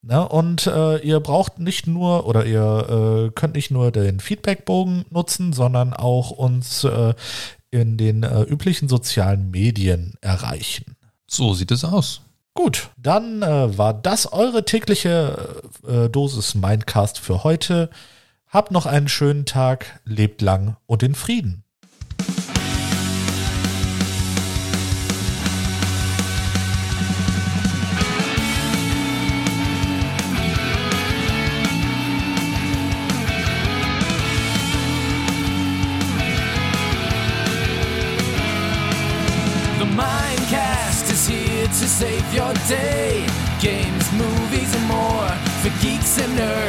Ne? 0.01 0.27
Und 0.27 0.67
äh, 0.67 0.97
ihr 0.99 1.19
braucht 1.19 1.59
nicht 1.59 1.87
nur 1.87 2.25
oder 2.25 2.45
ihr 2.45 3.27
äh, 3.27 3.31
könnt 3.31 3.55
nicht 3.55 3.71
nur 3.71 3.91
den 3.91 4.19
Feedbackbogen 4.19 5.05
nutzen, 5.09 5.53
sondern 5.53 5.93
auch 5.93 6.31
uns 6.31 6.83
äh, 6.83 7.13
in 7.71 7.97
den 7.97 8.23
äh, 8.23 8.43
üblichen 8.43 8.87
sozialen 8.87 9.51
Medien 9.51 10.13
erreichen. 10.21 10.95
So 11.27 11.53
sieht 11.53 11.71
es 11.71 11.83
aus. 11.83 12.21
Gut, 12.53 12.89
dann 12.97 13.41
äh, 13.41 13.77
war 13.77 13.93
das 13.93 14.31
eure 14.31 14.65
tägliche 14.65 15.61
äh, 15.87 16.09
Dosis 16.09 16.55
Mindcast 16.55 17.19
für 17.19 17.43
heute. 17.43 17.89
Habt 18.47 18.71
noch 18.71 18.85
einen 18.85 19.07
schönen 19.07 19.45
Tag, 19.45 20.01
lebt 20.05 20.41
lang 20.41 20.75
und 20.87 21.03
in 21.03 21.13
Frieden. 21.13 21.63